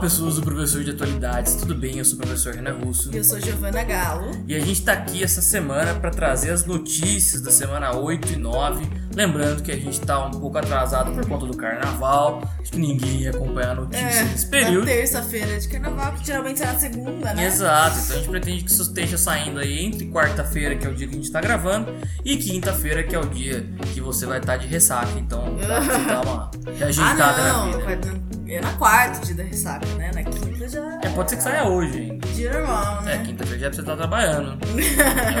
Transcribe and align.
Pessoas 0.00 0.36
do 0.36 0.42
Professor 0.42 0.82
de 0.82 0.90
Atualidades, 0.92 1.54
tudo 1.56 1.74
bem? 1.74 1.98
Eu 1.98 2.04
sou 2.04 2.14
o 2.14 2.22
professor 2.22 2.54
Renan 2.54 2.72
Russo. 2.84 3.10
Eu 3.12 3.22
sou 3.22 3.38
Giovana 3.38 3.82
Galo. 3.84 4.30
E 4.46 4.54
a 4.54 4.60
gente 4.60 4.82
tá 4.82 4.92
aqui 4.94 5.22
essa 5.22 5.42
semana 5.42 5.94
para 5.94 6.10
trazer 6.10 6.50
as 6.50 6.64
notícias 6.64 7.42
da 7.42 7.50
semana 7.50 7.94
8 7.94 8.32
e 8.32 8.36
9. 8.36 8.88
Lembrando 9.14 9.62
que 9.62 9.70
a 9.70 9.76
gente 9.76 10.00
tá 10.00 10.24
um 10.26 10.30
pouco 10.30 10.56
atrasado 10.56 11.12
por 11.12 11.26
conta 11.28 11.44
do 11.44 11.56
carnaval. 11.56 12.42
Acho 12.60 12.72
que 12.72 12.78
ninguém 12.78 13.22
ia 13.22 13.30
acompanhar 13.30 13.72
a 13.72 13.74
notícia 13.74 14.04
É, 14.06 14.24
nesse 14.24 14.46
período. 14.46 14.86
Terça-feira 14.86 15.58
de 15.60 15.68
carnaval, 15.68 16.12
que 16.14 16.26
geralmente 16.26 16.62
é 16.62 16.66
na 16.66 16.78
segunda, 16.78 17.34
né? 17.34 17.46
Exato, 17.46 17.98
então 17.98 18.16
a 18.16 18.18
gente 18.20 18.28
pretende 18.30 18.64
que 18.64 18.70
isso 18.70 18.82
esteja 18.82 19.18
saindo 19.18 19.58
aí 19.60 19.84
entre 19.84 20.06
quarta-feira, 20.10 20.76
que 20.76 20.86
é 20.86 20.90
o 20.90 20.94
dia 20.94 21.06
que 21.08 21.14
a 21.14 21.16
gente 21.18 21.30
tá 21.30 21.40
gravando, 21.40 21.92
e 22.24 22.36
quinta-feira, 22.36 23.02
que 23.02 23.14
é 23.14 23.18
o 23.18 23.26
dia 23.26 23.66
que 23.92 24.00
você 24.00 24.24
vai 24.24 24.38
estar 24.38 24.56
de 24.56 24.66
ressaca. 24.66 25.18
Então 25.18 25.56
dá 25.56 25.66
pra 25.66 25.80
você 25.82 26.04
dar 26.06 26.24
uma 26.24 26.50
Ah, 26.66 26.70
reajeitada 26.78 27.42
na 27.42 27.52
não. 27.52 27.66
vida. 27.66 27.78
vai- 27.84 28.29
É 28.50 28.60
na 28.60 28.72
quarta 28.72 29.24
dia 29.24 29.34
da 29.36 29.42
ressaca, 29.44 29.86
né? 29.94 30.10
Na 30.12 30.24
quinta 30.24 30.68
já. 30.68 30.98
É, 31.02 31.08
pode 31.10 31.30
ser 31.30 31.36
que 31.36 31.42
saia 31.42 31.68
hoje 31.68 31.98
ainda. 31.98 32.26
Dia 32.28 32.52
normal, 32.52 33.00
É, 33.02 33.04
né? 33.04 33.22
quinta-feira 33.24 33.60
já 33.60 33.66
é 33.68 33.72
você 33.72 33.80
estar 33.80 33.96
trabalhando. 33.96 34.58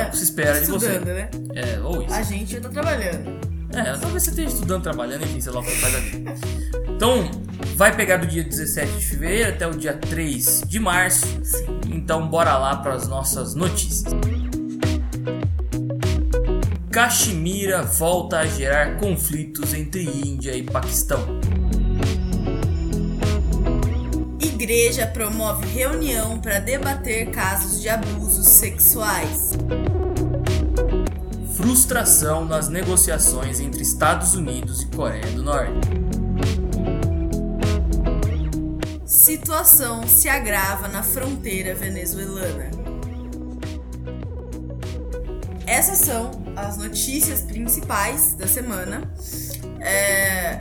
É 0.00 0.06
o 0.06 0.10
que 0.10 0.16
se 0.16 0.24
espera 0.24 0.60
de 0.60 0.66
você. 0.70 0.86
Estudando, 0.92 1.14
né? 1.14 1.28
É, 1.54 1.80
ou 1.80 2.02
isso. 2.02 2.14
A 2.14 2.22
gente 2.22 2.52
já 2.52 2.60
tá 2.60 2.68
trabalhando. 2.68 3.40
É, 3.72 3.82
talvez 3.98 4.22
você 4.22 4.30
esteja 4.30 4.48
estudando, 4.48 4.82
trabalhando, 4.82 5.24
enfim, 5.24 5.40
sei 5.40 5.52
lá 5.52 5.60
o 5.60 5.64
que 5.64 5.70
faz 5.72 5.94
a 5.94 5.98
vida. 5.98 6.34
Então, 6.88 7.30
vai 7.76 7.94
pegar 7.94 8.16
do 8.18 8.26
dia 8.26 8.44
17 8.44 8.92
de 8.92 9.04
fevereiro 9.06 9.50
até 9.50 9.66
o 9.66 9.72
dia 9.72 9.92
3 9.94 10.62
de 10.66 10.78
março. 10.80 11.26
Então, 11.88 12.28
bora 12.28 12.56
lá 12.58 12.76
para 12.76 12.94
as 12.94 13.08
nossas 13.08 13.54
notícias. 13.54 14.12
Caxemira 16.90 17.82
volta 17.82 18.38
a 18.40 18.46
gerar 18.46 18.96
conflitos 18.98 19.72
entre 19.74 20.04
Índia 20.04 20.54
e 20.54 20.62
Paquistão. 20.62 21.20
Igreja 24.62 25.06
promove 25.06 25.66
reunião 25.68 26.38
para 26.38 26.58
debater 26.58 27.30
casos 27.30 27.80
de 27.80 27.88
abusos 27.88 28.46
sexuais. 28.46 29.52
Frustração 31.56 32.44
nas 32.44 32.68
negociações 32.68 33.58
entre 33.58 33.80
Estados 33.80 34.34
Unidos 34.34 34.82
e 34.82 34.86
Coreia 34.88 35.24
do 35.28 35.42
Norte. 35.42 35.88
Situação 39.06 40.06
se 40.06 40.28
agrava 40.28 40.88
na 40.88 41.02
fronteira 41.02 41.74
venezuelana. 41.74 42.70
Essas 45.66 46.00
são 46.00 46.32
as 46.54 46.76
notícias 46.76 47.40
principais 47.40 48.34
da 48.34 48.46
semana. 48.46 49.10
É, 49.80 50.60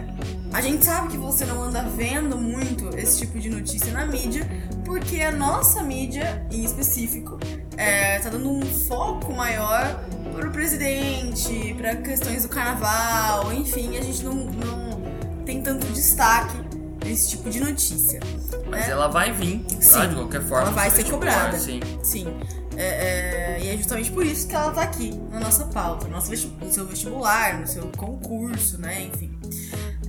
A 0.52 0.61
gente 0.61 0.83
sabe 0.83 1.09
que 1.09 1.17
você 1.17 1.45
não 1.45 1.64
anda 1.64 1.83
vendo 1.83 2.38
muito 2.38 2.89
esse 2.97 3.19
tipo 3.19 3.39
de 3.39 3.50
notícia 3.50 3.92
na 3.94 4.05
mídia, 4.05 4.50
porque 4.83 5.22
a 5.22 5.31
nossa 5.31 5.83
mídia, 5.83 6.45
em 6.52 6.64
específico, 6.64 7.39
é, 7.78 8.19
tá 8.19 8.30
dando 8.30 8.50
um 8.50 8.61
foco 8.61 9.31
maior 9.33 10.03
pro 10.33 10.52
presidente, 10.52 11.75
para 11.75 11.95
questões 11.97 12.44
do 12.44 12.50
carnaval, 12.50 13.53
enfim, 13.53 13.97
a 13.97 14.02
gente 14.02 14.23
não, 14.23 14.33
não 14.33 15.02
tem 15.45 15.61
tanto 15.61 15.86
destaque 15.88 16.58
nesse 17.06 17.30
tipo 17.30 17.50
de 17.50 17.59
notícia. 17.59 18.19
Mas 18.67 18.88
né? 18.88 18.91
ela 18.91 19.08
vai 19.08 19.31
vir, 19.31 19.59
tá? 19.59 19.81
Sim, 19.81 20.09
de 20.09 20.16
qualquer 20.16 20.41
forma. 20.41 20.63
ela 20.63 20.72
vai 20.72 20.89
ser 20.89 21.03
cobrada. 21.06 21.58
Sim. 21.59 21.80
Sim. 22.03 22.28
É, 22.75 23.58
é, 23.58 23.59
e 23.61 23.69
é 23.69 23.78
justamente 23.78 24.11
por 24.11 24.25
isso 24.25 24.47
que 24.47 24.56
ela 24.56 24.72
tá 24.72 24.84
aqui 24.84 25.11
na 25.31 25.39
nossa 25.39 25.66
pauta, 25.66 26.08
no, 26.08 26.11
nosso 26.11 26.31
no 26.31 26.72
seu 26.72 26.85
vestibular, 26.85 27.59
no 27.59 27.68
seu 27.68 27.84
concurso, 27.97 28.79
né? 28.79 29.09
Enfim. 29.13 29.38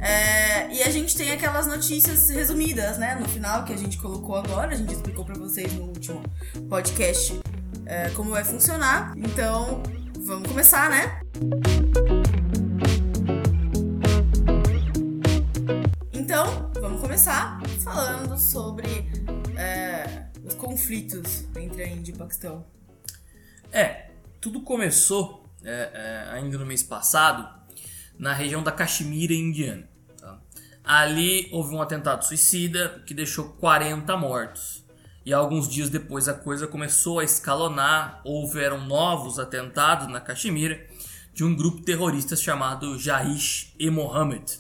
É, 0.01 0.73
e 0.73 0.83
a 0.83 0.91
gente 0.91 1.15
tem 1.15 1.31
aquelas 1.31 1.67
notícias 1.67 2.31
resumidas, 2.31 2.97
né? 2.97 3.15
No 3.17 3.29
final 3.29 3.65
que 3.65 3.73
a 3.73 3.77
gente 3.77 3.99
colocou 3.99 4.35
agora, 4.37 4.73
a 4.73 4.75
gente 4.75 4.95
explicou 4.95 5.27
pra 5.27 5.35
vocês 5.35 5.73
no 5.75 5.85
último 5.85 6.23
podcast 6.71 7.39
é, 7.85 8.09
como 8.11 8.31
vai 8.31 8.43
funcionar. 8.43 9.13
Então, 9.17 9.83
vamos 10.21 10.49
começar, 10.49 10.89
né? 10.89 11.21
Então, 16.13 16.71
vamos 16.81 17.01
começar 17.03 17.61
falando 17.85 18.39
sobre 18.39 18.87
é, 19.59 20.29
os 20.43 20.55
conflitos 20.55 21.45
entre 21.57 21.83
a 21.83 21.89
Índia 21.89 22.13
e 22.13 22.15
o 22.15 22.19
Paquistão. 22.19 22.65
É, 23.71 24.11
tudo 24.41 24.63
começou 24.63 25.45
é, 25.63 25.91
é, 25.93 26.31
ainda 26.31 26.57
no 26.57 26.65
mês 26.65 26.83
passado 26.83 27.47
na 28.19 28.33
região 28.33 28.63
da 28.63 28.73
Caxemira 28.73 29.35
indiana. 29.35 29.90
Ali 30.93 31.49
houve 31.53 31.73
um 31.73 31.81
atentado 31.81 32.25
suicida 32.25 33.01
que 33.07 33.15
deixou 33.15 33.51
40 33.61 34.17
mortos. 34.17 34.85
E 35.25 35.33
alguns 35.33 35.69
dias 35.69 35.89
depois 35.89 36.27
a 36.27 36.35
coisa 36.35 36.67
começou 36.67 37.21
a 37.21 37.25
escalonar. 37.25 38.21
Houveram 38.25 38.85
novos 38.85 39.39
atentados 39.39 40.09
na 40.09 40.21
Caxemira 40.21 40.85
de 41.33 41.45
um 41.45 41.55
grupo 41.55 41.83
terrorista 41.83 42.35
chamado 42.35 42.99
Jaish 42.99 43.73
e 43.79 43.89
Mohammed. 43.89 44.59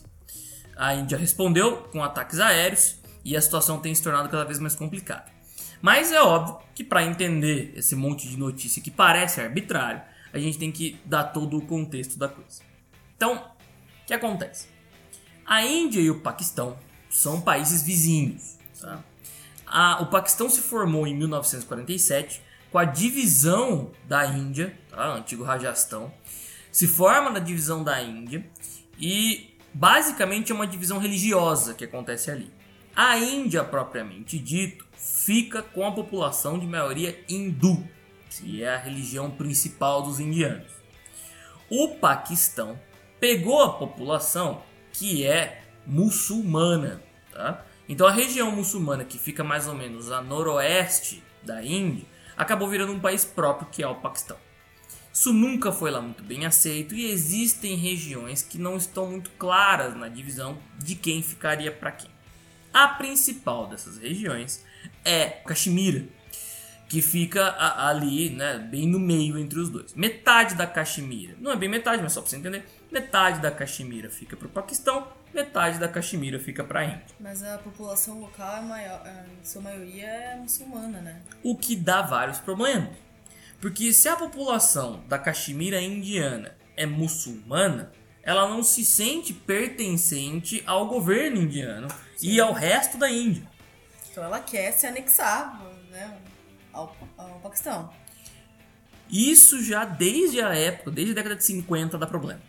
A 0.77 0.95
Índia 0.95 1.19
respondeu 1.19 1.79
com 1.91 2.01
ataques 2.01 2.39
aéreos 2.39 3.01
e 3.25 3.37
a 3.37 3.41
situação 3.41 3.81
tem 3.81 3.93
se 3.93 4.01
tornado 4.01 4.29
cada 4.29 4.45
vez 4.45 4.61
mais 4.61 4.77
complicada. 4.77 5.27
Mas 5.83 6.13
é 6.13 6.23
óbvio 6.23 6.61
que 6.77 6.85
para 6.85 7.05
entender 7.05 7.73
esse 7.75 7.97
monte 7.97 8.29
de 8.29 8.37
notícia 8.37 8.81
que 8.81 8.93
parece 8.93 9.41
arbitrário, 9.41 10.01
a 10.33 10.39
gente 10.39 10.59
tem 10.59 10.71
que 10.71 10.97
dar 11.05 11.25
todo 11.25 11.59
o 11.59 11.67
contexto 11.67 12.17
da 12.17 12.29
coisa. 12.29 12.63
Então, 13.17 13.35
o 13.35 14.07
que 14.07 14.15
acontece? 14.15 14.70
A 15.51 15.65
Índia 15.67 16.01
e 16.01 16.09
o 16.11 16.21
Paquistão 16.21 16.77
são 17.11 17.41
países 17.41 17.83
vizinhos. 17.83 18.57
tá? 18.81 19.03
A- 19.67 20.01
o 20.03 20.07
Paquistão 20.07 20.49
se 20.49 20.61
formou 20.61 21.07
em 21.07 21.15
1947 21.17 22.41
com 22.71 22.79
a 22.79 22.85
divisão 22.85 23.91
da 24.07 24.25
Índia, 24.27 24.79
tá? 24.89 25.09
antigo 25.09 25.43
Rajastão, 25.43 26.13
se 26.71 26.87
forma 26.87 27.31
na 27.31 27.41
divisão 27.41 27.83
da 27.83 28.01
Índia 28.01 28.49
e 28.99 29.53
basicamente 29.75 30.53
é 30.53 30.55
uma 30.55 30.67
divisão 30.69 30.99
religiosa 30.99 31.75
que 31.75 31.85
acontece 31.85 32.31
ali. 32.31 32.51
A 32.95 33.19
Índia, 33.19 33.65
propriamente 33.65 34.39
dito, 34.39 34.87
fica 34.97 35.63
com 35.63 35.85
a 35.87 35.91
população 35.93 36.59
de 36.59 36.67
maioria 36.67 37.19
hindu, 37.29 37.85
que 38.31 38.63
é 38.63 38.75
a 38.75 38.79
religião 38.79 39.31
principal 39.33 40.03
dos 40.03 40.21
indianos. 40.21 40.71
O 41.69 41.97
Paquistão 41.97 42.79
pegou 43.19 43.63
a 43.63 43.73
população 43.73 44.63
que 45.01 45.27
é 45.27 45.63
muçulmana, 45.87 47.03
tá? 47.33 47.65
Então 47.89 48.07
a 48.07 48.13
região 48.13 48.53
muçulmana 48.53 49.03
que 49.03 49.19
fica 49.19 49.43
mais 49.43 49.67
ou 49.67 49.75
menos 49.75 50.13
a 50.13 50.21
noroeste 50.21 51.23
da 51.43 51.65
Índia 51.65 52.05
acabou 52.37 52.69
virando 52.69 52.93
um 52.93 53.01
país 53.01 53.25
próprio 53.25 53.67
que 53.71 53.83
é 53.83 53.89
o 53.89 53.95
Paquistão. 53.95 54.37
Isso 55.11 55.33
nunca 55.33 55.73
foi 55.73 55.91
lá 55.91 56.03
muito 56.03 56.23
bem 56.23 56.45
aceito 56.45 56.95
e 56.95 57.11
existem 57.11 57.77
regiões 57.77 58.43
que 58.43 58.59
não 58.59 58.77
estão 58.77 59.07
muito 59.07 59.31
claras 59.39 59.97
na 59.97 60.07
divisão 60.07 60.59
de 60.79 60.95
quem 60.95 61.23
ficaria 61.23 61.73
para 61.73 61.93
quem. 61.93 62.11
A 62.71 62.87
principal 62.87 63.69
dessas 63.69 63.97
regiões 63.97 64.63
é 65.03 65.29
Caxemira, 65.47 66.05
que 66.91 67.01
fica 67.01 67.57
ali, 67.59 68.29
né, 68.29 68.59
bem 68.59 68.87
no 68.87 69.01
meio 69.01 69.39
entre 69.39 69.59
os 69.59 69.71
dois. 69.71 69.95
Metade 69.95 70.57
da 70.57 70.67
Caxemira, 70.67 71.37
não 71.41 71.51
é 71.51 71.57
bem 71.57 71.71
metade, 71.71 72.03
mas 72.03 72.13
só 72.13 72.21
para 72.21 72.29
você 72.29 72.37
entender, 72.37 72.67
metade 72.91 73.41
da 73.41 73.51
Caxemira 73.51 74.11
fica 74.11 74.37
para 74.37 74.47
o 74.47 74.51
Paquistão, 74.51 75.09
metade 75.33 75.79
da 75.79 75.89
Caxemira 75.89 76.39
fica 76.39 76.65
para 76.65 76.81
a 76.81 76.85
Índia. 76.85 77.07
Mas 77.19 77.43
a 77.43 77.59
população 77.59 78.21
local 78.21 78.57
é 78.57 78.61
maior, 78.61 79.07
é, 79.07 79.25
em 79.41 79.45
sua 79.45 79.63
maioria 79.63 80.07
é 80.07 80.37
muçulmana, 80.37 81.01
né? 81.01 81.23
o 81.43 81.57
que 81.57 81.77
dá 81.77 82.03
vários 82.03 82.39
problemas. 82.39 82.91
Porque 83.61 83.93
se 83.93 84.09
a 84.09 84.17
população 84.17 85.05
da 85.07 85.19
Caxemira 85.19 85.81
indiana 85.81 86.57
é 86.77 86.87
muçulmana, 86.87 87.93
ela 88.23 88.49
não 88.49 88.63
se 88.63 88.85
sente 88.85 89.33
pertencente 89.33 90.63
ao 90.67 90.89
governo 90.89 91.37
indiano 91.39 91.89
e 92.23 92.41
ao 92.41 92.53
resto 92.53 92.97
da 92.99 93.11
Índia. 93.11 93.43
Então 94.11 94.25
ela 94.25 94.41
quer 94.41 94.73
se 94.73 94.87
anexar 94.87 95.61
né, 95.91 96.19
ao, 96.73 96.97
ao 97.17 97.39
Paquistão. 97.41 97.93
Isso 99.11 99.63
já 99.63 99.85
desde 99.85 100.41
a 100.41 100.55
época, 100.55 100.91
desde 100.91 101.13
a 101.13 101.15
década 101.15 101.37
de 101.37 101.45
50 101.45 101.99
dá 101.99 102.07
problema. 102.07 102.41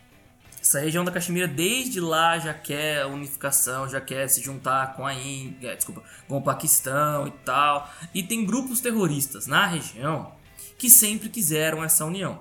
Essa 0.62 0.78
região 0.78 1.04
da 1.04 1.10
Caxemira 1.10 1.48
desde 1.48 1.98
lá 2.00 2.38
já 2.38 2.54
quer 2.54 3.04
unificação, 3.06 3.88
já 3.88 4.00
quer 4.00 4.28
se 4.28 4.40
juntar 4.40 4.94
com 4.94 5.04
a 5.04 5.12
Índia, 5.12 5.74
desculpa, 5.74 6.02
com 6.28 6.36
o 6.38 6.42
Paquistão 6.42 7.26
e 7.26 7.32
tal. 7.44 7.92
E 8.14 8.22
tem 8.22 8.46
grupos 8.46 8.80
terroristas 8.80 9.48
na 9.48 9.66
região 9.66 10.32
que 10.78 10.88
sempre 10.88 11.28
quiseram 11.28 11.82
essa 11.82 12.04
união. 12.04 12.40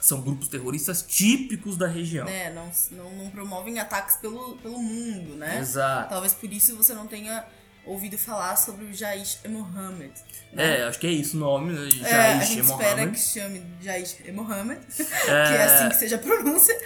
São 0.00 0.20
grupos 0.20 0.46
terroristas 0.48 1.02
típicos 1.02 1.76
da 1.76 1.86
região. 1.88 2.24
Né? 2.26 2.50
Não, 2.52 2.70
não, 2.92 3.10
não 3.24 3.30
promovem 3.30 3.78
ataques 3.80 4.16
pelo, 4.16 4.56
pelo 4.58 4.78
mundo, 4.78 5.34
né? 5.34 5.58
Exato. 5.58 6.10
Talvez 6.10 6.32
por 6.34 6.52
isso 6.52 6.76
você 6.76 6.94
não 6.94 7.06
tenha 7.08 7.44
ouvido 7.84 8.16
falar 8.16 8.54
sobre 8.56 8.84
o 8.84 8.94
Jaish 8.94 9.40
e 9.44 9.48
Mohammed. 9.48 10.12
né? 10.52 10.80
É, 10.80 10.84
acho 10.84 10.98
que 11.00 11.06
é 11.08 11.10
isso 11.10 11.36
o 11.36 11.40
nome, 11.40 11.72
né? 11.72 11.88
É, 12.04 12.14
a 12.14 12.34
Jaish 12.36 12.48
gente 12.48 12.60
espera 12.60 12.90
Mohammed. 12.96 13.12
que 13.12 13.20
chame 13.20 13.66
Jaish 13.80 14.16
e 14.24 14.30
Mohammed, 14.32 14.80
É. 15.02 15.26
que 15.26 15.54
é 15.54 15.64
assim 15.64 15.88
que 15.88 15.96
seja 15.96 16.14
a 16.16 16.18
pronúncia. 16.20 16.76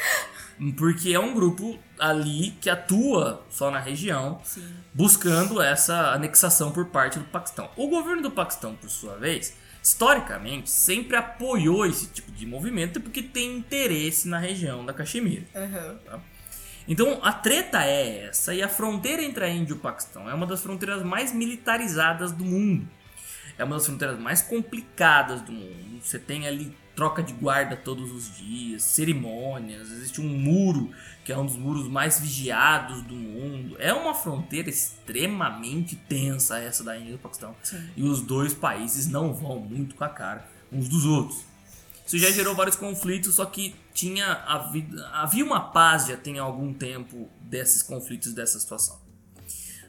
Porque 0.77 1.13
é 1.13 1.21
um 1.21 1.35
grupo 1.35 1.79
ali 1.99 2.53
que 2.61 2.71
atua 2.71 3.45
só 3.51 3.71
na 3.71 3.79
região, 3.79 4.41
Sim. 4.43 4.67
buscando 4.95 5.61
essa 5.61 6.13
anexação 6.13 6.71
por 6.73 6.87
parte 6.87 7.19
do 7.19 7.25
Paquistão. 7.27 7.71
O 7.77 7.89
governo 7.89 8.23
do 8.23 8.31
Paquistão, 8.31 8.75
por 8.75 8.89
sua 8.89 9.17
vez, 9.17 9.55
historicamente, 9.83 10.71
sempre 10.71 11.17
apoiou 11.17 11.87
esse 11.87 12.07
tipo 12.09 12.33
de 12.33 12.47
movimento 12.47 13.01
porque 13.01 13.23
tem 13.23 13.59
interesse 13.59 14.29
na 14.29 14.39
região 14.39 14.85
da 14.85 14.93
Caxemira. 14.93 15.45
Aham. 15.55 16.21
Então 16.89 17.21
a 17.23 17.33
treta 17.33 17.85
é 17.85 18.27
essa, 18.29 18.55
e 18.55 18.63
a 18.63 18.69
fronteira 18.69 19.23
entre 19.23 19.45
a 19.45 19.49
Índia 19.49 19.73
e 19.73 19.77
o 19.77 19.81
Paquistão 19.81 20.31
é 20.31 20.35
uma 20.35 20.47
das 20.47 20.63
fronteiras 20.63 21.03
mais 21.03 21.33
militarizadas 21.33 22.33
do 22.33 22.45
mundo. 22.45 22.89
É 23.59 23.65
uma 23.65 23.77
das 23.77 23.87
fronteiras 23.87 24.19
mais 24.19 24.43
complicadas 24.43 25.41
do 25.41 25.51
mundo. 25.53 26.01
Você 26.03 26.19
tem 26.19 26.47
ali 26.47 26.77
troca 26.97 27.23
de 27.23 27.35
guarda 27.35 27.77
todos 27.77 28.11
os 28.11 28.35
dias, 28.39 28.83
cerimônias, 28.83 29.93
existe 29.93 30.21
um 30.21 30.29
muro 30.29 30.91
que 31.23 31.31
é 31.31 31.37
um 31.37 31.45
dos 31.45 31.57
muros 31.57 31.87
mais 31.87 32.19
vigiados 32.19 33.03
do 33.03 33.15
mundo. 33.15 33.77
É 33.79 33.93
uma 33.93 34.15
fronteira 34.15 34.71
extremamente 34.71 35.95
tensa 35.95 36.59
essa 36.59 36.83
da 36.83 36.97
Índia 36.97 37.11
e 37.11 37.13
do 37.13 37.19
Paquistão. 37.19 37.55
Sim. 37.63 37.91
E 37.97 38.03
os 38.03 38.23
dois 38.23 38.55
países 38.55 39.07
não 39.07 39.35
vão 39.35 39.61
muito 39.61 39.95
com 39.95 40.05
a 40.05 40.09
cara 40.09 40.49
uns 40.73 40.89
dos 40.89 41.05
outros. 41.05 41.45
Isso 42.07 42.19
já 42.19 42.31
gerou 42.31 42.55
vários 42.55 42.77
conflitos, 42.77 43.35
só 43.35 43.45
que 43.45 43.75
tinha 43.93 44.33
havido, 44.47 45.05
havia 45.07 45.45
uma 45.45 45.61
paz 45.61 46.07
já 46.07 46.17
tem 46.17 46.39
algum 46.39 46.73
tempo 46.73 47.29
desses 47.41 47.83
conflitos, 47.83 48.33
dessa 48.33 48.59
situação. 48.59 49.01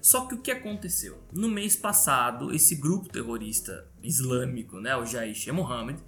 Só 0.02 0.26
que 0.26 0.34
o 0.34 0.42
que 0.42 0.52
aconteceu? 0.52 1.22
No 1.32 1.48
mês 1.48 1.76
passado, 1.76 2.54
esse 2.54 2.76
grupo 2.76 3.10
terrorista 3.10 3.86
islâmico, 4.02 4.80
né, 4.80 4.96
o 4.96 5.06
Jaish 5.06 5.48
e 5.48 5.52
Mohammed, 5.52 6.00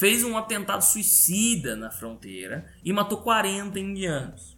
fez 0.00 0.24
um 0.24 0.34
atentado 0.34 0.80
suicida 0.80 1.76
na 1.76 1.90
fronteira 1.90 2.64
e 2.82 2.90
matou 2.90 3.18
40 3.18 3.78
indianos. 3.78 4.56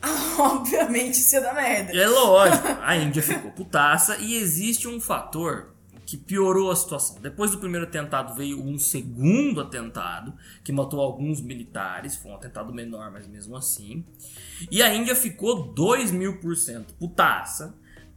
Obviamente 0.38 1.18
isso 1.18 1.34
ia 1.34 1.42
dar 1.42 1.54
merda. 1.54 1.92
É 1.92 2.08
lógico, 2.08 2.66
a 2.80 2.96
Índia 2.96 3.22
ficou 3.22 3.50
putaça 3.50 4.16
e 4.16 4.36
existe 4.36 4.88
um 4.88 4.98
fator 4.98 5.74
que 6.06 6.16
piorou 6.16 6.70
a 6.70 6.76
situação. 6.76 7.20
Depois 7.20 7.50
do 7.50 7.58
primeiro 7.58 7.86
atentado 7.86 8.34
veio 8.34 8.58
um 8.58 8.78
segundo 8.78 9.60
atentado 9.60 10.34
que 10.64 10.72
matou 10.72 10.98
alguns 10.98 11.42
militares, 11.42 12.16
foi 12.16 12.30
um 12.30 12.36
atentado 12.36 12.72
menor, 12.72 13.10
mas 13.10 13.26
mesmo 13.26 13.54
assim. 13.54 14.02
E 14.70 14.82
a 14.82 14.94
Índia 14.94 15.14
ficou 15.14 15.74
2 15.74 16.10
mil 16.10 16.40
por 16.40 16.56
cento 16.56 16.94
putaça, 16.94 17.74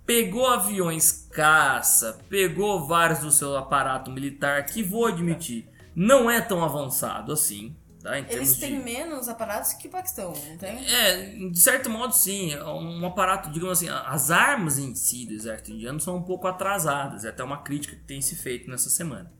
pegou 0.07 0.47
aviões 0.47 1.27
caça, 1.31 2.17
pegou 2.29 2.87
vários 2.87 3.19
do 3.19 3.29
seu 3.29 3.55
aparato 3.55 4.09
militar, 4.09 4.65
que 4.65 4.81
vou 4.81 5.05
admitir, 5.05 5.67
não 5.93 6.31
é 6.31 6.41
tão 6.41 6.63
avançado 6.63 7.31
assim. 7.31 7.75
Tá, 8.01 8.17
Eles 8.19 8.55
de- 8.55 8.61
têm 8.61 8.79
menos 8.81 9.27
aparatos 9.27 9.73
que 9.73 9.87
o 9.87 9.91
Paquistão, 9.91 10.31
não 10.47 10.57
tem? 10.57 10.85
é, 10.87 11.49
de 11.49 11.59
certo 11.59 11.89
modo 11.89 12.13
sim, 12.15 12.53
é 12.53 12.63
um 12.63 13.05
aparato, 13.05 13.49
digamos 13.51 13.79
assim, 13.79 13.89
as 13.89 14.31
armas 14.31 14.77
em 14.79 14.95
si 14.95 15.25
do 15.25 15.33
exército 15.33 15.71
indiano 15.71 15.99
são 15.99 16.15
um 16.15 16.21
pouco 16.23 16.47
atrasadas, 16.47 17.25
é 17.25 17.29
até 17.29 17.43
uma 17.43 17.57
crítica 17.63 17.95
que 17.95 18.03
tem 18.03 18.21
se 18.21 18.35
feito 18.35 18.69
nessa 18.69 18.89
semana. 18.89 19.31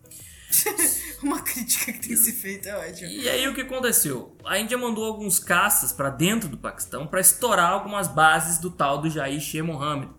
Uma 1.22 1.42
crítica 1.42 1.92
que 1.92 2.00
tem 2.08 2.16
se 2.16 2.32
feito 2.32 2.70
é 2.70 2.76
ótimo. 2.90 3.10
E 3.10 3.28
aí 3.28 3.46
o 3.50 3.54
que 3.54 3.62
aconteceu? 3.62 4.34
A 4.46 4.58
Índia 4.58 4.78
mandou 4.78 5.04
alguns 5.04 5.40
caças 5.40 5.92
para 5.92 6.10
dentro 6.10 6.48
do 6.48 6.58
Paquistão 6.58 7.06
para 7.06 7.20
estourar 7.20 7.70
algumas 7.72 8.08
bases 8.08 8.58
do 8.58 8.70
tal 8.72 9.02
do 9.02 9.10
Jaish 9.10 9.56
e 9.56 9.62
Mohammed. 9.62 10.10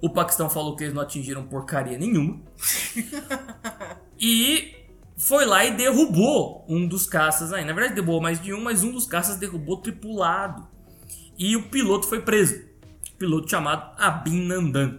O 0.00 0.08
Paquistão 0.08 0.48
falou 0.48 0.74
que 0.76 0.84
eles 0.84 0.94
não 0.94 1.02
atingiram 1.02 1.42
porcaria 1.46 1.98
nenhuma. 1.98 2.40
e 4.18 4.74
foi 5.16 5.44
lá 5.44 5.64
e 5.64 5.76
derrubou 5.76 6.64
um 6.68 6.86
dos 6.88 7.06
caças 7.06 7.52
aí. 7.52 7.64
Na 7.64 7.72
verdade 7.72 7.94
derrubou 7.94 8.20
mais 8.20 8.40
de 8.40 8.54
um, 8.54 8.62
mas 8.62 8.82
um 8.82 8.90
dos 8.90 9.06
caças 9.06 9.36
derrubou 9.36 9.76
tripulado. 9.76 10.66
E 11.36 11.56
o 11.56 11.68
piloto 11.68 12.06
foi 12.06 12.22
preso. 12.22 12.62
Piloto 13.18 13.50
chamado 13.50 13.94
Abin 13.98 14.46
Nandan. 14.46 14.98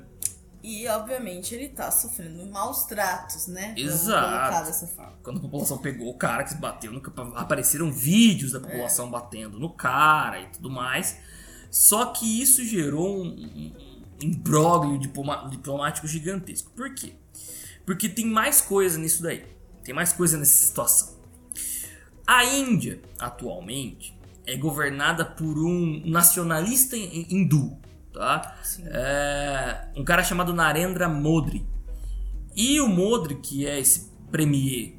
E, 0.64 0.88
obviamente, 0.88 1.56
ele 1.56 1.70
tá 1.70 1.90
sofrendo 1.90 2.46
maus 2.46 2.84
tratos, 2.84 3.48
né? 3.48 3.74
Exato. 3.76 4.28
colocar 4.28 4.62
dessa 4.62 4.86
forma. 4.86 5.14
Quando 5.24 5.38
a 5.38 5.42
população 5.42 5.78
pegou 5.80 6.10
o 6.10 6.14
cara 6.14 6.44
que 6.44 6.52
se 6.52 6.58
bateu 6.58 6.92
no 6.92 7.02
apareceram 7.36 7.92
vídeos 7.92 8.52
da 8.52 8.60
população 8.60 9.10
batendo 9.10 9.60
no 9.60 9.72
cara 9.72 10.40
e 10.40 10.48
tudo 10.48 10.70
mais. 10.70 11.18
Só 11.72 12.08
que 12.08 12.42
isso 12.42 12.64
gerou 12.64 13.24
um 13.24 13.74
imbróglio 14.22 15.00
diplomático 15.50 16.08
gigantesco. 16.08 16.72
Por 16.72 16.94
quê? 16.94 17.14
Porque 17.86 18.08
tem 18.08 18.26
mais 18.26 18.62
coisa 18.62 18.98
nisso 18.98 19.24
daí. 19.24 19.44
Tem 19.84 19.94
mais 19.94 20.14
coisa 20.14 20.38
nessa 20.38 20.66
situação. 20.66 21.20
A 22.26 22.46
Índia, 22.46 23.02
atualmente, 23.20 24.18
é 24.46 24.56
governada 24.56 25.26
por 25.26 25.58
um 25.58 26.02
nacionalista 26.06 26.96
hin- 26.96 27.26
hindu, 27.30 27.78
tá? 28.14 28.62
É, 28.86 29.88
um 29.96 30.04
cara 30.04 30.24
chamado 30.24 30.54
Narendra 30.54 31.10
Modi. 31.10 31.66
E 32.56 32.80
o 32.80 32.88
Modi, 32.88 33.36
que 33.36 33.66
é 33.66 33.80
esse 33.80 34.12
premier 34.32 34.96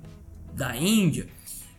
da 0.52 0.76
Índia, 0.76 1.28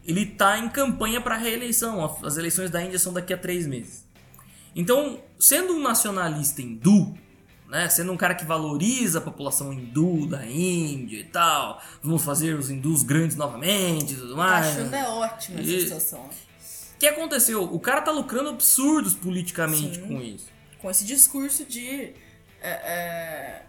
ele 0.05 0.25
tá 0.25 0.57
em 0.57 0.69
campanha 0.69 1.21
para 1.21 1.37
reeleição. 1.37 2.03
As 2.23 2.37
eleições 2.37 2.71
da 2.71 2.83
Índia 2.83 2.97
são 2.99 3.13
daqui 3.13 3.33
a 3.33 3.37
três 3.37 3.67
meses. 3.67 4.07
Então, 4.75 5.21
sendo 5.39 5.73
um 5.73 5.81
nacionalista 5.81 6.61
hindu, 6.61 7.15
né, 7.73 7.89
sendo 7.89 8.11
um 8.13 8.17
cara 8.17 8.35
que 8.35 8.45
valoriza 8.45 9.17
a 9.17 9.21
população 9.21 9.73
hindu 9.73 10.27
da 10.27 10.45
Índia 10.45 11.17
e 11.17 11.23
tal, 11.23 11.81
vamos 12.03 12.23
fazer 12.23 12.53
os 12.53 12.69
hindus 12.69 13.01
grandes 13.01 13.35
novamente 13.35 14.13
e 14.13 14.15
tudo 14.15 14.29
Tá 14.29 14.35
mais. 14.37 14.67
achando 14.67 14.93
é 14.95 15.07
ótima 15.09 15.59
essa 15.59 15.79
situação. 15.79 16.19
O 16.21 16.99
que 16.99 17.07
aconteceu? 17.07 17.63
O 17.63 17.79
cara 17.79 18.01
tá 18.01 18.11
lucrando 18.11 18.49
absurdos 18.49 19.15
politicamente 19.15 19.95
Sim. 19.95 20.07
com 20.07 20.21
isso. 20.21 20.47
Com 20.79 20.89
esse 20.91 21.03
discurso 21.03 21.65
de. 21.65 22.13
é, 22.61 22.69
é, 22.69 23.61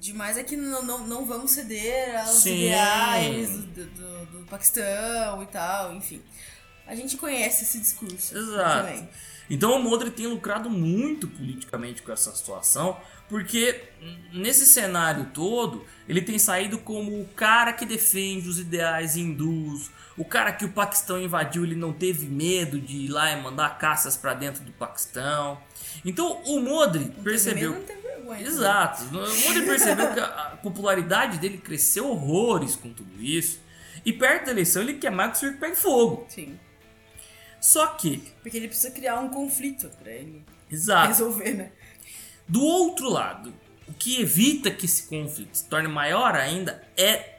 Demais 0.00 0.36
é 0.36 0.42
que 0.42 0.56
não, 0.56 0.82
não, 0.82 1.06
não 1.06 1.24
vamos 1.26 1.52
ceder 1.52 2.18
aos 2.18 2.42
Sim. 2.42 2.64
ideais 2.64 3.50
do, 3.50 3.84
do, 3.84 4.26
do 4.26 4.46
Paquistão 4.46 5.42
e 5.42 5.46
tal, 5.46 5.94
enfim. 5.94 6.20
A 6.86 6.94
gente 6.96 7.16
conhece 7.16 7.62
esse 7.64 7.78
discurso 7.78 8.36
Exato. 8.36 8.86
também. 8.86 9.08
Então 9.50 9.76
o 9.76 9.82
Modri 9.82 10.10
tem 10.10 10.26
lucrado 10.26 10.70
muito 10.70 11.28
politicamente 11.28 12.02
com 12.02 12.12
essa 12.12 12.34
situação, 12.34 12.96
porque 13.28 13.82
nesse 14.32 14.66
cenário 14.66 15.26
todo 15.34 15.84
ele 16.08 16.22
tem 16.22 16.38
saído 16.38 16.78
como 16.78 17.20
o 17.20 17.28
cara 17.28 17.72
que 17.72 17.84
defende 17.84 18.48
os 18.48 18.58
ideais 18.58 19.16
hindus, 19.16 19.90
o 20.16 20.24
cara 20.24 20.52
que 20.52 20.64
o 20.64 20.68
Paquistão 20.72 21.20
invadiu, 21.20 21.64
ele 21.64 21.74
não 21.74 21.92
teve 21.92 22.26
medo 22.26 22.80
de 22.80 22.96
ir 22.96 23.08
lá 23.08 23.32
e 23.32 23.42
mandar 23.42 23.78
caças 23.78 24.16
pra 24.16 24.34
dentro 24.34 24.62
do 24.62 24.72
Paquistão. 24.72 25.58
Então 26.04 26.42
o 26.44 26.60
Modri 26.60 27.06
percebeu. 27.22 27.72
Também 27.82 27.96
não 27.96 28.02
vergonha. 28.02 28.40
né? 28.40 28.46
Exato. 28.46 29.04
O 29.04 29.40
Modri 29.46 29.62
percebeu 29.66 30.12
que 30.12 30.20
a 30.20 30.52
a 30.52 30.56
popularidade 30.56 31.38
dele 31.38 31.58
cresceu 31.58 32.08
horrores 32.08 32.76
com 32.76 32.92
tudo 32.92 33.22
isso. 33.22 33.60
E 34.04 34.12
perto 34.12 34.46
da 34.46 34.52
eleição 34.52 34.82
ele 34.82 34.94
quer 34.94 35.10
mais 35.10 35.32
que 35.32 35.36
o 35.38 35.40
circo 35.40 35.58
pegue 35.60 35.76
fogo. 35.76 36.26
Sim. 36.28 36.58
Só 37.62 37.86
que, 37.86 38.20
Porque 38.42 38.56
ele 38.56 38.66
precisa 38.66 38.90
criar 38.90 39.20
um 39.20 39.28
conflito 39.28 39.88
pra 40.02 40.10
ele 40.10 40.44
exato. 40.68 41.06
resolver, 41.06 41.52
né? 41.54 41.70
Do 42.48 42.60
outro 42.60 43.08
lado, 43.08 43.54
o 43.86 43.94
que 43.94 44.20
evita 44.20 44.68
que 44.68 44.84
esse 44.84 45.04
conflito 45.04 45.56
se 45.56 45.64
torne 45.66 45.86
maior 45.86 46.34
ainda 46.34 46.82
é, 46.96 47.38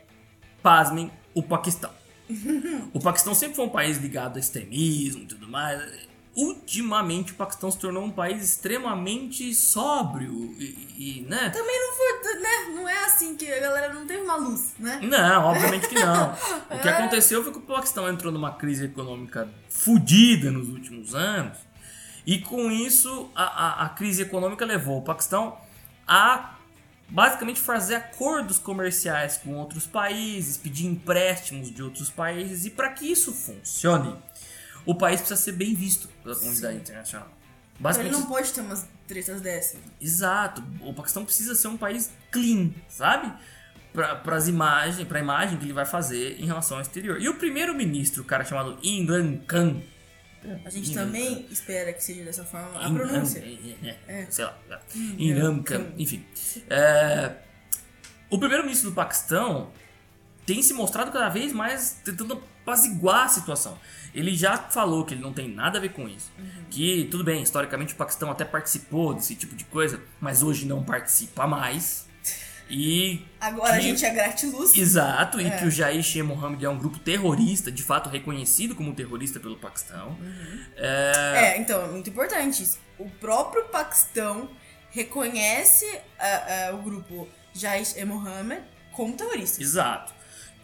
pasmem, 0.61 1.11
o 1.33 1.43
Paquistão. 1.43 1.91
o 2.93 3.01
Paquistão 3.01 3.35
sempre 3.35 3.57
foi 3.57 3.65
um 3.65 3.69
país 3.69 3.97
ligado 3.97 4.37
a 4.37 4.39
extremismo 4.39 5.23
e 5.23 5.25
tudo 5.25 5.45
mais. 5.45 6.07
Ultimamente, 6.35 7.31
o 7.31 7.35
Paquistão 7.35 7.69
se 7.69 7.77
tornou 7.77 8.03
um 8.03 8.09
país 8.09 8.43
extremamente 8.43 9.53
sóbrio 9.53 10.55
e, 10.57 10.87
e, 10.97 11.25
né? 11.29 11.51
Também 11.51 11.79
não 11.79 11.93
foi, 11.95 12.39
né? 12.39 12.75
Não 12.75 12.89
é 12.89 13.05
assim 13.05 13.35
que 13.35 13.51
a 13.51 13.59
galera 13.59 13.93
não 13.93 14.07
teve 14.07 14.23
uma 14.23 14.35
luz, 14.35 14.73
né? 14.79 14.99
Não, 15.03 15.45
obviamente 15.45 15.87
que 15.87 15.95
não. 15.95 16.33
O 16.73 16.79
que 16.81 16.89
aconteceu 16.89 17.43
foi 17.43 17.51
que 17.51 17.59
o 17.59 17.61
Paquistão 17.61 18.09
entrou 18.09 18.33
numa 18.33 18.51
crise 18.53 18.85
econômica 18.85 19.47
fodida 19.69 20.49
nos 20.49 20.69
últimos 20.69 21.13
anos. 21.13 21.57
E 22.25 22.39
com 22.39 22.71
isso, 22.71 23.29
a, 23.35 23.43
a, 23.43 23.85
a 23.85 23.89
crise 23.89 24.23
econômica 24.23 24.65
levou 24.65 24.99
o 24.99 25.01
Paquistão 25.03 25.57
a 26.07 26.55
basicamente 27.07 27.59
fazer 27.59 27.95
acordos 27.95 28.57
comerciais 28.57 29.37
com 29.37 29.55
outros 29.55 29.85
países, 29.85 30.57
pedir 30.57 30.87
empréstimos 30.87 31.71
de 31.71 31.83
outros 31.83 32.09
países. 32.09 32.65
E 32.65 32.71
para 32.71 32.89
que 32.89 33.05
isso 33.05 33.31
funcione, 33.31 34.15
o 34.85 34.95
país 34.95 35.19
precisa 35.21 35.39
ser 35.39 35.53
bem 35.53 35.73
visto 35.73 36.07
pela 36.23 36.35
comunidade 36.35 36.77
internacional. 36.77 37.27
Então 37.27 37.39
ele 37.73 37.83
Basicamente, 37.83 38.13
não 38.13 38.25
pode 38.27 38.51
ter 38.51 38.61
umas 38.61 38.87
tretas 39.07 39.41
dessas. 39.41 39.79
Exato. 39.99 40.63
O 40.81 40.93
Paquistão 40.93 41.25
precisa 41.25 41.55
ser 41.55 41.67
um 41.67 41.77
país 41.77 42.11
clean, 42.31 42.71
sabe? 42.87 43.33
Para 43.91 44.35
as 44.35 44.47
imagens, 44.47 45.07
para 45.07 45.19
a 45.19 45.21
imagem 45.21 45.57
que 45.57 45.65
ele 45.65 45.73
vai 45.73 45.85
fazer 45.85 46.39
em 46.39 46.45
relação 46.45 46.77
ao 46.77 46.81
exterior. 46.81 47.21
E 47.21 47.29
o 47.29 47.35
primeiro-ministro, 47.35 48.23
o 48.23 48.25
cara 48.25 48.43
chamado 48.43 48.77
Imran 48.81 49.37
Khan, 49.45 49.81
A 50.65 50.69
gente 50.69 50.93
também 50.93 51.47
espera 51.51 51.93
que 51.93 52.03
seja 52.03 52.23
dessa 52.23 52.43
forma 52.43 52.79
a 52.79 52.89
pronúncia. 52.89 53.39
é, 53.39 53.95
é, 54.07 54.27
sei 54.29 54.45
lá, 54.45 54.57
é. 54.69 54.79
Imran 55.17 55.61
Khan, 55.63 55.93
enfim. 55.97 56.25
É, 56.69 57.33
o 58.29 58.37
primeiro-ministro 58.37 58.89
do 58.89 58.95
Paquistão 58.95 59.71
tem 60.45 60.61
se 60.61 60.73
mostrado 60.73 61.11
cada 61.11 61.29
vez 61.29 61.53
mais 61.53 62.01
tentando 62.03 62.43
apaziguar 62.63 63.25
a 63.25 63.29
situação. 63.29 63.77
Ele 64.13 64.35
já 64.35 64.57
falou 64.57 65.03
que 65.05 65.13
ele 65.15 65.21
não 65.21 65.33
tem 65.33 65.47
nada 65.49 65.77
a 65.77 65.81
ver 65.81 65.89
com 65.93 66.07
isso. 66.07 66.31
Que, 66.69 67.07
tudo 67.09 67.23
bem, 67.23 67.41
historicamente 67.41 67.93
o 67.93 67.97
Paquistão 67.97 68.29
até 68.29 68.45
participou 68.45 69.13
desse 69.13 69.35
tipo 69.35 69.55
de 69.55 69.63
coisa, 69.65 69.99
mas 70.21 70.43
hoje 70.43 70.65
não 70.65 70.83
participa 70.83 71.47
mais. 71.47 72.07
E. 72.69 73.25
Agora 73.41 73.73
a 73.73 73.77
que- 73.77 73.81
gente 73.83 74.05
é 74.05 74.09
gratiluz. 74.11 74.75
Exato, 74.75 75.39
e 75.41 75.45
É. 75.45 75.49
que 75.57 75.65
o 75.65 75.71
Jaish 75.71 76.15
e 76.15 76.23
Mohammed 76.23 76.63
é 76.63 76.69
um 76.69 76.77
grupo 76.77 76.97
terrorista, 76.97 77.71
de 77.71 77.83
fato 77.83 78.09
reconhecido 78.09 78.73
como 78.73 78.93
terrorista 78.95 79.39
pelo 79.39 79.57
Paquistão. 79.57 80.17
É, 80.77 81.55
É, 81.55 81.57
então, 81.59 81.83
é 81.83 81.87
muito 81.89 82.09
importante 82.09 82.63
isso. 82.63 82.79
O 82.97 83.09
próprio 83.09 83.65
Paquistão 83.65 84.49
reconhece 84.91 85.85
ah, 86.19 86.69
ah, 86.69 86.75
o 86.75 86.77
grupo 86.83 87.27
Jaish 87.53 87.95
e 87.97 88.05
Mohammed 88.05 88.61
como 88.93 89.13
terroristas. 89.15 89.59
Exato. 89.59 90.13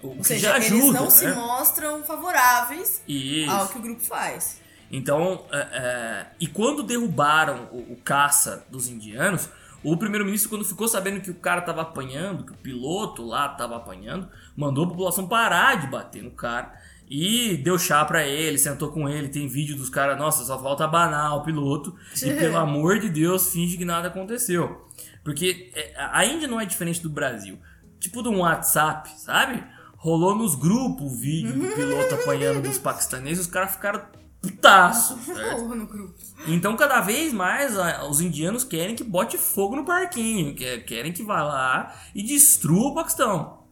O 0.01 0.17
Ou 0.17 0.23
seja, 0.23 0.49
já 0.49 0.55
eles 0.57 0.71
ajuda. 0.71 0.99
não 0.99 1.09
se 1.09 1.25
né? 1.25 1.33
mostram 1.33 2.03
favoráveis 2.03 3.03
Isso. 3.07 3.51
ao 3.51 3.67
que 3.67 3.77
o 3.77 3.81
grupo 3.81 4.01
faz. 4.01 4.61
Então, 4.91 5.45
é, 5.51 5.57
é, 5.57 6.25
e 6.39 6.47
quando 6.47 6.81
derrubaram 6.81 7.67
o, 7.71 7.93
o 7.93 7.97
caça 8.03 8.65
dos 8.71 8.87
indianos, 8.87 9.49
o 9.83 9.95
primeiro-ministro, 9.95 10.49
quando 10.49 10.65
ficou 10.65 10.87
sabendo 10.87 11.21
que 11.21 11.31
o 11.31 11.35
cara 11.35 11.61
tava 11.61 11.81
apanhando, 11.81 12.43
que 12.43 12.51
o 12.51 12.57
piloto 12.57 13.25
lá 13.25 13.49
tava 13.49 13.77
apanhando, 13.77 14.27
mandou 14.55 14.85
a 14.85 14.87
população 14.89 15.27
parar 15.27 15.79
de 15.79 15.87
bater 15.87 16.23
no 16.23 16.31
cara 16.31 16.73
e 17.09 17.57
deu 17.57 17.77
chá 17.79 18.03
pra 18.03 18.27
ele, 18.27 18.57
sentou 18.57 18.91
com 18.91 19.07
ele. 19.07 19.29
Tem 19.29 19.47
vídeo 19.47 19.75
dos 19.75 19.89
caras, 19.89 20.17
nossa, 20.17 20.43
só 20.43 20.61
falta 20.61 20.83
abanar 20.83 21.35
o 21.35 21.43
piloto 21.43 21.95
e 22.21 22.33
pelo 22.35 22.57
amor 22.57 22.99
de 22.99 23.09
Deus, 23.09 23.51
finge 23.51 23.77
que 23.77 23.85
nada 23.85 24.09
aconteceu. 24.09 24.87
Porque 25.23 25.71
é, 25.73 25.93
a 25.97 26.25
Índia 26.25 26.47
não 26.47 26.59
é 26.59 26.65
diferente 26.65 27.01
do 27.01 27.09
Brasil. 27.09 27.57
Tipo 27.99 28.21
de 28.21 28.29
um 28.29 28.39
WhatsApp, 28.39 29.09
sabe? 29.17 29.63
Rolou 29.99 30.33
nos 30.35 30.55
grupos 30.55 31.11
o 31.11 31.15
vídeo 31.15 31.53
do 31.53 31.75
piloto 31.75 32.15
apanhando 32.15 32.61
dos 32.61 32.77
paquistaneses, 32.77 33.45
os 33.45 33.51
caras 33.51 33.71
ficaram 33.71 34.01
putaço. 34.41 35.17
Então, 36.47 36.77
cada 36.77 37.01
vez 37.01 37.33
mais 37.33 37.73
os 38.09 38.21
indianos 38.21 38.63
querem 38.63 38.95
que 38.95 39.03
bote 39.03 39.37
fogo 39.37 39.75
no 39.75 39.83
parquinho, 39.83 40.55
que- 40.55 40.79
querem 40.81 41.11
que 41.11 41.21
vá 41.21 41.43
lá 41.43 41.93
e 42.15 42.23
destrua 42.23 42.87
o 42.91 42.95
Paquistão. 42.95 43.63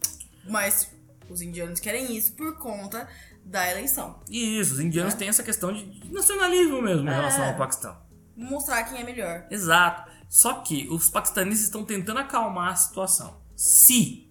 Mas 0.49 0.91
os 1.29 1.41
indianos 1.41 1.79
querem 1.79 2.15
isso 2.17 2.33
por 2.33 2.57
conta 2.57 3.07
da 3.45 3.71
eleição. 3.71 4.19
Isso, 4.29 4.73
os 4.73 4.79
indianos 4.81 5.13
têm 5.13 5.29
essa 5.29 5.43
questão 5.43 5.71
de 5.71 6.11
nacionalismo 6.11 6.81
mesmo 6.81 7.07
em 7.07 7.11
É. 7.11 7.15
relação 7.15 7.45
ao 7.45 7.55
Paquistão. 7.55 7.95
Mostrar 8.35 8.83
quem 8.83 8.99
é 8.99 9.03
melhor. 9.05 9.45
Exato. 9.49 10.11
Só 10.29 10.55
que 10.55 10.89
os 10.91 11.07
paquistaneses 11.09 11.63
estão 11.63 11.85
tentando 11.85 12.19
acalmar 12.19 12.73
a 12.73 12.75
situação. 12.75 13.37
Se 13.55 14.26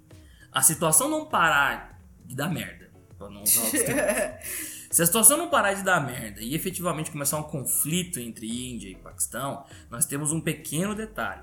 a 0.56 0.62
situação 0.62 1.06
não 1.10 1.26
parar 1.26 2.00
de 2.25 2.34
dar 2.34 2.48
merda, 2.48 2.90
pra 3.18 3.28
não 3.28 3.42
usar 3.42 3.60
outros. 3.62 3.82
Se 4.90 5.02
a 5.02 5.06
situação 5.06 5.36
não 5.36 5.50
parar 5.50 5.75
de 5.75 5.82
dar 5.82 6.00
merda 6.00 6.40
e 6.40 6.54
efetivamente 6.54 7.10
começar 7.10 7.36
um 7.36 7.42
conflito 7.42 8.18
entre 8.18 8.46
Índia 8.72 8.88
e 8.88 8.94
Paquistão, 8.94 9.64
nós 9.90 10.06
temos 10.06 10.32
um 10.32 10.40
pequeno 10.40 10.94
detalhe. 10.94 11.42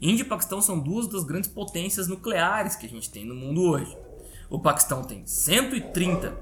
Índia 0.00 0.24
e 0.24 0.26
Paquistão 0.26 0.60
são 0.60 0.80
duas 0.80 1.06
das 1.06 1.22
grandes 1.22 1.48
potências 1.48 2.08
nucleares 2.08 2.74
que 2.74 2.86
a 2.86 2.88
gente 2.88 3.08
tem 3.10 3.24
no 3.24 3.34
mundo 3.36 3.62
hoje. 3.62 3.96
O 4.50 4.58
Paquistão 4.58 5.04
tem 5.04 5.24
130 5.24 6.36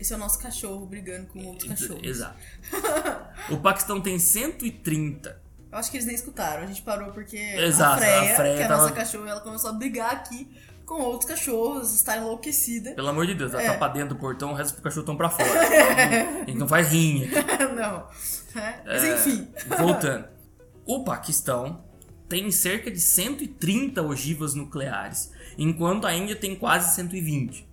Esse 0.00 0.12
é 0.12 0.16
o 0.16 0.18
nosso 0.18 0.40
cachorro 0.40 0.84
brigando 0.86 1.28
com 1.28 1.44
outros 1.44 1.68
cachorros. 1.68 2.02
Exato. 2.02 2.36
O 3.52 3.58
Paquistão 3.58 4.00
tem 4.00 4.18
130 4.18 5.40
Eu 5.70 5.78
acho 5.78 5.90
que 5.90 5.96
eles 5.98 6.06
nem 6.06 6.16
escutaram. 6.16 6.64
A 6.64 6.66
gente 6.66 6.82
parou 6.82 7.12
porque 7.12 7.36
Exato, 7.36 7.94
a 7.94 7.98
Freya, 7.98 8.32
a 8.32 8.36
Freya 8.36 8.56
que 8.56 8.62
é 8.62 8.64
a 8.64 8.68
tava- 8.68 8.82
nossa 8.82 8.94
cachorra, 8.94 9.30
ela 9.30 9.40
começou 9.40 9.70
a 9.70 9.72
brigar 9.74 10.10
aqui 10.10 10.48
com 10.84 11.00
outros 11.02 11.28
cachorros, 11.28 11.94
está 11.94 12.16
enlouquecida. 12.16 12.92
Pelo 12.92 13.08
amor 13.08 13.26
de 13.26 13.34
Deus, 13.34 13.52
ela 13.52 13.62
É. 13.62 13.66
tá 13.72 13.78
pra 13.78 13.88
dentro 13.88 14.10
do 14.10 14.16
portão, 14.16 14.52
o 14.52 14.54
resto 14.54 14.76
do 14.76 14.82
cachorro 14.82 15.06
tão 15.06 15.16
pra 15.16 15.28
fora. 15.30 15.48
A 15.50 16.44
gente 16.44 16.58
não 16.58 16.68
faz 16.68 16.88
rinha. 16.88 17.28
não. 17.74 18.06
É, 18.60 18.74
Mas 18.84 19.04
É, 19.04 19.14
enfim. 19.14 19.48
Voltando. 19.78 20.26
O 20.86 21.02
Paquistão 21.02 21.82
tem 22.28 22.50
cerca 22.50 22.90
de 22.90 23.00
130 23.00 24.02
ogivas 24.02 24.54
nucleares, 24.54 25.30
enquanto 25.56 26.06
a 26.06 26.14
Índia 26.14 26.36
tem 26.36 26.54
quase 26.54 26.94
120. 26.94 27.66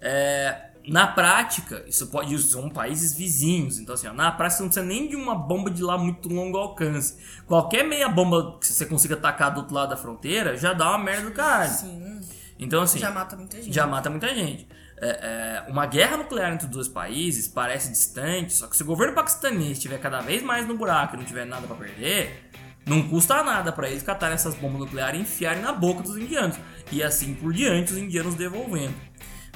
É, 0.00 0.66
na 0.86 1.08
prática, 1.08 1.84
isso 1.88 2.06
pode. 2.06 2.32
Isso 2.32 2.50
são 2.52 2.70
países 2.70 3.12
vizinhos, 3.14 3.80
então 3.80 3.96
assim, 3.96 4.06
ó, 4.06 4.12
na 4.12 4.30
prática 4.30 4.58
você 4.58 4.62
não 4.62 4.68
precisa 4.68 4.86
nem 4.86 5.08
de 5.08 5.16
uma 5.16 5.34
bomba 5.34 5.68
de 5.70 5.82
lá 5.82 5.98
muito 5.98 6.28
longo 6.28 6.56
alcance. 6.56 7.16
Qualquer 7.48 7.82
meia 7.82 8.08
bomba 8.08 8.56
que 8.60 8.66
você 8.68 8.86
consiga 8.86 9.16
atacar 9.16 9.52
do 9.52 9.58
outro 9.62 9.74
lado 9.74 9.90
da 9.90 9.96
fronteira 9.96 10.56
já 10.56 10.72
dá 10.72 10.90
uma 10.90 10.98
merda 10.98 11.24
do 11.28 11.32
caralho. 11.32 11.72
Sim. 11.72 12.20
Então 12.58 12.82
assim. 12.82 12.98
Já 12.98 13.10
mata 13.10 13.36
muita 13.36 13.56
gente. 13.60 13.74
Já 13.74 13.86
mata 13.86 14.10
muita 14.10 14.34
gente. 14.34 14.66
É, 14.98 15.62
é, 15.66 15.70
uma 15.70 15.84
guerra 15.84 16.16
nuclear 16.16 16.52
entre 16.52 16.66
os 16.66 16.72
dois 16.72 16.88
países 16.88 17.46
parece 17.46 17.90
distante, 17.90 18.54
só 18.54 18.66
que 18.66 18.76
se 18.76 18.82
o 18.82 18.86
governo 18.86 19.14
paquistanês 19.14 19.72
estiver 19.72 19.98
cada 19.98 20.20
vez 20.20 20.42
mais 20.42 20.66
no 20.66 20.74
buraco 20.76 21.14
e 21.14 21.18
não 21.18 21.24
tiver 21.24 21.44
nada 21.44 21.66
pra 21.66 21.76
perder, 21.76 22.50
não 22.86 23.06
custa 23.06 23.42
nada 23.42 23.72
pra 23.72 23.90
eles 23.90 24.02
catarem 24.02 24.34
essas 24.34 24.54
bombas 24.54 24.80
nucleares 24.80 25.18
e 25.18 25.22
enfiarem 25.22 25.60
na 25.60 25.72
boca 25.72 26.02
dos 26.02 26.16
indianos. 26.16 26.56
E 26.90 27.02
assim 27.02 27.34
por 27.34 27.52
diante, 27.52 27.92
os 27.92 27.98
indianos 27.98 28.34
devolvendo. 28.36 28.94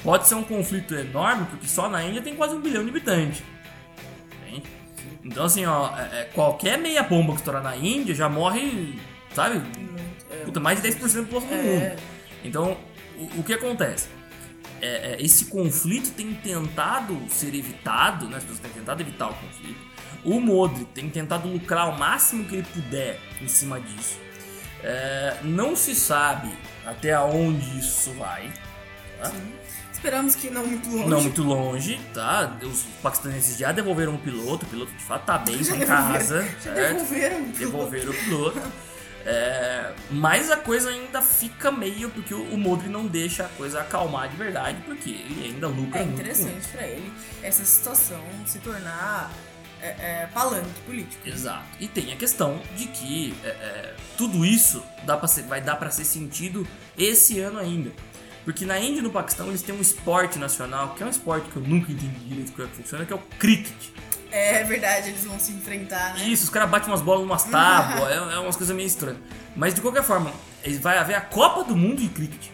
Pode 0.02 0.26
ser 0.26 0.34
um 0.34 0.42
conflito 0.42 0.94
enorme, 0.94 1.46
porque 1.46 1.66
só 1.66 1.88
na 1.88 2.02
Índia 2.02 2.22
tem 2.22 2.34
quase 2.34 2.54
um 2.54 2.60
bilhão 2.60 2.82
de 2.82 2.90
habitantes. 2.90 3.42
Entende? 4.42 4.62
Então, 5.22 5.44
assim, 5.44 5.64
ó, 5.66 5.96
é, 5.96 6.20
é, 6.20 6.24
qualquer 6.34 6.78
meia 6.78 7.02
bomba 7.02 7.32
que 7.32 7.38
estourar 7.38 7.62
na 7.62 7.76
Índia 7.76 8.14
já 8.14 8.28
morre, 8.28 8.98
sabe? 9.34 9.62
É. 10.30 10.44
Puta, 10.44 10.58
mais 10.58 10.80
de 10.80 10.88
10% 10.88 11.14
da 11.14 11.22
população 11.22 11.48
do 11.48 11.62
mundo. 11.62 11.96
Então, 12.42 12.76
o, 13.20 13.40
o 13.40 13.42
que 13.44 13.52
acontece? 13.52 14.08
É, 14.82 15.12
é, 15.12 15.22
esse 15.22 15.46
conflito 15.46 16.10
tem 16.12 16.32
tentado 16.34 17.20
ser 17.28 17.54
evitado, 17.54 18.26
né? 18.28 18.38
as 18.38 18.42
pessoas 18.42 18.60
têm 18.60 18.70
tentado 18.70 19.02
evitar 19.02 19.28
o 19.28 19.34
conflito. 19.34 19.78
O 20.24 20.40
Modri 20.40 20.84
tem 20.86 21.08
tentado 21.08 21.48
lucrar 21.48 21.88
o 21.88 21.98
máximo 21.98 22.44
que 22.44 22.56
ele 22.56 22.66
puder 22.74 23.18
em 23.40 23.48
cima 23.48 23.80
disso. 23.80 24.18
É, 24.82 25.36
não 25.42 25.76
se 25.76 25.94
sabe 25.94 26.50
até 26.86 27.18
onde 27.20 27.78
isso 27.78 28.12
vai. 28.14 28.50
tá? 29.20 29.30
Esperamos 29.92 30.34
que 30.34 30.48
não 30.48 30.66
muito 30.66 30.88
longe. 30.88 31.08
Não 31.08 31.20
muito 31.20 31.42
longe, 31.42 32.00
tá? 32.14 32.56
Os 32.62 32.84
paquistaneses 33.02 33.58
já 33.58 33.70
devolveram 33.72 34.14
o 34.14 34.18
piloto, 34.18 34.64
o 34.64 34.68
piloto 34.68 34.92
de 34.92 35.02
fato 35.04 35.26
tá 35.26 35.36
bem, 35.36 35.58
tá 35.62 35.76
em 35.76 35.80
casa, 35.80 36.42
Já 36.42 36.74
certo? 36.74 36.92
devolveram. 36.94 37.42
devolveram 37.50 38.10
o 38.12 38.14
piloto. 38.14 38.62
É, 39.24 39.92
mas 40.10 40.50
a 40.50 40.56
coisa 40.56 40.90
ainda 40.90 41.20
fica 41.20 41.70
meio 41.70 42.08
porque 42.10 42.34
o 42.34 42.50
o 42.50 42.58
Modri 42.58 42.88
não 42.88 43.06
deixa 43.06 43.44
a 43.44 43.48
coisa 43.50 43.80
acalmar 43.80 44.28
de 44.28 44.36
verdade, 44.36 44.82
porque 44.84 45.10
ele 45.10 45.44
ainda 45.46 45.68
lucra 45.68 46.00
É 46.00 46.04
interessante 46.04 46.68
pra 46.68 46.86
ele 46.86 47.12
essa 47.42 47.64
situação 47.64 48.20
se 48.46 48.58
tornar 48.58 49.30
é, 49.80 49.88
é, 50.22 50.28
palanque 50.32 50.80
político. 50.86 51.28
Exato. 51.28 51.64
E 51.78 51.88
tem 51.88 52.12
a 52.12 52.16
questão 52.16 52.60
de 52.76 52.86
que 52.86 53.34
é, 53.44 53.48
é, 53.48 53.94
tudo 54.16 54.44
isso 54.44 54.82
dá 55.04 55.26
ser, 55.26 55.42
vai 55.42 55.60
dar 55.60 55.76
para 55.76 55.90
ser 55.90 56.04
sentido 56.04 56.66
esse 56.98 57.40
ano 57.40 57.58
ainda. 57.58 57.90
Porque 58.44 58.64
na 58.64 58.78
Índia 58.78 59.00
e 59.00 59.02
no 59.02 59.10
Paquistão 59.10 59.48
eles 59.48 59.62
têm 59.62 59.74
um 59.74 59.80
esporte 59.80 60.38
nacional, 60.38 60.94
que 60.94 61.02
é 61.02 61.06
um 61.06 61.10
esporte 61.10 61.48
que 61.50 61.56
eu 61.56 61.62
nunca 61.62 61.92
entendi 61.92 62.18
direito 62.26 62.52
como 62.52 62.66
é 62.66 62.70
que 62.70 62.76
funciona, 62.76 63.04
que 63.04 63.12
é 63.12 63.16
o 63.16 63.22
cricket. 63.38 63.90
É 64.32 64.64
verdade, 64.64 65.10
eles 65.10 65.24
vão 65.24 65.38
se 65.38 65.52
enfrentar, 65.52 66.14
né? 66.14 66.24
Isso, 66.24 66.44
os 66.44 66.50
caras 66.50 66.70
batem 66.70 66.88
umas 66.88 67.02
bolas 67.02 67.22
numas 67.22 67.44
tábuas, 67.44 68.10
é, 68.10 68.34
é 68.34 68.38
umas 68.38 68.56
coisas 68.56 68.74
meio 68.74 68.86
estranhas. 68.86 69.18
Mas 69.56 69.74
de 69.74 69.80
qualquer 69.80 70.02
forma, 70.02 70.32
vai 70.80 70.98
haver 70.98 71.14
a 71.14 71.20
Copa 71.20 71.64
do 71.64 71.76
Mundo 71.76 72.00
de 72.00 72.08
cricket. 72.08 72.48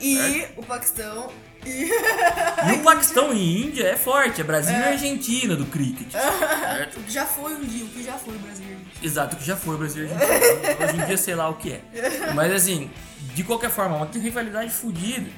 E 0.00 0.46
o 0.56 0.62
Paquistão 0.62 1.30
e 1.66 1.90
E 2.68 2.72
o 2.72 2.82
Paquistão 2.82 3.32
e 3.32 3.66
Índia 3.66 3.88
é 3.88 3.96
forte, 3.96 4.40
é 4.40 4.44
Brasil 4.44 4.76
e 4.76 4.82
Argentina 4.82 5.56
do 5.56 5.66
cricket. 5.66 6.10
certo? 6.12 7.00
o 7.00 7.10
já 7.10 7.26
foi 7.26 7.54
um 7.54 7.64
dia, 7.64 7.84
o 7.84 7.88
que 7.88 8.02
já 8.02 8.12
foi 8.14 8.34
o 8.34 8.38
Brasil. 8.38 8.64
gente. 8.64 9.06
Exato, 9.06 9.36
que 9.36 9.44
já 9.44 9.56
foi 9.56 9.76
Brasil 9.76 10.06
e 10.06 10.12
Argentina. 10.12 10.86
Hoje 10.86 10.96
em 10.96 11.06
dia 11.06 11.16
sei 11.16 11.34
lá 11.34 11.48
o 11.48 11.54
que 11.54 11.72
é. 11.72 11.82
Mas 12.34 12.52
assim, 12.52 12.90
de 13.34 13.42
qualquer 13.44 13.70
forma, 13.70 13.96
uma 13.96 14.08
rivalidade 14.12 14.70
fodida. 14.70 15.28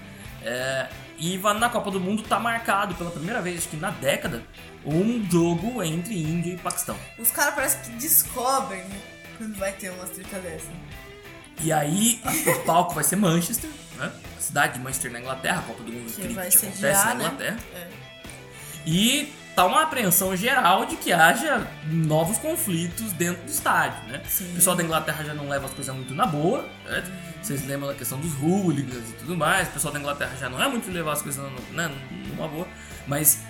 É, 0.42 0.88
e 1.20 1.38
na 1.38 1.68
Copa 1.68 1.90
do 1.90 2.00
Mundo 2.00 2.22
tá 2.22 2.40
marcado 2.40 2.94
pela 2.94 3.10
primeira 3.10 3.42
vez, 3.42 3.58
acho 3.58 3.68
que 3.68 3.76
na 3.76 3.90
década, 3.90 4.42
um 4.84 5.22
jogo 5.30 5.82
entre 5.82 6.18
Índia 6.18 6.54
e 6.54 6.56
Paquistão. 6.56 6.96
Os 7.18 7.30
caras 7.30 7.54
parecem 7.54 7.80
que 7.82 7.90
descobrem 7.90 8.82
né, 8.84 9.00
quando 9.36 9.56
vai 9.58 9.72
ter 9.72 9.90
uma 9.90 10.06
treta 10.06 10.38
dessa. 10.38 10.70
E 11.62 11.70
aí, 11.70 12.22
o 12.46 12.64
palco 12.64 12.94
vai 12.94 13.04
ser 13.04 13.16
Manchester, 13.16 13.68
né? 13.98 14.10
A 14.38 14.40
cidade 14.40 14.74
de 14.74 14.80
Manchester 14.80 15.12
na 15.12 15.20
Inglaterra, 15.20 15.58
a 15.58 15.62
Copa 15.62 15.82
do 15.82 15.92
Mundo 15.92 16.10
Que 16.10 16.28
vai 16.28 16.48
acontece 16.48 16.80
na 16.80 17.14
né? 17.14 17.24
Inglaterra. 17.26 17.58
É. 17.74 17.88
E 18.86 19.32
tá 19.54 19.64
uma 19.66 19.82
apreensão 19.82 20.34
geral 20.36 20.86
de 20.86 20.96
que 20.96 21.12
haja 21.12 21.66
novos 21.84 22.38
conflitos 22.38 23.12
dentro 23.12 23.42
do 23.44 23.50
estádio, 23.50 24.02
né? 24.08 24.22
Sim. 24.28 24.50
O 24.52 24.54
pessoal 24.54 24.76
da 24.76 24.82
Inglaterra 24.82 25.24
já 25.24 25.34
não 25.34 25.48
leva 25.48 25.66
as 25.66 25.72
coisas 25.74 25.94
muito 25.94 26.14
na 26.14 26.26
boa, 26.26 26.68
certo? 26.86 27.10
Vocês 27.42 27.66
lembram 27.66 27.88
da 27.88 27.94
questão 27.94 28.18
dos 28.18 28.32
hooligans 28.34 29.08
e 29.10 29.12
tudo 29.14 29.36
mais. 29.36 29.68
O 29.68 29.72
pessoal 29.72 29.92
da 29.92 30.00
Inglaterra 30.00 30.32
já 30.38 30.48
não 30.48 30.62
é 30.62 30.68
muito 30.68 30.90
levar 30.90 31.12
as 31.12 31.22
coisas 31.22 31.42
no- 31.42 31.76
né, 31.76 31.90
numa 32.28 32.46
boa. 32.48 32.66
Mas 33.06 33.40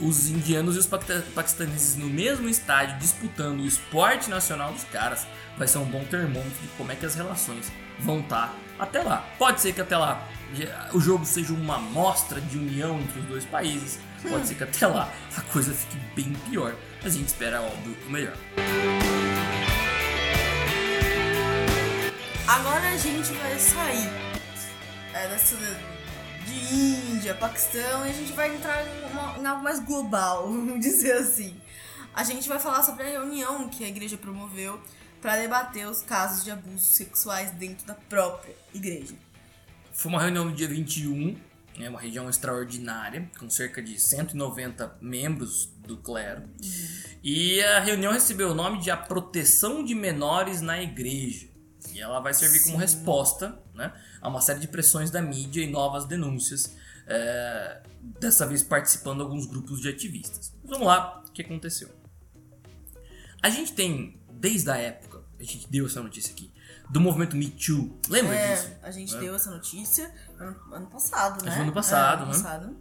os 0.00 0.30
indianos 0.30 0.76
e 0.76 0.78
os 0.78 0.86
paquistaneses 0.86 1.96
no 1.96 2.06
mesmo 2.06 2.48
estádio 2.48 2.96
disputando 2.98 3.60
o 3.60 3.66
esporte 3.66 4.30
nacional 4.30 4.72
dos 4.72 4.84
caras 4.84 5.26
vai 5.58 5.68
ser 5.68 5.78
um 5.78 5.84
bom 5.84 6.02
termômetro 6.04 6.58
de 6.62 6.68
como 6.78 6.90
é 6.90 6.94
que 6.96 7.04
as 7.04 7.14
relações 7.14 7.70
vão 7.98 8.20
estar 8.20 8.54
até 8.78 9.02
lá. 9.02 9.24
Pode 9.38 9.60
ser 9.60 9.72
que 9.74 9.80
até 9.80 9.96
lá 9.96 10.26
o 10.92 11.00
jogo 11.00 11.24
seja 11.26 11.52
uma 11.52 11.78
mostra 11.78 12.40
de 12.40 12.56
união 12.56 12.98
entre 12.98 13.20
os 13.20 13.26
dois 13.26 13.44
países. 13.44 13.98
Pode 14.28 14.46
ser 14.46 14.54
que 14.54 14.64
até 14.64 14.86
lá 14.86 15.12
a 15.36 15.40
coisa 15.42 15.72
fique 15.72 15.96
bem 16.14 16.32
pior. 16.48 16.74
Mas 17.02 17.14
a 17.14 17.18
gente 17.18 17.28
espera, 17.28 17.62
óbvio, 17.62 17.96
o 18.06 18.10
melhor. 18.10 18.36
Agora 22.46 22.88
a 22.88 22.96
gente 22.96 23.32
vai 23.32 23.58
sair 23.58 24.08
é, 25.14 25.28
dessa 25.28 25.56
de 26.44 26.74
Índia, 26.74 27.34
Paquistão 27.34 28.06
e 28.06 28.10
a 28.10 28.12
gente 28.12 28.32
vai 28.32 28.54
entrar 28.54 28.84
em 29.38 29.46
algo 29.46 29.62
mais 29.62 29.80
global, 29.80 30.44
vamos 30.50 30.80
dizer 30.80 31.12
assim. 31.12 31.56
A 32.12 32.24
gente 32.24 32.48
vai 32.48 32.58
falar 32.58 32.82
sobre 32.82 33.04
a 33.04 33.06
reunião 33.06 33.68
que 33.68 33.84
a 33.84 33.88
igreja 33.88 34.16
promoveu 34.16 34.80
para 35.22 35.36
debater 35.36 35.86
os 35.86 36.02
casos 36.02 36.44
de 36.44 36.50
abusos 36.50 36.96
sexuais 36.96 37.52
dentro 37.52 37.86
da 37.86 37.94
própria 37.94 38.54
igreja. 38.74 39.14
Foi 39.92 40.10
uma 40.10 40.20
reunião 40.20 40.46
no 40.46 40.52
dia 40.52 40.66
21, 40.66 41.36
né, 41.78 41.88
uma 41.88 42.00
reunião 42.00 42.28
extraordinária, 42.28 43.30
com 43.38 43.48
cerca 43.48 43.82
de 43.82 43.98
190 43.98 44.98
membros 45.00 45.66
do 45.86 45.96
clero. 45.96 46.48
E 47.22 47.62
a 47.62 47.80
reunião 47.80 48.12
recebeu 48.12 48.50
o 48.50 48.54
nome 48.54 48.80
de 48.80 48.90
A 48.90 48.96
Proteção 48.96 49.84
de 49.84 49.94
Menores 49.94 50.60
na 50.60 50.82
Igreja. 50.82 51.48
E 51.92 52.00
ela 52.00 52.20
vai 52.20 52.34
servir 52.34 52.60
como 52.60 52.74
Sim. 52.74 52.80
resposta 52.80 53.58
né, 53.74 53.92
a 54.20 54.28
uma 54.28 54.40
série 54.40 54.60
de 54.60 54.68
pressões 54.68 55.10
da 55.10 55.20
mídia 55.20 55.62
e 55.62 55.70
novas 55.70 56.04
denúncias, 56.04 56.76
é, 57.06 57.82
dessa 58.00 58.46
vez 58.46 58.62
participando 58.62 59.22
alguns 59.22 59.46
grupos 59.46 59.80
de 59.80 59.88
ativistas. 59.88 60.54
Mas 60.62 60.70
vamos 60.70 60.86
lá, 60.86 61.22
o 61.26 61.32
que 61.32 61.42
aconteceu? 61.42 61.88
A 63.42 63.48
gente 63.48 63.72
tem, 63.72 64.20
desde 64.30 64.70
a 64.70 64.76
época, 64.76 65.22
a 65.38 65.42
gente 65.42 65.68
deu 65.70 65.86
essa 65.86 66.02
notícia 66.02 66.32
aqui, 66.32 66.52
do 66.90 67.00
movimento 67.00 67.36
Me 67.36 67.48
Too. 67.48 67.98
Lembra 68.08 68.34
É, 68.34 68.54
disso? 68.54 68.68
a 68.82 68.90
gente 68.90 69.14
É. 69.16 69.20
deu 69.20 69.34
essa 69.34 69.50
notícia 69.50 70.10
ano, 70.38 70.56
ano 70.72 70.86
passado, 70.86 71.44
né? 71.44 71.52
Acho 71.52 71.60
ano 71.62 71.72
passado, 71.72 72.20
É, 72.20 72.22
ano 72.24 72.26
né? 72.26 72.32
passado. 72.38 72.76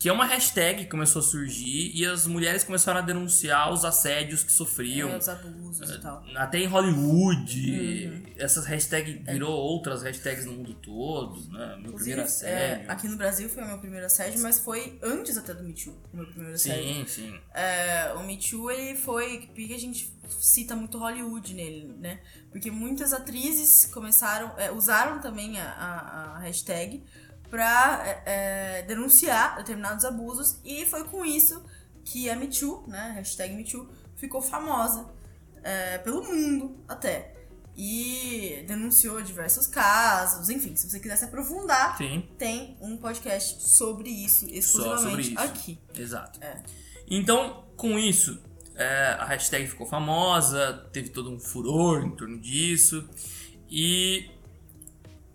Que 0.00 0.08
é 0.08 0.12
uma 0.12 0.24
hashtag 0.24 0.84
que 0.84 0.90
começou 0.90 1.20
a 1.20 1.22
surgir 1.22 1.92
e 1.94 2.06
as 2.06 2.26
mulheres 2.26 2.64
começaram 2.64 3.00
a 3.00 3.02
denunciar 3.02 3.70
os 3.70 3.84
assédios 3.84 4.42
que 4.42 4.50
sofriam. 4.50 5.10
É, 5.10 5.18
os 5.18 5.28
abusos 5.28 5.90
e 5.90 6.00
tal. 6.00 6.24
Até 6.34 6.58
em 6.58 6.66
Hollywood, 6.66 8.06
Uhum. 8.08 8.22
essas 8.38 8.64
hashtags 8.66 9.20
virou 9.26 9.52
outras 9.52 10.02
hashtags 10.02 10.46
no 10.46 10.52
mundo 10.52 10.72
todo, 10.74 11.40
né? 11.52 11.76
Meu 11.76 11.90
Inclusive, 11.90 11.96
primeiro 11.98 12.20
é, 12.22 12.24
assédio. 12.24 12.90
aqui 12.90 13.08
no 13.08 13.16
Brasil 13.18 13.48
foi 13.50 13.62
o 13.62 13.66
meu 13.66 13.78
primeiro 13.78 14.06
assédio, 14.06 14.40
mas 14.40 14.58
foi 14.58 14.98
antes 15.02 15.36
até 15.36 15.52
do 15.52 15.62
Me 15.62 15.74
Too, 15.74 15.94
o 16.12 16.16
meu 16.16 16.26
primeiro 16.26 16.54
assédio. 16.54 16.82
sim, 16.94 17.06
sim. 17.06 17.40
É, 17.54 18.12
o 18.14 18.22
Me 18.24 18.38
Too, 18.38 18.70
ele 18.70 18.96
foi. 18.98 19.50
Porque 19.54 19.74
a 19.74 19.78
gente 19.78 20.10
cita 20.40 20.74
muito 20.74 20.96
Hollywood 20.98 21.52
nele, 21.52 21.94
né? 21.98 22.20
Porque 22.50 22.70
muitas 22.70 23.12
atrizes 23.12 23.84
começaram. 23.92 24.54
é, 24.58 24.70
usaram 24.72 25.20
também 25.20 25.60
a, 25.60 25.64
a- 25.72 26.36
a 26.36 26.38
hashtag 26.40 27.02
pra 27.50 28.02
é, 28.06 28.78
é, 28.78 28.82
denunciar 28.82 29.56
determinados 29.56 30.04
abusos. 30.04 30.58
E 30.64 30.86
foi 30.86 31.04
com 31.04 31.24
isso 31.24 31.62
que 32.04 32.30
a 32.30 32.36
Me 32.36 32.46
Too, 32.46 32.84
né? 32.86 33.12
Hashtag 33.16 33.54
Me 33.54 33.64
Too, 33.64 33.88
ficou 34.16 34.40
famosa 34.40 35.06
é, 35.62 35.98
pelo 35.98 36.22
mundo 36.22 36.78
até. 36.88 37.34
E 37.76 38.64
denunciou 38.66 39.22
diversos 39.22 39.66
casos. 39.66 40.48
Enfim, 40.48 40.76
se 40.76 40.88
você 40.88 41.00
quiser 41.00 41.16
se 41.16 41.24
aprofundar, 41.24 41.96
Sim, 41.96 42.28
tem 42.38 42.76
um 42.80 42.96
podcast 42.96 43.62
sobre 43.62 44.10
isso, 44.10 44.40
sobre 44.40 44.58
exclusivamente 44.58 45.32
isso. 45.32 45.40
aqui. 45.40 45.78
exato. 45.94 46.42
É. 46.42 46.62
Então, 47.08 47.64
com 47.76 47.98
isso, 47.98 48.40
é, 48.74 49.16
a 49.18 49.24
hashtag 49.24 49.66
ficou 49.66 49.86
famosa, 49.86 50.88
teve 50.92 51.08
todo 51.08 51.30
um 51.30 51.38
furor 51.38 52.02
em 52.02 52.10
torno 52.10 52.38
disso 52.38 53.08
e 53.68 54.30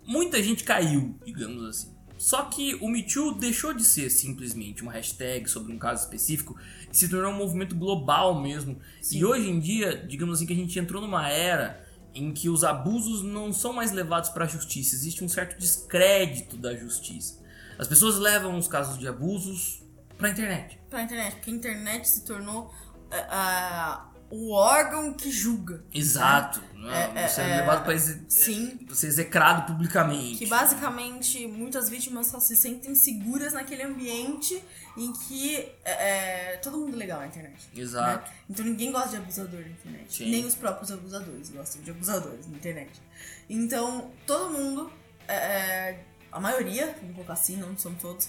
muita 0.04 0.42
gente 0.42 0.62
caiu, 0.62 1.18
digamos 1.24 1.64
assim. 1.64 1.95
Só 2.26 2.42
que 2.46 2.74
o 2.80 2.88
Me 2.88 3.04
Too 3.04 3.34
deixou 3.34 3.72
de 3.72 3.84
ser 3.84 4.10
simplesmente 4.10 4.82
uma 4.82 4.90
hashtag 4.90 5.48
sobre 5.48 5.72
um 5.72 5.78
caso 5.78 6.02
específico 6.02 6.58
e 6.92 6.96
se 6.96 7.08
tornou 7.08 7.30
um 7.30 7.36
movimento 7.36 7.76
global 7.76 8.42
mesmo. 8.42 8.80
Sim. 9.00 9.18
E 9.18 9.24
hoje 9.24 9.48
em 9.48 9.60
dia, 9.60 9.96
digamos 9.96 10.34
assim, 10.34 10.44
que 10.44 10.52
a 10.52 10.56
gente 10.56 10.76
entrou 10.76 11.00
numa 11.00 11.28
era 11.28 11.86
em 12.12 12.32
que 12.32 12.48
os 12.48 12.64
abusos 12.64 13.22
não 13.22 13.52
são 13.52 13.72
mais 13.72 13.92
levados 13.92 14.28
para 14.30 14.44
a 14.44 14.48
justiça, 14.48 14.96
existe 14.96 15.22
um 15.22 15.28
certo 15.28 15.56
descrédito 15.56 16.56
da 16.56 16.74
justiça. 16.74 17.40
As 17.78 17.86
pessoas 17.86 18.16
levam 18.16 18.58
os 18.58 18.66
casos 18.66 18.98
de 18.98 19.06
abusos 19.06 19.84
para 20.18 20.26
a 20.26 20.30
internet. 20.32 20.80
Pra 20.90 21.02
internet, 21.04 21.36
porque 21.36 21.50
a 21.52 21.54
internet 21.54 22.08
se 22.08 22.24
tornou 22.24 22.74
ah, 23.12 24.04
o 24.30 24.52
órgão 24.52 25.12
que 25.12 25.30
julga. 25.30 25.84
Exato. 25.92 26.62
né? 26.74 27.12
É, 27.14 27.28
você 27.28 27.40
é, 27.40 27.50
é, 27.50 27.56
levado 27.58 27.84
para 27.84 27.94
exe 27.94 28.20
sim. 28.28 28.78
ser 28.92 29.06
execrado 29.06 29.66
publicamente. 29.66 30.38
Que 30.38 30.46
basicamente 30.46 31.46
muitas 31.46 31.88
vítimas 31.88 32.26
só 32.26 32.40
se 32.40 32.56
sentem 32.56 32.94
seguras 32.94 33.52
naquele 33.52 33.82
ambiente 33.82 34.62
em 34.96 35.12
que 35.12 35.56
é, 35.84 36.52
é, 36.54 36.56
todo 36.56 36.78
mundo 36.78 36.94
é 36.94 36.96
legal 36.96 37.20
na 37.20 37.26
internet. 37.26 37.68
Exato. 37.74 38.28
né? 38.28 38.36
Então 38.50 38.64
ninguém 38.64 38.90
gosta 38.90 39.10
de 39.10 39.16
abusador 39.16 39.60
na 39.60 39.68
internet. 39.68 40.16
Sim. 40.16 40.30
Nem 40.30 40.44
os 40.44 40.54
próprios 40.54 40.90
abusadores 40.90 41.50
gostam 41.50 41.82
de 41.82 41.90
abusadores 41.90 42.46
na 42.46 42.56
internet. 42.56 43.00
Então 43.48 44.10
todo 44.26 44.50
mundo, 44.50 44.90
é, 45.28 45.98
a 46.32 46.40
maioria, 46.40 46.96
vamos 47.00 47.14
colocar 47.14 47.34
assim, 47.34 47.56
não 47.56 47.76
são 47.78 47.94
todos, 47.94 48.28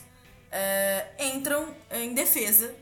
entram 1.19 1.75
em 1.91 2.13
defesa 2.13 2.73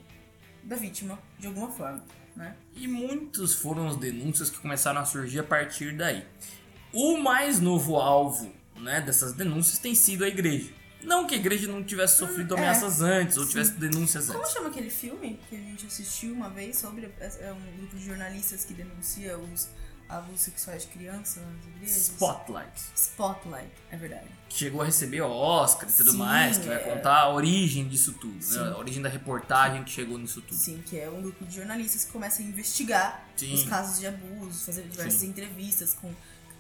da 0.66 0.76
vítima 0.76 1.18
de 1.40 1.48
alguma 1.48 1.70
forma. 1.72 2.04
Né? 2.36 2.56
E 2.76 2.88
muitos 2.88 3.56
foram 3.56 3.88
as 3.88 3.96
denúncias 3.96 4.50
que 4.50 4.58
começaram 4.60 5.00
a 5.00 5.06
surgir 5.06 5.40
a 5.40 5.44
partir 5.44 5.96
daí. 5.96 6.26
O 6.92 7.18
mais 7.18 7.60
novo 7.60 7.96
alvo 7.96 8.52
né, 8.78 9.00
dessas 9.00 9.34
denúncias 9.34 9.80
tem 9.80 9.96
sido 9.96 10.26
a 10.26 10.28
igreja. 10.28 10.70
Não 11.04 11.28
que 11.28 11.36
a 11.36 11.38
igreja 11.38 11.68
não 11.68 11.84
tivesse 11.84 12.18
sofrido 12.18 12.56
é. 12.56 12.58
ameaças 12.58 13.02
antes 13.02 13.38
ou 13.38 13.48
tivesse 13.48 13.74
denúncias 13.74 14.28
Como 14.28 14.40
antes. 14.40 14.52
chama 14.52 14.70
aquele 14.70 14.90
filme 14.90 15.40
que 15.48 15.56
a 15.56 15.60
gente 15.60 15.86
assistiu 15.86 16.34
uma 16.34 16.50
vez 16.50 16.78
sobre 16.78 17.06
é 17.40 17.54
um 17.54 17.78
grupo 17.78 17.96
de 17.96 18.06
jornalistas 18.06 18.66
que 18.66 18.74
denuncia 18.74 19.38
os 19.38 19.70
abusos 20.08 20.42
sexuais 20.42 20.84
de 20.84 20.90
crianças 20.90 21.44
nas 21.44 21.66
igrejas? 21.66 21.98
Spotlight. 22.10 22.82
Spotlight, 22.96 23.72
é 23.92 23.98
verdade. 23.98 24.28
Que 24.50 24.58
chegou 24.58 24.82
a 24.82 24.86
receber 24.86 25.22
Oscar 25.22 25.90
e 25.90 25.94
tudo 25.94 26.12
Sim, 26.12 26.18
mais, 26.18 26.58
que 26.58 26.68
vai 26.68 26.78
é. 26.78 26.80
contar 26.80 27.20
a 27.20 27.34
origem 27.34 27.88
disso 27.88 28.14
tudo, 28.14 28.38
né? 28.46 28.72
A 28.72 28.78
origem 28.78 29.02
da 29.02 29.10
reportagem 29.10 29.84
que 29.84 29.92
chegou 29.92 30.18
nisso 30.18 30.42
tudo. 30.42 30.58
Sim, 30.58 30.82
que 30.86 31.00
é 31.00 31.10
um 31.10 31.22
grupo 31.22 31.44
de 31.46 31.56
jornalistas 31.56 32.06
que 32.06 32.12
começa 32.12 32.42
a 32.42 32.46
investigar 32.46 33.26
Sim. 33.36 33.54
os 33.54 33.64
casos 33.64 34.00
de 34.00 34.08
abuso, 34.08 34.66
fazer 34.66 34.84
diversas 34.84 35.22
Sim. 35.22 35.28
entrevistas 35.28 35.94
com, 35.96 36.14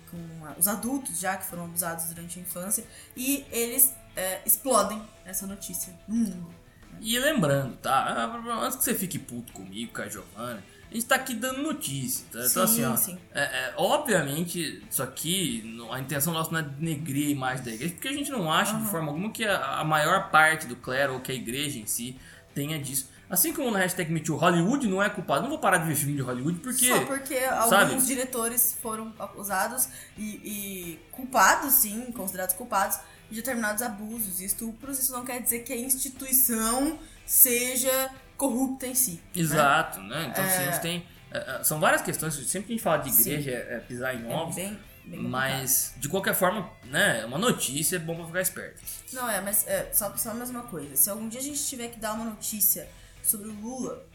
com 0.09 0.19
os 0.57 0.67
adultos 0.67 1.19
já 1.19 1.37
que 1.37 1.45
foram 1.45 1.65
abusados 1.65 2.05
durante 2.05 2.39
a 2.39 2.41
infância 2.41 2.85
e 3.15 3.45
eles 3.51 3.93
é, 4.15 4.41
explodem 4.45 5.01
essa 5.23 5.45
notícia 5.45 5.93
no 6.07 6.15
mundo. 6.15 6.65
E 7.01 7.19
lembrando, 7.19 7.75
tá? 7.77 8.25
Antes 8.61 8.77
que 8.77 8.83
você 8.83 8.95
fique 8.95 9.19
puto 9.19 9.51
comigo, 9.53 9.93
com 9.93 10.01
a 10.01 10.07
Giovana, 10.07 10.63
a 10.95 10.97
gente 10.97 11.07
tá 11.07 11.15
aqui 11.15 11.35
dando 11.35 11.61
notícia, 11.61 12.25
tá? 12.31 12.39
Então, 12.49 12.63
assim, 12.63 12.75
Sim, 12.75 12.85
ó, 12.85 12.95
sim. 12.95 13.17
é, 13.33 13.41
é, 13.41 13.73
obviamente, 13.75 14.81
isso 14.89 15.03
aqui, 15.03 15.77
a 15.91 15.99
intenção 15.99 16.31
nossa 16.31 16.49
não 16.51 16.59
é 16.59 16.63
denegrir 16.63 17.27
a 17.27 17.31
imagem 17.31 17.65
da 17.65 17.71
igreja, 17.71 17.93
porque 17.93 18.07
a 18.07 18.13
gente 18.13 18.31
não 18.31 18.49
acha 18.49 18.77
de 18.77 18.85
forma 18.85 19.09
alguma 19.09 19.29
que 19.29 19.43
a, 19.43 19.79
a 19.79 19.83
maior 19.83 20.31
parte 20.31 20.65
do 20.67 20.75
clero 20.77 21.15
ou 21.15 21.19
que 21.19 21.33
a 21.33 21.35
igreja 21.35 21.77
em 21.77 21.85
si 21.85 22.17
tenha 22.53 22.79
disso. 22.79 23.09
Assim 23.29 23.51
como 23.51 23.71
no 23.71 23.77
hashtag 23.77 24.09
MeToo, 24.09 24.37
Hollywood 24.37 24.87
não 24.87 25.03
é 25.03 25.09
culpado. 25.09 25.41
Não 25.41 25.49
vou 25.49 25.59
parar 25.59 25.79
de 25.79 25.87
ver 25.87 25.95
filme 25.95 26.15
de 26.15 26.21
Hollywood 26.21 26.59
porque. 26.59 26.87
Só 26.87 27.05
porque 27.05 27.35
alguns 27.39 27.69
sabe? 27.69 28.05
diretores 28.05 28.77
foram 28.81 29.11
acusados 29.19 29.89
e, 30.17 30.23
e 30.23 30.99
culpados, 31.11 31.73
sim, 31.73 32.09
considerados 32.13 32.55
culpados 32.55 32.99
de 33.29 33.35
determinados 33.35 33.81
abusos 33.81 34.39
e 34.39 34.45
estupros. 34.45 34.99
Isso 34.99 35.11
não 35.11 35.25
quer 35.25 35.41
dizer 35.41 35.63
que 35.63 35.73
a 35.73 35.77
instituição 35.77 36.97
seja 37.25 38.11
corrupta 38.37 38.85
em 38.87 38.95
si. 38.95 39.11
né? 39.35 39.41
Exato, 39.41 40.01
né? 40.01 40.27
Então, 40.31 40.43
assim, 40.43 40.57
a 40.57 40.61
É. 40.61 40.71
gente 40.71 40.81
tem. 40.81 41.07
é, 41.31 41.37
é, 41.59 41.63
são 41.63 41.79
várias 41.79 42.01
questões. 42.01 42.33
Sempre 42.35 42.67
que 42.67 42.73
a 42.73 42.75
gente 42.75 42.83
fala 42.83 42.97
de 43.03 43.09
igreja 43.09 43.51
é, 43.51 43.75
é 43.75 43.79
pisar 43.79 44.15
em 44.15 44.29
É 44.31 44.33
ovos. 44.35 44.55
bem, 44.55 44.79
bem 45.05 45.19
mas, 45.21 45.93
de 45.97 46.07
qualquer 46.09 46.33
forma, 46.35 46.69
né? 46.85 47.21
É 47.21 47.25
uma 47.25 47.37
notícia, 47.37 47.97
é 47.97 47.99
bom 47.99 48.15
pra 48.15 48.25
ficar 48.25 48.41
esperto. 48.41 48.81
Não, 49.13 49.29
é, 49.29 49.41
mas 49.41 49.67
é, 49.67 49.89
só, 49.93 50.15
só 50.15 50.31
a 50.31 50.33
mesma 50.33 50.63
coisa. 50.63 50.95
Se 50.95 51.09
algum 51.09 51.27
dia 51.27 51.39
a 51.39 51.43
gente 51.43 51.63
tiver 51.65 51.89
que 51.89 51.99
dar 51.99 52.13
uma 52.13 52.25
notícia 52.25 52.87
sobre 53.23 53.49
o 53.49 53.53
Lula, 53.53 54.05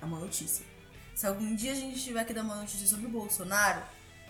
é 0.00 0.04
uma 0.04 0.18
notícia. 0.18 0.64
Se 1.14 1.26
algum 1.26 1.54
dia 1.54 1.72
a 1.72 1.74
gente 1.74 2.02
tiver 2.02 2.24
que 2.24 2.32
dar 2.32 2.42
uma 2.42 2.56
notícia 2.56 2.86
sobre 2.86 3.06
o 3.06 3.10
Bolsonaro, 3.10 3.82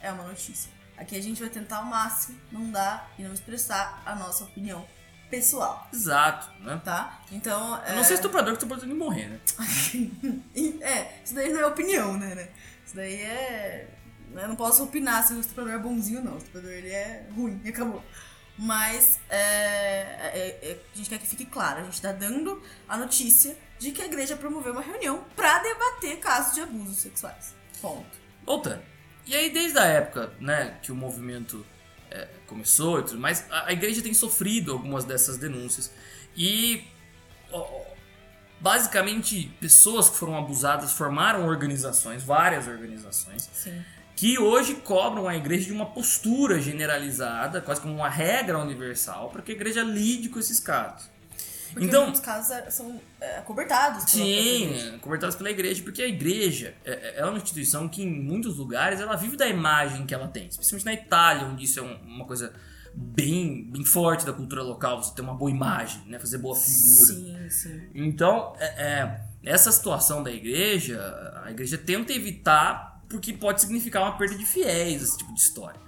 é 0.03 0.11
uma 0.11 0.25
notícia. 0.25 0.71
Aqui 0.97 1.17
a 1.17 1.23
gente 1.23 1.41
vai 1.41 1.49
tentar 1.51 1.79
ao 1.79 1.85
máximo 1.85 2.39
não 2.51 2.71
dar 2.71 3.11
e 3.19 3.23
não 3.23 3.33
expressar 3.33 4.03
a 4.05 4.15
nossa 4.17 4.45
opinião 4.45 4.85
pessoal, 5.31 5.89
Exato, 5.93 6.51
né? 6.61 6.81
tá? 6.85 7.21
Então. 7.31 7.81
Eu 7.87 7.97
não 7.97 8.05
sei 8.05 8.17
estuprador 8.17 8.53
que 8.53 8.59
estuprador 8.59 8.85
tem 8.85 8.93
que 8.93 9.03
morrer, 9.03 9.29
né? 9.29 9.41
é, 10.83 11.23
isso 11.25 11.35
daí 11.35 11.53
não 11.53 11.61
é 11.61 11.67
opinião, 11.67 12.17
né? 12.19 12.35
né? 12.35 12.49
Isso 12.85 12.97
daí 12.97 13.15
é. 13.15 13.89
Eu 14.35 14.49
não 14.49 14.57
posso 14.57 14.85
opinar 14.85 15.27
se 15.27 15.33
o 15.33 15.41
estuprador 15.41 15.73
é 15.73 15.79
bonzinho 15.79 16.19
ou 16.19 16.25
não. 16.25 16.35
O 16.35 16.39
estuprador 16.39 16.71
ele 16.71 16.91
é 16.91 17.27
ruim 17.35 17.61
e 17.65 17.69
acabou. 17.71 18.05
Mas 18.59 19.19
é, 19.31 19.39
é- 19.41 20.59
é- 20.63 20.81
a 20.93 20.97
gente 20.97 21.09
quer 21.09 21.19
que 21.19 21.27
fique 21.27 21.47
claro, 21.47 21.81
a 21.81 21.85
gente 21.85 22.01
tá 22.01 22.13
dando 22.13 22.63
a 22.87 22.97
notícia 22.97 23.57
de 23.79 23.91
que 23.91 24.03
a 24.03 24.05
igreja 24.05 24.37
promoveu 24.37 24.73
uma 24.73 24.83
reunião 24.83 25.25
pra 25.35 25.61
debater 25.61 26.19
casos 26.19 26.55
de 26.55 26.61
abusos 26.61 26.99
sexuais. 26.99 27.55
Ponto. 27.81 28.19
Voltando. 28.45 28.83
E 29.27 29.35
aí, 29.35 29.51
desde 29.51 29.79
a 29.79 29.85
época 29.85 30.33
né, 30.41 30.79
que 30.83 30.93
o 30.93 30.95
movimento 30.95 31.65
é, 32.11 32.29
começou 32.47 33.01
e 33.01 33.03
tudo 33.05 33.19
mais, 33.19 33.45
a, 33.51 33.69
a 33.69 33.73
igreja 33.73 34.03
tem 34.03 34.13
sofrido 34.13 34.73
algumas 34.73 35.05
dessas 35.05 35.37
denúncias. 35.37 35.91
E 36.37 36.85
ó, 37.53 37.85
basicamente 38.61 39.51
pessoas 39.61 40.11
que 40.11 40.17
foram 40.17 40.37
abusadas 40.37 40.93
formaram 40.93 41.47
organizações, 41.47 42.23
várias 42.23 42.69
organizações, 42.69 43.49
Sim. 43.53 43.83
que 44.15 44.39
hoje 44.39 44.75
cobram 44.77 45.27
a 45.29 45.37
igreja 45.37 45.67
de 45.67 45.73
uma 45.73 45.87
postura 45.87 46.61
generalizada, 46.61 47.61
quase 47.61 47.81
como 47.81 47.95
uma 47.95 48.09
regra 48.09 48.59
universal, 48.59 49.31
para 49.31 49.43
que 49.43 49.53
a 49.53 49.55
igreja 49.55 49.83
lide 49.83 50.29
com 50.29 50.39
esses 50.39 50.61
casos. 50.61 51.11
Porque 51.73 51.87
então, 51.87 52.03
muitos 52.05 52.21
casos 52.21 52.51
é- 52.51 52.71
são 52.71 53.01
é, 53.21 53.41
cobertados. 53.43 54.11
Sim, 54.11 54.99
cobertadas 55.01 55.37
pela 55.37 55.51
igreja, 55.51 55.83
porque 55.83 56.03
a 56.03 56.07
igreja 56.07 56.75
é 56.85 57.21
é 57.21 57.25
uma 57.25 57.37
instituição 57.37 57.89
que 57.89 58.03
em 58.03 58.11
muitos 58.11 58.57
lugares 58.57 59.01
ela 59.01 59.17
vive 59.17 59.37
da 59.37 59.47
imagem 59.49 60.07
que 60.07 60.15
ela 60.15 60.29
tem, 60.29 60.47
especialmente 60.49 60.85
na 60.85 60.93
Itália, 60.95 61.47
onde 61.47 61.65
isso 61.65 61.79
é 61.79 61.83
um- 61.83 61.97
uma 62.03 62.25
coisa 62.27 62.53
bem, 62.95 63.65
bem 63.71 63.85
forte 63.85 64.27
da 64.27 64.33
cultura 64.33 64.63
local, 64.63 65.03
você 65.03 65.15
ter 65.15 65.23
uma 65.23 65.35
boa 65.35 65.51
imagem, 65.51 66.03
né, 66.07 66.19
fazer 66.19 66.39
boa 66.39 66.57
figura. 66.57 67.15
Sim, 67.15 67.51
sim. 67.51 67.83
Então, 67.95 68.53
é, 68.59 68.67
é, 68.67 69.21
essa 69.45 69.71
situação 69.71 70.23
da 70.23 70.31
igreja, 70.31 71.01
a 71.45 71.51
igreja 71.51 71.79
tenta 71.79 72.13
evitar 72.13 73.01
porque 73.09 73.33
pode 73.33 73.61
significar 73.61 74.03
uma 74.03 74.17
perda 74.17 74.37
de 74.37 74.45
fiéis, 74.47 75.03
esse 75.03 75.17
tipo 75.19 75.33
de 75.35 75.41
história. 75.41 75.81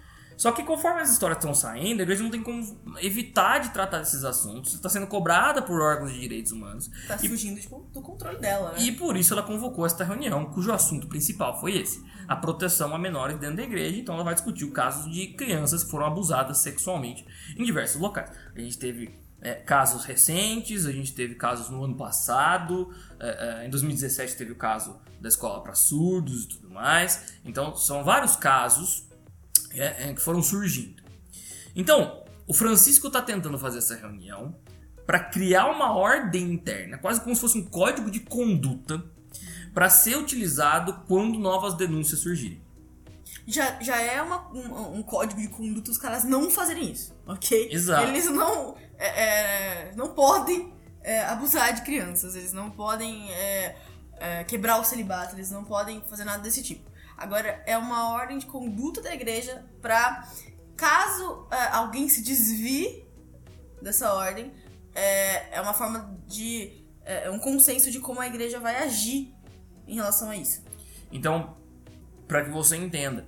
Só 0.42 0.50
que 0.50 0.64
conforme 0.64 1.00
as 1.00 1.08
histórias 1.08 1.38
estão 1.38 1.54
saindo, 1.54 2.00
a 2.00 2.02
igreja 2.02 2.20
não 2.20 2.28
tem 2.28 2.42
como 2.42 2.66
evitar 3.00 3.60
de 3.60 3.70
tratar 3.70 4.00
desses 4.00 4.24
assuntos, 4.24 4.74
está 4.74 4.88
sendo 4.88 5.06
cobrada 5.06 5.62
por 5.62 5.80
órgãos 5.80 6.12
de 6.12 6.18
direitos 6.18 6.50
humanos. 6.50 6.90
Tá 7.06 7.16
fugindo 7.16 7.60
do 7.92 8.02
controle 8.02 8.38
dela, 8.38 8.72
né? 8.72 8.78
E 8.80 8.90
por 8.90 9.16
isso 9.16 9.32
ela 9.34 9.44
convocou 9.44 9.86
esta 9.86 10.02
reunião, 10.02 10.46
cujo 10.46 10.72
assunto 10.72 11.06
principal 11.06 11.60
foi 11.60 11.76
esse: 11.76 12.04
a 12.26 12.34
proteção 12.34 12.92
a 12.92 12.98
menores 12.98 13.38
dentro 13.38 13.58
da 13.58 13.62
igreja. 13.62 13.96
Então 13.96 14.16
ela 14.16 14.24
vai 14.24 14.34
discutir 14.34 14.64
o 14.64 14.72
caso 14.72 15.08
de 15.08 15.28
crianças 15.28 15.84
que 15.84 15.90
foram 15.92 16.06
abusadas 16.06 16.58
sexualmente 16.58 17.24
em 17.56 17.62
diversos 17.62 18.00
locais. 18.00 18.32
A 18.52 18.58
gente 18.58 18.76
teve 18.76 19.14
é, 19.40 19.54
casos 19.54 20.04
recentes, 20.04 20.86
a 20.86 20.90
gente 20.90 21.14
teve 21.14 21.36
casos 21.36 21.70
no 21.70 21.84
ano 21.84 21.94
passado, 21.94 22.92
é, 23.20 23.60
é, 23.60 23.66
em 23.68 23.70
2017 23.70 24.34
teve 24.34 24.50
o 24.50 24.56
caso 24.56 24.98
da 25.20 25.28
escola 25.28 25.62
para 25.62 25.76
surdos 25.76 26.42
e 26.42 26.48
tudo 26.48 26.68
mais. 26.68 27.38
Então 27.44 27.76
são 27.76 28.02
vários 28.02 28.34
casos 28.34 29.11
é, 29.74 30.10
é, 30.10 30.14
que 30.14 30.20
foram 30.20 30.42
surgindo. 30.42 31.02
Então, 31.74 32.22
o 32.46 32.54
Francisco 32.54 33.06
está 33.06 33.22
tentando 33.22 33.58
fazer 33.58 33.78
essa 33.78 33.94
reunião 33.96 34.54
para 35.06 35.18
criar 35.20 35.66
uma 35.66 35.92
ordem 35.94 36.52
interna, 36.52 36.98
quase 36.98 37.20
como 37.20 37.34
se 37.34 37.40
fosse 37.40 37.58
um 37.58 37.64
código 37.64 38.10
de 38.10 38.20
conduta 38.20 39.02
para 39.74 39.88
ser 39.88 40.16
utilizado 40.16 41.02
quando 41.08 41.38
novas 41.38 41.74
denúncias 41.74 42.20
surgirem. 42.20 42.62
Já, 43.46 43.80
já 43.80 44.00
é 44.00 44.22
uma- 44.22 44.48
um, 44.52 44.98
um 44.98 45.02
código 45.02 45.40
de 45.40 45.48
conduta 45.48 45.90
os 45.90 45.98
caras 45.98 46.22
não 46.24 46.50
fazerem 46.50 46.92
isso, 46.92 47.12
ok? 47.26 47.68
Exato. 47.72 48.06
Eles 48.06 48.26
não, 48.30 48.76
é, 48.98 49.06
é, 49.88 49.92
não 49.96 50.10
podem 50.14 50.72
é, 51.02 51.24
abusar 51.24 51.72
de 51.74 51.82
crianças, 51.82 52.36
eles 52.36 52.52
não 52.52 52.70
podem 52.70 53.28
é, 53.32 53.76
é, 54.20 54.44
quebrar 54.44 54.78
o 54.78 54.84
celibato, 54.84 55.34
eles 55.34 55.50
não 55.50 55.64
podem 55.64 56.00
fazer 56.02 56.24
nada 56.24 56.42
desse 56.42 56.62
tipo. 56.62 56.88
Agora, 57.22 57.62
é 57.66 57.78
uma 57.78 58.10
ordem 58.14 58.36
de 58.36 58.46
conduta 58.46 59.00
da 59.00 59.14
igreja 59.14 59.64
pra, 59.80 60.28
caso 60.76 61.46
é, 61.52 61.68
alguém 61.68 62.08
se 62.08 62.20
desvie 62.20 63.06
dessa 63.80 64.12
ordem, 64.12 64.52
é, 64.92 65.56
é 65.56 65.60
uma 65.60 65.72
forma 65.72 66.18
de. 66.26 66.84
É, 67.04 67.26
é 67.26 67.30
um 67.30 67.38
consenso 67.38 67.92
de 67.92 68.00
como 68.00 68.20
a 68.20 68.26
igreja 68.26 68.58
vai 68.58 68.82
agir 68.82 69.32
em 69.86 69.94
relação 69.94 70.30
a 70.30 70.36
isso. 70.36 70.64
Então, 71.12 71.56
para 72.26 72.44
que 72.44 72.50
você 72.50 72.76
entenda, 72.76 73.24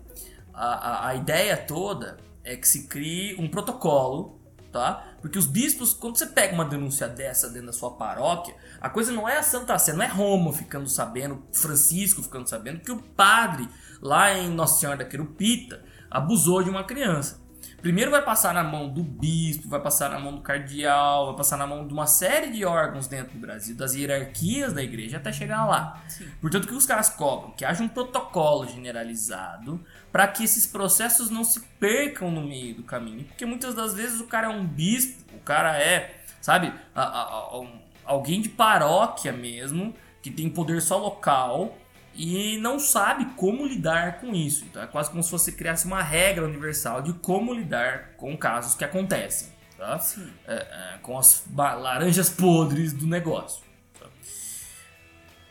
a, 0.52 0.66
a, 0.66 1.08
a 1.10 1.14
ideia 1.14 1.56
toda 1.56 2.16
é 2.42 2.56
que 2.56 2.66
se 2.66 2.88
crie 2.88 3.36
um 3.36 3.48
protocolo, 3.48 4.40
tá? 4.72 5.14
Porque 5.20 5.38
os 5.38 5.46
bispos, 5.46 5.94
quando 5.94 6.18
você 6.18 6.26
pega 6.26 6.52
uma 6.52 6.64
denúncia 6.64 7.06
dessa 7.06 7.48
dentro 7.48 7.66
da 7.68 7.72
sua 7.72 7.92
paróquia, 7.92 8.56
a 8.86 8.90
coisa 8.90 9.10
não 9.12 9.28
é 9.28 9.38
a 9.38 9.42
Santa 9.42 9.78
Sé, 9.78 9.92
não 9.92 10.02
é 10.04 10.06
Roma 10.08 10.52
ficando 10.52 10.88
sabendo, 10.88 11.42
Francisco 11.52 12.22
ficando 12.22 12.48
sabendo 12.48 12.80
que 12.80 12.92
o 12.92 12.98
padre 13.02 13.68
lá 14.00 14.32
em 14.32 14.48
Nossa 14.50 14.80
Senhora 14.80 14.98
da 14.98 15.04
Querupita 15.04 15.82
abusou 16.10 16.62
de 16.62 16.70
uma 16.70 16.84
criança. 16.84 17.42
Primeiro 17.80 18.10
vai 18.10 18.22
passar 18.22 18.52
na 18.54 18.62
mão 18.64 18.88
do 18.88 19.02
bispo, 19.02 19.68
vai 19.68 19.80
passar 19.80 20.10
na 20.10 20.18
mão 20.18 20.34
do 20.34 20.40
cardeal, 20.42 21.26
vai 21.26 21.36
passar 21.36 21.56
na 21.58 21.66
mão 21.66 21.86
de 21.86 21.92
uma 21.92 22.06
série 22.06 22.50
de 22.50 22.64
órgãos 22.64 23.06
dentro 23.06 23.32
do 23.34 23.38
Brasil, 23.38 23.74
das 23.76 23.94
hierarquias 23.94 24.72
da 24.72 24.82
igreja, 24.82 25.16
até 25.18 25.30
chegar 25.32 25.66
lá. 25.66 26.02
Portanto, 26.40 26.64
o 26.64 26.68
que 26.68 26.74
os 26.74 26.86
caras 26.86 27.10
cobram? 27.10 27.50
Que 27.52 27.64
haja 27.64 27.82
um 27.82 27.88
protocolo 27.88 28.66
generalizado 28.66 29.84
para 30.10 30.26
que 30.28 30.44
esses 30.44 30.66
processos 30.66 31.28
não 31.30 31.44
se 31.44 31.60
percam 31.78 32.30
no 32.30 32.42
meio 32.42 32.74
do 32.74 32.82
caminho. 32.82 33.24
Porque 33.24 33.44
muitas 33.44 33.74
das 33.74 33.94
vezes 33.94 34.20
o 34.20 34.26
cara 34.26 34.46
é 34.46 34.50
um 34.50 34.66
bispo, 34.66 35.22
o 35.34 35.40
cara 35.40 35.76
é, 35.78 36.22
sabe, 36.40 36.72
a- 36.94 37.02
a- 37.02 37.22
a- 37.52 37.60
um- 37.60 37.83
alguém 38.04 38.40
de 38.40 38.48
paróquia 38.48 39.32
mesmo, 39.32 39.94
que 40.22 40.30
tem 40.30 40.48
poder 40.48 40.80
só 40.80 40.98
local 40.98 41.76
e 42.14 42.56
não 42.58 42.78
sabe 42.78 43.26
como 43.36 43.66
lidar 43.66 44.20
com 44.20 44.34
isso. 44.34 44.64
Então 44.64 44.82
é 44.82 44.86
quase 44.86 45.10
como 45.10 45.22
se 45.22 45.30
você 45.30 45.52
criasse 45.52 45.86
uma 45.86 46.02
regra 46.02 46.44
universal 46.44 47.02
de 47.02 47.12
como 47.14 47.52
lidar 47.52 48.14
com 48.16 48.36
casos 48.36 48.74
que 48.74 48.84
acontecem. 48.84 49.48
Tá? 49.76 50.00
É, 50.46 50.54
é, 50.54 50.98
com 51.02 51.18
as 51.18 51.44
laranjas 51.52 52.30
podres 52.30 52.92
do 52.92 53.06
negócio. 53.06 53.64
tá? 53.98 54.06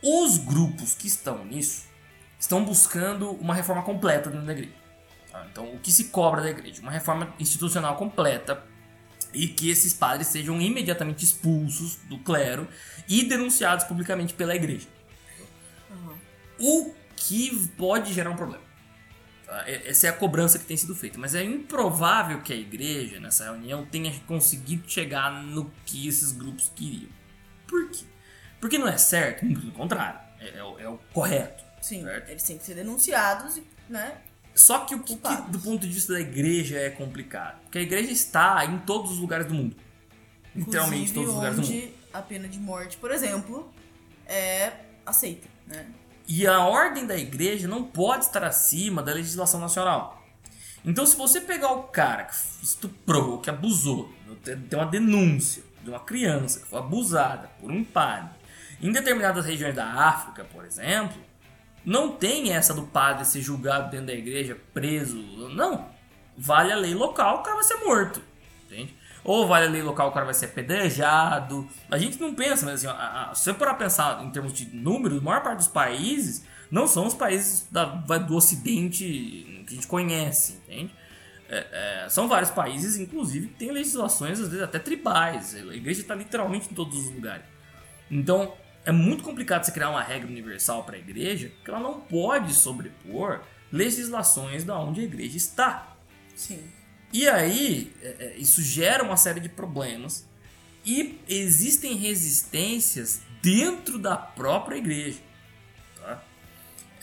Os 0.02 0.38
grupos 0.38 0.96
que 0.96 1.08
estão 1.08 1.44
nisso 1.46 1.88
estão 2.40 2.64
buscando 2.64 3.32
uma 3.32 3.54
reforma 3.54 3.84
completa 3.84 4.30
da 4.30 4.52
igreja. 4.52 4.74
tá? 5.32 5.46
Então, 5.52 5.66
o 5.74 5.80
que 5.80 5.92
se 5.92 6.06
cobra 6.06 6.42
da 6.42 6.50
igreja? 6.50 6.82
Uma 6.82 6.92
reforma 6.92 7.34
institucional 7.38 7.96
completa 7.96 8.64
e 9.34 9.48
que 9.48 9.70
esses 9.70 9.94
padres 9.94 10.28
sejam 10.28 10.62
imediatamente 10.62 11.24
expulsos 11.26 11.96
do 12.10 12.18
clero 12.20 12.68
e 13.08 13.24
denunciados 13.24 13.86
publicamente 13.86 14.34
pela 14.34 14.56
igreja. 14.56 14.88
O 16.60 16.94
que 17.16 17.68
pode 17.78 18.14
gerar 18.14 18.30
um 18.32 18.36
problema. 18.36 18.64
Tá? 19.46 19.64
Essa 19.70 20.08
é 20.08 20.10
a 20.10 20.14
cobrança 20.14 20.58
que 20.60 20.66
tem 20.66 20.78
sido 20.78 20.96
feita. 20.96 21.18
Mas 21.18 21.36
é 21.36 21.44
improvável 21.44 22.42
que 22.42 22.54
a 22.54 22.56
igreja, 22.56 23.20
nessa 23.20 23.46
reunião, 23.46 23.86
tenha 23.86 24.14
conseguido 24.28 24.90
chegar 24.90 25.44
no 25.44 25.72
que 25.86 26.08
esses 26.08 26.32
grupos 26.32 26.72
queriam. 26.76 27.10
Por 27.68 27.90
quê? 27.90 28.06
Porque 28.60 28.78
não 28.78 28.88
é 28.88 28.98
certo, 28.98 29.44
muito 29.46 29.62
pelo 29.62 29.74
contrário. 29.74 30.20
É, 30.40 30.58
é 30.60 30.64
o- 30.64 30.80
é 30.80 30.88
o 30.88 30.98
correto. 31.14 31.64
Sim, 31.82 32.04
Certo. 32.04 32.30
eles 32.30 32.44
têm 32.44 32.58
que 32.58 32.64
ser 32.64 32.76
denunciados, 32.76 33.58
e, 33.58 33.64
né? 33.90 34.18
Só 34.56 34.80
que 34.80 34.94
o 34.94 35.02
que, 35.02 35.16
que, 35.16 35.42
do 35.50 35.60
ponto 35.60 35.88
de 35.88 35.94
vista 35.94 36.14
da 36.14 36.20
igreja, 36.20 36.78
é 36.78 36.90
complicado? 36.90 37.60
Porque 37.64 37.80
a 37.80 37.82
igreja 37.82 38.12
está 38.12 38.64
em 38.66 38.78
todos 38.80 39.12
os 39.12 39.20
lugares 39.20 39.48
do 39.48 39.54
mundo. 39.54 39.76
Literalmente 40.56 41.12
Inclusive, 41.12 41.14
todos 41.14 41.30
os 41.30 41.36
lugares 41.36 41.60
do 41.60 41.66
mundo. 41.66 41.94
a 42.14 42.22
pena 42.22 42.48
de 42.48 42.60
morte, 42.60 42.98
por 42.98 43.12
exemplo, 43.12 43.72
é 44.28 44.72
aceita, 45.06 45.48
né? 45.68 45.88
E 46.28 46.48
a 46.48 46.60
ordem 46.60 47.06
da 47.06 47.18
igreja 47.18 47.68
não 47.68 47.84
pode 47.84 48.26
estar 48.26 48.44
acima 48.44 49.04
da 49.04 49.14
legislação 49.14 49.60
nacional. 49.60 50.24
Então, 50.86 51.06
se 51.06 51.16
você 51.16 51.42
pegar 51.42 51.72
o 51.74 51.84
cara 51.84 52.24
que 52.24 52.36
estuprou, 52.62 53.40
que 53.40 53.50
abusou, 53.50 54.14
tem 54.44 54.80
uma 54.80 54.86
denúncia 54.86 55.64
de 55.82 55.90
uma 55.90 56.00
criança 56.00 56.60
que 56.60 56.68
foi 56.68 56.80
abusada 56.80 57.50
por 57.60 57.72
um 57.72 57.84
padre 57.84 58.36
em 58.82 58.92
determinadas 58.92 59.46
regiões 59.46 59.76
da 59.76 59.86
África, 59.86 60.44
por 60.46 60.66
exemplo, 60.66 61.22
não 61.86 62.12
tem 62.12 62.54
essa 62.54 62.74
do 62.74 62.84
padre 62.84 63.26
ser 63.26 63.42
julgado 63.42 63.92
dentro 63.92 64.08
da 64.08 64.14
igreja, 64.14 64.58
preso. 64.74 65.18
Não. 65.50 65.88
Vale 66.38 66.72
a 66.72 66.76
lei 66.76 66.94
local, 66.94 67.40
o 67.40 67.44
cara 67.44 67.56
vai 67.56 67.64
ser 67.64 67.76
morto. 67.84 68.22
Entende? 68.66 68.96
Ou 69.24 69.48
vale 69.48 69.68
a 69.68 69.70
lei 69.70 69.82
local, 69.82 70.10
o 70.10 70.12
cara 70.12 70.26
vai 70.26 70.34
ser 70.34 70.46
apedrejado. 70.46 71.68
A 71.90 71.98
gente 71.98 72.20
não 72.20 72.34
pensa, 72.34 72.66
mas 72.66 72.76
assim, 72.86 72.88
a- 72.88 73.30
a- 73.32 73.36
se 73.36 73.44
você 73.46 73.54
parar 73.54 73.76
pensar 73.76 74.24
em 74.24 74.30
termos 74.32 74.52
de 74.54 74.66
números, 74.76 75.20
a 75.20 75.22
maior 75.22 75.42
parte 75.44 75.58
dos 75.60 75.68
países 75.68 76.44
não 76.72 76.88
são 76.88 77.06
os 77.08 77.14
países 77.14 77.68
da- 77.72 77.86
do 77.86 78.36
ocidente 78.36 79.04
que 79.68 79.74
a 79.74 79.76
gente 79.76 79.88
conhece, 79.88 80.54
entende? 80.68 80.94
É, 81.48 82.04
é, 82.06 82.10
são 82.10 82.28
vários 82.28 82.50
países, 82.50 82.98
inclusive, 82.98 83.48
que 83.48 83.54
têm 83.56 83.72
legislações, 83.72 84.40
às 84.40 84.48
vezes 84.48 84.64
até 84.64 84.80
tribais. 84.80 85.54
A 85.56 85.76
igreja 85.76 86.02
está 86.02 86.16
literalmente 86.16 86.70
em 86.72 86.74
todos 86.74 86.98
os 86.98 87.14
lugares. 87.14 87.46
Então, 88.10 88.54
é 88.86 88.92
muito 88.92 89.24
complicado 89.24 89.64
você 89.64 89.72
criar 89.72 89.90
uma 89.90 90.04
regra 90.04 90.28
universal 90.28 90.84
para 90.84 90.96
a 90.96 91.00
igreja, 91.00 91.52
porque 91.56 91.72
ela 91.72 91.80
não 91.80 92.02
pode 92.02 92.54
sobrepor 92.54 93.42
legislações 93.72 94.64
da 94.64 94.78
onde 94.78 95.02
a 95.02 95.04
igreja 95.04 95.38
está. 95.38 95.96
Sim. 96.36 96.64
E 97.12 97.28
aí, 97.28 97.94
é, 98.02 98.16
é, 98.20 98.38
isso 98.38 98.62
gera 98.62 99.04
uma 99.04 99.18
série 99.18 99.40
de 99.40 99.50
problemas 99.50 100.28
e 100.86 101.20
existem 101.28 101.96
resistências 101.96 103.22
dentro 103.42 103.98
da 103.98 104.18
própria 104.18 104.78
igreja. 104.78 105.20
Tá? 106.00 106.24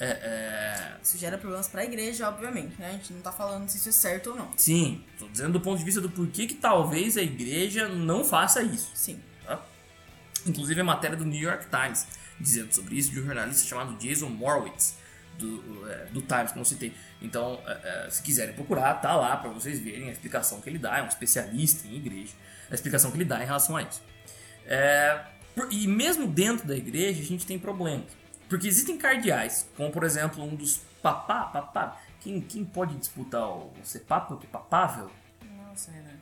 É, 0.00 0.06
é, 0.06 0.96
Isso 1.02 1.18
gera 1.18 1.38
problemas 1.38 1.68
pra 1.68 1.84
igreja, 1.84 2.28
obviamente, 2.28 2.74
né? 2.78 2.88
A 2.88 2.92
gente 2.92 3.12
não 3.12 3.20
tá 3.20 3.30
falando 3.30 3.68
se 3.68 3.76
isso 3.76 3.88
é 3.88 3.92
certo 3.92 4.30
ou 4.30 4.36
não. 4.36 4.50
sim, 4.56 5.04
estou 5.12 5.28
dizendo 5.28 5.52
do 5.52 5.60
ponto 5.60 5.78
de 5.78 5.84
vista 5.84 6.00
do 6.00 6.10
porquê 6.10 6.46
que 6.46 6.54
talvez 6.54 7.16
a 7.16 7.22
igreja 7.22 7.88
não 7.88 8.24
faça 8.24 8.62
isso. 8.62 8.90
Sim. 8.94 9.20
Inclusive 10.46 10.80
a 10.80 10.84
matéria 10.84 11.16
do 11.16 11.24
New 11.24 11.40
York 11.40 11.66
Times 11.68 12.06
dizendo 12.40 12.72
sobre 12.74 12.96
isso 12.96 13.10
de 13.10 13.20
um 13.20 13.24
jornalista 13.24 13.68
chamado 13.68 13.96
Jason 13.96 14.28
Morwitz 14.28 14.94
do, 15.38 15.90
é, 15.90 16.06
do 16.06 16.22
Times, 16.22 16.50
como 16.50 16.60
eu 16.60 16.64
citei. 16.64 16.94
Então, 17.20 17.60
é, 17.66 18.06
é, 18.06 18.10
se 18.10 18.22
quiserem 18.22 18.54
procurar, 18.54 18.94
tá 18.94 19.14
lá 19.14 19.36
para 19.36 19.50
vocês 19.50 19.78
verem 19.78 20.08
a 20.08 20.12
explicação 20.12 20.60
que 20.60 20.68
ele 20.68 20.78
dá. 20.78 20.98
É 20.98 21.02
um 21.02 21.06
especialista 21.06 21.86
em 21.86 21.96
igreja, 21.96 22.32
a 22.70 22.74
explicação 22.74 23.10
que 23.10 23.16
ele 23.16 23.24
dá 23.24 23.42
em 23.42 23.46
relação 23.46 23.76
a 23.76 23.82
isso. 23.82 24.02
É, 24.66 25.20
E 25.70 25.86
mesmo 25.86 26.26
dentro 26.26 26.66
da 26.66 26.76
igreja 26.76 27.20
a 27.20 27.24
gente 27.24 27.46
tem 27.46 27.58
problemas. 27.58 28.06
Porque 28.48 28.66
existem 28.66 28.98
cardeais, 28.98 29.68
como 29.76 29.90
por 29.92 30.02
exemplo 30.02 30.42
um 30.42 30.56
dos 30.56 30.80
papá, 31.02 31.44
papá. 31.44 32.00
Quem, 32.20 32.40
quem 32.40 32.64
pode 32.64 32.96
disputar 32.96 33.48
o 33.48 33.72
ser 33.82 34.00
papa 34.00 34.36
que 34.36 34.46
papável? 34.46 35.10
Nossa, 35.56 35.90
Renan. 35.90 36.19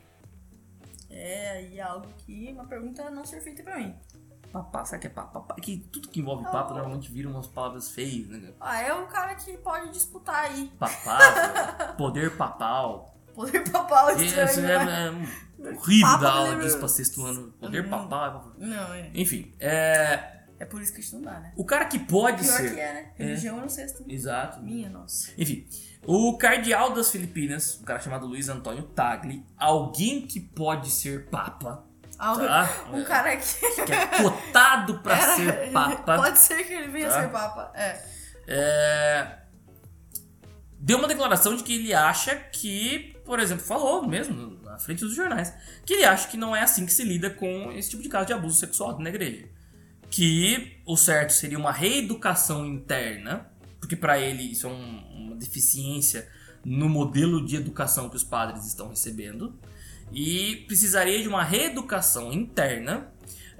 É 1.09 1.49
aí 1.51 1.81
algo 1.81 2.07
que 2.19 2.51
uma 2.53 2.65
pergunta 2.65 3.09
não 3.09 3.25
ser 3.25 3.41
feita 3.41 3.63
pra 3.63 3.77
mim. 3.77 3.95
Papá, 4.51 4.83
sabe 4.83 5.01
que 5.01 5.07
é 5.07 5.09
papá? 5.11 5.41
Papá- 5.41 5.55
Que 5.61 5.77
tudo 5.91 6.07
que 6.09 6.19
envolve 6.19 6.43
papa 6.45 6.73
normalmente 6.73 7.11
vira 7.11 7.29
umas 7.29 7.45
palavras 7.47 7.91
feias, 7.91 8.27
né? 8.27 8.51
Ah, 8.59 8.81
é 8.81 8.93
um 8.93 9.05
cara 9.07 9.35
que 9.35 9.55
pode 9.57 9.89
disputar 9.91 10.45
aí. 10.45 10.71
Papável, 10.79 11.93
poder 11.97 12.35
papal. 12.35 13.15
Poder 13.35 13.69
papal 13.71 14.09
E 14.19 14.25
estranho, 14.25 14.49
Isso 14.49 14.61
né? 14.61 14.73
é, 14.73 15.67
é 15.67 15.71
horrível 15.71 16.07
Papa 16.09 16.23
dar 16.23 16.31
aula 16.31 16.55
disso 16.57 16.79
pra 16.79 16.87
sexto 16.87 17.23
ano. 17.25 17.51
Poder 17.59 17.87
papal. 17.89 18.53
Não, 18.57 18.93
é. 18.93 19.11
Enfim, 19.13 19.53
é, 19.59 20.38
É 20.59 20.65
por 20.65 20.81
isso 20.81 20.91
que 20.91 20.99
a 20.99 21.01
gente 21.01 21.13
não 21.15 21.21
dá, 21.21 21.39
né? 21.39 21.53
o 21.55 21.63
cara 21.65 21.85
que 21.85 21.97
pode 21.97 22.43
Pior 22.43 22.57
ser. 22.57 22.73
que 22.75 22.79
é, 22.79 22.93
né? 22.93 23.11
Religião 23.15 23.59
é 23.59 23.61
no 23.61 23.69
sexto. 23.69 24.03
Exato. 24.07 24.61
Minha, 24.61 24.89
nossa. 24.89 25.31
Enfim, 25.37 25.65
o 26.05 26.37
cardeal 26.37 26.93
das 26.93 27.09
Filipinas, 27.11 27.79
um 27.81 27.85
cara 27.85 27.99
chamado 27.99 28.27
Luiz 28.27 28.49
Antônio 28.49 28.83
Tagli, 28.83 29.45
alguém 29.57 30.27
que 30.27 30.39
pode 30.41 30.89
ser 30.91 31.27
papa, 31.29 31.85
Ah, 32.21 32.35
Tá. 32.35 32.89
Um 32.91 33.01
cara 33.05 33.37
que. 33.37 33.45
que 33.85 33.91
é 33.93 34.05
cotado 34.21 34.99
pra 34.99 35.15
Era- 35.17 35.35
ser 35.37 35.71
papa, 35.71 36.15
Pode 36.17 36.37
ser 36.39 36.63
que 36.65 36.73
ele 36.73 36.89
venha 36.89 37.07
Tá. 37.07 37.21
ser 37.21 37.29
papa. 37.29 37.71
É. 37.73 38.03
é, 38.45 39.39
deu 40.77 40.97
uma 40.97 41.07
declaração 41.07 41.55
de 41.55 41.63
que 41.63 41.75
ele 41.75 41.93
acha 41.93 42.35
que, 42.35 43.15
por 43.25 43.39
exemplo, 43.39 43.63
falou 43.63 44.05
mesmo 44.07 44.59
na 44.63 44.77
frente 44.79 44.99
dos 45.05 45.15
jornais, 45.15 45.53
que 45.85 45.93
ele 45.93 46.03
acha 46.03 46.27
que 46.27 46.35
não 46.35 46.53
é 46.55 46.61
assim 46.61 46.85
que 46.85 46.91
se 46.91 47.03
lida 47.03 47.29
com 47.29 47.71
esse 47.71 47.91
tipo 47.91 48.03
de 48.03 48.09
caso 48.09 48.25
de 48.27 48.33
abuso 48.33 48.57
sexual 48.59 48.99
na 48.99 49.09
igreja. 49.09 49.47
Que 50.09 50.77
o 50.85 50.97
certo 50.97 51.31
seria 51.33 51.57
uma 51.57 51.71
reeducação 51.71 52.65
interna, 52.65 53.47
porque 53.79 53.95
pra 53.95 54.19
ele 54.19 54.43
isso 54.51 54.67
é 54.67 54.69
um- 54.69 55.03
uma 55.27 55.35
deficiência 55.35 56.27
no 56.65 56.89
modelo 56.89 57.45
de 57.45 57.55
educação 57.55 58.09
que 58.09 58.15
os 58.15 58.23
padres 58.23 58.65
estão 58.65 58.89
recebendo, 58.89 59.57
e 60.11 60.63
precisaria 60.67 61.21
de 61.21 61.27
uma 61.27 61.43
reeducação 61.43 62.33
interna 62.33 63.07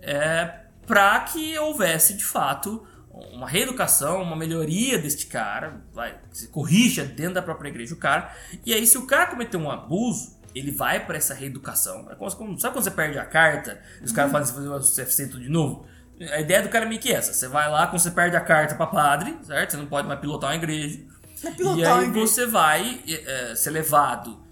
é, 0.01 0.61
para 0.87 1.19
que 1.21 1.57
houvesse 1.59 2.13
de 2.15 2.23
fato 2.23 2.85
uma 3.33 3.47
reeducação, 3.47 4.21
uma 4.23 4.35
melhoria 4.35 4.97
deste 4.97 5.25
cara, 5.27 5.81
vai, 5.93 6.17
se 6.31 6.47
corrija 6.47 7.03
dentro 7.03 7.33
da 7.35 7.41
própria 7.41 7.67
igreja 7.69 7.93
o 7.93 7.97
cara, 7.97 8.33
e 8.65 8.73
aí 8.73 8.87
se 8.87 8.97
o 8.97 9.05
cara 9.05 9.27
cometer 9.27 9.57
um 9.57 9.69
abuso, 9.69 10.37
ele 10.55 10.71
vai 10.71 11.05
para 11.05 11.17
essa 11.17 11.33
reeducação. 11.33 12.09
É 12.09 12.15
como- 12.15 12.57
sabe 12.57 12.73
quando 12.73 12.83
você 12.85 12.91
perde 12.91 13.19
a 13.19 13.25
carta 13.25 13.79
e 14.01 14.05
os 14.05 14.11
caras 14.13 14.31
fazem 14.31 14.55
fazer 14.55 14.67
o 14.69 14.79
CFC 14.81 15.27
tudo 15.27 15.43
de 15.43 15.49
novo? 15.49 15.85
A 16.19 16.39
ideia 16.39 16.61
do 16.61 16.69
cara 16.69 16.85
é 16.85 16.87
meio 16.87 16.99
que 16.99 17.11
essa: 17.11 17.33
você 17.33 17.47
vai 17.47 17.69
lá, 17.69 17.87
quando 17.87 18.01
você 18.01 18.11
perde 18.11 18.35
a 18.35 18.41
carta 18.41 18.75
para 18.75 18.87
padre, 18.87 19.37
certo? 19.43 19.71
Você 19.71 19.77
não 19.77 19.85
pode 19.85 20.07
mais 20.07 20.19
pilotar 20.19 20.49
uma 20.49 20.55
igreja. 20.55 20.99
É 21.43 21.51
pilotar 21.51 21.79
e 21.79 21.85
aí 21.85 22.03
igreja. 22.09 22.27
você 22.27 22.45
vai 22.45 23.01
é, 23.07 23.55
ser 23.55 23.69
levado 23.69 24.43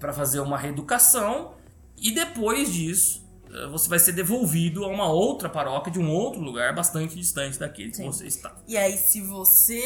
para 0.00 0.12
fazer 0.12 0.40
uma 0.40 0.58
reeducação 0.58 1.54
e 1.96 2.10
depois 2.10 2.72
disso 2.72 3.22
é, 3.52 3.68
você 3.68 3.88
vai 3.88 3.98
ser 3.98 4.12
devolvido 4.12 4.84
a 4.84 4.88
uma 4.88 5.08
outra 5.08 5.48
paróquia 5.48 5.92
de 5.92 6.00
um 6.00 6.10
outro 6.10 6.40
lugar 6.40 6.74
bastante 6.74 7.14
distante 7.14 7.58
daquele 7.58 7.90
que 7.90 7.98
Sim. 7.98 8.06
você 8.06 8.26
está. 8.26 8.56
E 8.66 8.76
aí, 8.76 8.96
se 8.96 9.20
você 9.20 9.82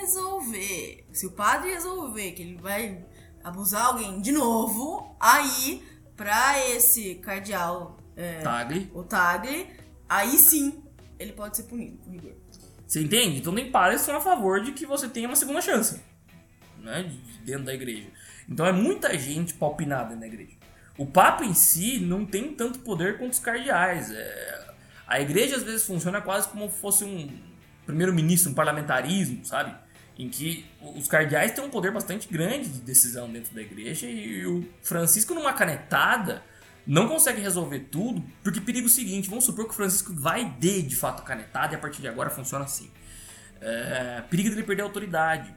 resolver, 0.00 1.06
se 1.12 1.26
o 1.26 1.30
padre 1.30 1.72
resolver 1.72 2.32
que 2.32 2.42
ele 2.42 2.56
vai 2.56 3.04
abusar 3.42 3.86
alguém 3.86 4.20
de 4.20 4.32
novo, 4.32 5.14
aí, 5.20 5.84
pra 6.16 6.58
esse 6.70 7.16
cardeal, 7.16 7.98
é, 8.16 8.40
Tagli. 8.40 8.90
o 8.94 9.02
Tagli, 9.02 9.68
aí 10.08 10.38
sim 10.38 10.82
ele 11.18 11.32
pode 11.32 11.56
ser 11.56 11.64
punido 11.64 11.96
com 11.98 12.10
rigor. 12.10 12.32
Você 12.86 13.00
entende? 13.02 13.38
Então 13.38 13.54
tem 13.54 13.70
padres 13.70 14.00
que 14.00 14.06
são 14.06 14.16
a 14.16 14.20
favor 14.20 14.60
de 14.62 14.72
que 14.72 14.84
você 14.86 15.08
tenha 15.08 15.26
uma 15.28 15.36
segunda 15.36 15.60
chance. 15.60 16.00
Né? 16.78 17.02
de- 17.04 17.16
de 17.16 17.38
Dentro 17.44 17.64
da 17.64 17.74
igreja. 17.74 18.08
Então 18.48 18.66
é 18.66 18.72
muita 18.72 19.18
gente 19.18 19.54
palpinada 19.54 20.14
da 20.16 20.26
igreja. 20.26 20.52
O 20.96 21.04
Papa 21.06 21.44
em 21.44 21.54
si 21.54 21.98
não 21.98 22.24
tem 22.24 22.54
tanto 22.54 22.78
poder 22.80 23.18
quanto 23.18 23.32
os 23.32 23.38
cardeais. 23.38 24.10
É, 24.10 24.64
A 25.06 25.20
igreja 25.20 25.56
às 25.56 25.62
vezes 25.62 25.84
funciona 25.84 26.20
quase 26.22 26.48
como 26.48 26.70
se 26.70 26.78
fosse 26.78 27.04
um 27.04 27.28
primeiro-ministro, 27.84 28.50
um 28.50 28.54
parlamentarismo, 28.54 29.44
sabe? 29.44 29.74
Em 30.18 30.28
que 30.30 30.64
os 30.80 31.06
cardeais 31.08 31.52
têm 31.52 31.62
um 31.64 31.68
poder 31.70 31.90
bastante 31.92 32.26
grande 32.28 32.68
de 32.70 32.80
decisão 32.80 33.30
dentro 33.30 33.54
da 33.54 33.60
igreja 33.60 34.06
e 34.06 34.46
o 34.46 34.66
Francisco, 34.82 35.34
numa 35.34 35.52
canetada, 35.52 36.42
não 36.86 37.08
consegue 37.08 37.40
resolver 37.40 37.80
tudo, 37.90 38.22
porque 38.42 38.60
perigo 38.60 38.86
é 38.86 38.90
o 38.90 38.92
seguinte: 38.92 39.28
vamos 39.28 39.44
supor 39.44 39.64
que 39.66 39.70
o 39.70 39.74
Francisco 39.74 40.12
vai 40.14 40.44
de 40.58 40.82
de 40.82 40.96
fato 40.96 41.22
canetada 41.22 41.72
e 41.74 41.76
a 41.76 41.78
partir 41.78 42.00
de 42.00 42.08
agora 42.08 42.30
funciona 42.30 42.64
assim. 42.64 42.90
É, 43.60 44.22
perigo 44.28 44.50
dele 44.50 44.62
perder 44.62 44.82
a 44.82 44.84
autoridade. 44.86 45.54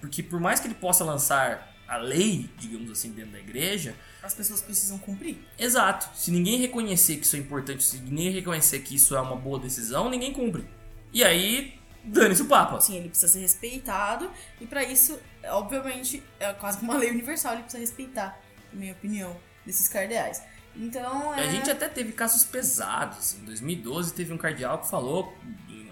Porque 0.00 0.22
por 0.22 0.40
mais 0.40 0.60
que 0.60 0.66
ele 0.66 0.74
possa 0.74 1.04
lançar 1.04 1.68
a 1.86 1.96
lei, 1.98 2.48
digamos 2.56 2.90
assim, 2.90 3.10
dentro 3.10 3.32
da 3.32 3.38
igreja, 3.38 3.94
As 4.22 4.32
pessoas 4.32 4.62
precisam 4.62 4.96
cumprir. 4.98 5.38
exato. 5.58 6.08
Se 6.16 6.30
ninguém 6.30 6.58
reconhecer 6.58 7.16
que 7.16 7.26
isso 7.26 7.36
é 7.36 7.38
importante, 7.40 7.82
se 7.82 7.98
ninguém 7.98 8.30
reconhecer 8.30 8.78
que 8.80 8.94
isso 8.94 9.14
é 9.14 9.20
uma 9.20 9.36
boa 9.36 9.58
decisão, 9.58 10.08
ninguém 10.08 10.32
cumpre. 10.32 10.64
E 11.12 11.22
aí, 11.24 11.78
dane-se 12.04 12.42
o 12.42 12.46
Papa. 12.46 12.80
Sim, 12.80 12.96
ele 12.96 13.08
precisa 13.08 13.30
ser 13.30 13.40
respeitado 13.40 14.30
e 14.60 14.66
pra 14.66 14.84
isso, 14.84 15.18
obviamente, 15.48 16.22
é 16.38 16.52
quase 16.54 16.80
uma 16.80 16.96
lei 16.96 17.10
universal, 17.10 17.54
ele 17.54 17.62
precisa 17.62 17.80
respeitar, 17.82 18.40
na 18.72 18.78
minha 18.80 18.92
opinião, 18.92 19.36
desses 19.66 19.88
cardeais. 19.88 20.42
Então, 20.76 21.34
é... 21.34 21.46
A 21.46 21.50
gente 21.50 21.70
até 21.70 21.88
teve 21.88 22.12
casos 22.12 22.44
pesados. 22.44 23.34
Em 23.34 23.44
2012 23.44 24.14
teve 24.14 24.32
um 24.32 24.38
cardeal 24.38 24.78
que 24.78 24.88
falou 24.88 25.36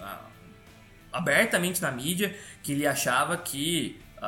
ah, 0.01 0.21
abertamente 1.11 1.81
na 1.81 1.91
mídia 1.91 2.37
que 2.63 2.71
ele 2.71 2.87
achava 2.87 3.37
que 3.37 3.99
a, 4.21 4.27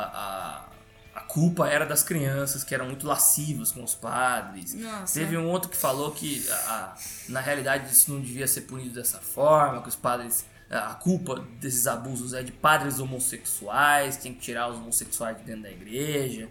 a, 1.14 1.20
a 1.20 1.22
culpa 1.22 1.68
era 1.68 1.86
das 1.86 2.04
crianças, 2.04 2.64
que 2.64 2.74
eram 2.76 2.86
muito 2.88 3.06
lascivas 3.08 3.72
com 3.72 3.84
os 3.84 3.96
padres. 3.96 4.74
Nossa. 4.74 5.20
Teve 5.20 5.38
um 5.38 5.48
outro 5.48 5.70
que 5.70 5.78
falou 5.78 6.12
que 6.12 6.46
a- 6.50 6.96
na 7.30 7.40
realidade 7.40 7.92
isso 7.92 8.12
não 8.12 8.20
devia 8.22 8.48
ser 8.48 8.62
punido 8.62 8.94
dessa 8.96 9.20
forma, 9.20 9.82
que 9.82 9.90
os 9.90 9.96
padres. 9.96 10.46
A 10.70 10.94
culpa 10.94 11.36
desses 11.60 11.86
abusos 11.86 12.34
é 12.34 12.42
de 12.44 12.52
padres 12.54 12.98
homossexuais, 12.98 14.16
tem 14.16 14.34
que 14.34 14.40
tirar 14.40 14.70
os 14.70 14.78
homossexuais 14.78 15.36
de 15.38 15.44
dentro 15.44 15.64
da 15.64 15.70
igreja. 15.70 16.48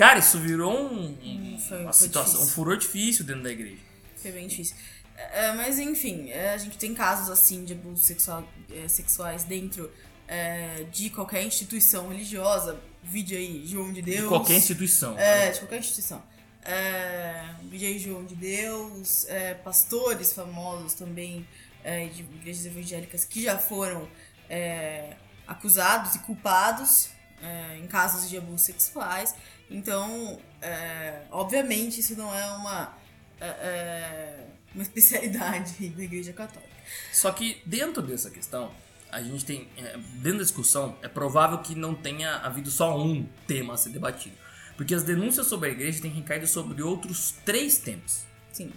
Cara, 0.00 0.18
isso 0.18 0.38
virou 0.40 0.72
um, 0.72 1.08
um- 1.22 1.58
uma 1.82 1.92
situação, 1.92 2.32
um 2.32 2.36
difícil. 2.38 2.54
furor 2.54 2.76
difícil 2.78 3.22
dentro 3.26 3.42
da 3.42 3.50
igreja. 3.50 3.82
Foi 4.16 4.32
bem 4.32 4.46
difícil. 4.46 4.74
É, 5.14 5.52
mas 5.52 5.78
enfim, 5.78 6.30
é, 6.30 6.54
a 6.54 6.56
gente 6.56 6.78
tem 6.78 6.94
casos 6.94 7.28
assim 7.28 7.66
de 7.66 7.74
abusos 7.74 8.06
sexual, 8.06 8.42
é, 8.74 8.88
sexuais 8.88 9.44
dentro 9.44 9.92
é, 10.26 10.84
de 10.90 11.10
qualquer 11.10 11.44
instituição 11.44 12.08
religiosa. 12.08 12.80
Vídeo 13.02 13.36
aí, 13.36 13.66
João 13.66 13.92
de 13.92 14.00
Deus. 14.00 14.22
De 14.22 14.28
qualquer 14.28 14.56
instituição. 14.56 15.18
É, 15.18 15.50
de 15.50 15.58
qualquer 15.58 15.80
instituição. 15.80 16.22
É, 16.64 17.44
vídeo 17.70 17.86
aí, 17.88 17.98
João 17.98 18.24
de 18.24 18.34
Deus, 18.36 19.26
é, 19.28 19.52
pastores 19.52 20.32
famosos 20.32 20.94
também 20.94 21.46
é, 21.84 22.06
de 22.06 22.22
igrejas 22.22 22.64
evangélicas 22.64 23.22
que 23.26 23.42
já 23.42 23.58
foram 23.58 24.08
é, 24.48 25.14
acusados 25.46 26.14
e 26.14 26.20
culpados 26.20 27.10
é, 27.42 27.78
em 27.78 27.86
casos 27.86 28.28
de 28.28 28.36
abusos 28.36 28.62
sexuais. 28.62 29.34
Então, 29.70 30.40
é, 30.60 31.22
obviamente, 31.30 32.00
isso 32.00 32.16
não 32.16 32.34
é 32.34 32.46
uma, 32.52 32.96
é, 33.40 33.46
é, 33.46 34.46
uma 34.74 34.82
especialidade 34.84 35.88
da 35.88 36.02
Igreja 36.02 36.32
Católica. 36.32 36.70
Só 37.12 37.30
que 37.32 37.62
dentro 37.64 38.02
dessa 38.02 38.30
questão, 38.30 38.72
a 39.10 39.22
gente 39.22 39.44
tem. 39.44 39.68
é, 39.76 39.96
dentro 40.14 40.38
da 40.38 40.44
discussão, 40.44 40.96
é 41.02 41.08
provável 41.08 41.58
que 41.58 41.74
não 41.74 41.94
tenha 41.94 42.36
havido 42.36 42.70
só 42.70 42.98
um 42.98 43.26
tema 43.46 43.74
a 43.74 43.76
ser 43.76 43.90
debatido. 43.90 44.36
Porque 44.76 44.94
as 44.94 45.02
denúncias 45.02 45.46
sobre 45.46 45.68
a 45.68 45.72
igreja 45.72 46.00
têm 46.00 46.10
recaído 46.10 46.46
sobre 46.46 46.82
outros 46.82 47.34
três 47.44 47.78
temas. 47.78 48.26
Sim. 48.50 48.72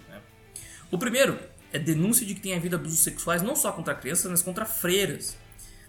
O 0.90 0.98
primeiro 0.98 1.40
é 1.72 1.78
denúncia 1.78 2.24
de 2.26 2.34
que 2.34 2.40
tem 2.40 2.54
havido 2.54 2.76
abusos 2.76 3.00
sexuais 3.00 3.42
não 3.42 3.56
só 3.56 3.72
contra 3.72 3.94
crianças, 3.94 4.30
mas 4.30 4.42
contra 4.42 4.64
freiras. 4.64 5.36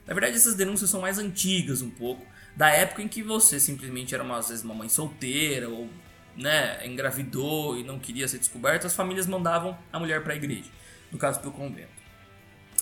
Na 0.08 0.14
verdade, 0.14 0.36
essas 0.36 0.56
denúncias 0.56 0.90
são 0.90 1.02
mais 1.02 1.18
antigas 1.18 1.82
um 1.82 1.90
pouco, 1.90 2.26
da 2.56 2.70
época 2.70 3.02
em 3.02 3.08
que 3.08 3.22
você 3.22 3.60
simplesmente 3.60 4.14
era 4.14 4.24
uma, 4.24 4.38
às 4.38 4.50
vezes 4.50 4.64
uma 4.64 4.74
mãe 4.74 4.88
solteira 4.88 5.70
ou 5.70 5.90
né, 6.36 6.86
engravidou 6.86 7.78
e 7.78 7.84
não 7.84 8.00
queria 8.00 8.28
ser 8.28 8.40
descoberto, 8.40 8.88
as 8.88 8.96
famílias 8.96 9.28
mandavam 9.28 9.78
a 9.92 10.00
mulher 10.00 10.24
para 10.24 10.34
a 10.34 10.36
igreja, 10.36 10.70
no 11.12 11.18
caso 11.18 11.40
para 11.40 11.50
o 11.50 11.52
convento. 11.52 12.04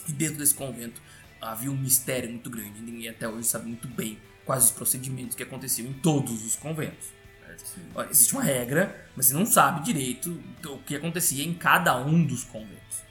E 0.08 0.12
dentro 0.12 0.38
desse 0.38 0.54
convento 0.54 1.02
havia 1.42 1.72
um 1.72 1.78
mistério 1.78 2.30
muito 2.30 2.50
grande, 2.50 2.82
ninguém 2.82 3.10
até 3.10 3.28
hoje 3.28 3.48
sabe 3.48 3.68
muito 3.68 3.88
bem 3.88 4.18
quais 4.46 4.66
os 4.66 4.72
procedimentos 4.72 5.36
que 5.36 5.44
aconteciam 5.44 5.90
em 5.90 5.94
todos 5.94 6.46
os 6.46 6.56
conventos. 6.56 7.10
Olha, 7.94 8.10
Existe 8.10 8.34
uma 8.34 8.44
regra, 8.44 9.08
mas 9.16 9.28
você 9.28 9.34
não 9.34 9.46
sabe 9.46 9.84
direito 9.84 10.40
o 10.66 10.80
que 10.80 10.96
acontecia 10.96 11.44
em 11.44 11.54
cada 11.54 11.96
um 11.98 12.24
dos 12.24 12.44
conventos. 12.44 13.03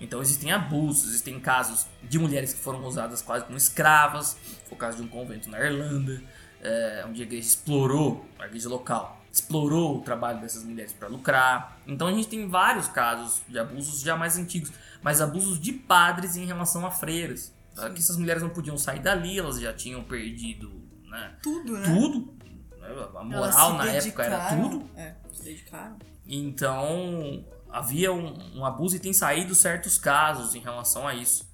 Então 0.00 0.20
existem 0.20 0.52
abusos, 0.52 1.08
existem 1.08 1.40
casos 1.40 1.86
de 2.02 2.18
mulheres 2.18 2.52
que 2.52 2.60
foram 2.60 2.84
usadas 2.84 3.22
quase 3.22 3.44
como 3.44 3.56
escravas. 3.56 4.36
Foi 4.66 4.76
o 4.76 4.76
caso 4.76 4.98
de 4.98 5.02
um 5.02 5.08
convento 5.08 5.50
na 5.50 5.58
Irlanda, 5.58 6.22
é, 6.62 7.04
onde 7.08 7.22
a 7.22 7.24
igreja 7.24 7.48
explorou, 7.48 8.24
a 8.38 8.46
igreja 8.46 8.68
local, 8.68 9.20
explorou 9.32 9.98
o 9.98 10.00
trabalho 10.00 10.40
dessas 10.40 10.64
mulheres 10.64 10.92
para 10.92 11.08
lucrar. 11.08 11.80
Então 11.86 12.06
a 12.06 12.12
gente 12.12 12.28
tem 12.28 12.48
vários 12.48 12.88
casos 12.88 13.42
de 13.48 13.58
abusos 13.58 14.00
já 14.00 14.16
mais 14.16 14.36
antigos, 14.38 14.72
mas 15.02 15.20
abusos 15.20 15.60
de 15.60 15.72
padres 15.72 16.36
em 16.36 16.44
relação 16.44 16.86
a 16.86 16.90
freiras. 16.90 17.52
Tá? 17.74 17.90
Que 17.90 17.98
essas 17.98 18.16
mulheres 18.16 18.42
não 18.42 18.50
podiam 18.50 18.78
sair 18.78 19.00
dali, 19.00 19.38
elas 19.38 19.60
já 19.60 19.72
tinham 19.72 20.02
perdido 20.04 20.88
né? 21.08 21.32
Tudo, 21.42 21.72
né? 21.72 21.86
tudo. 21.86 22.34
né? 22.78 22.88
A 23.14 23.24
moral 23.24 23.74
na 23.74 23.90
época 23.90 24.24
era 24.24 24.56
tudo. 24.56 24.90
É, 24.96 25.14
se 25.32 25.42
dedicaram. 25.42 25.98
Então 26.26 27.44
havia 27.70 28.12
um, 28.12 28.58
um 28.58 28.64
abuso 28.64 28.96
e 28.96 29.00
tem 29.00 29.12
saído 29.12 29.54
certos 29.54 29.98
casos 29.98 30.54
em 30.54 30.60
relação 30.60 31.06
a 31.06 31.14
isso. 31.14 31.48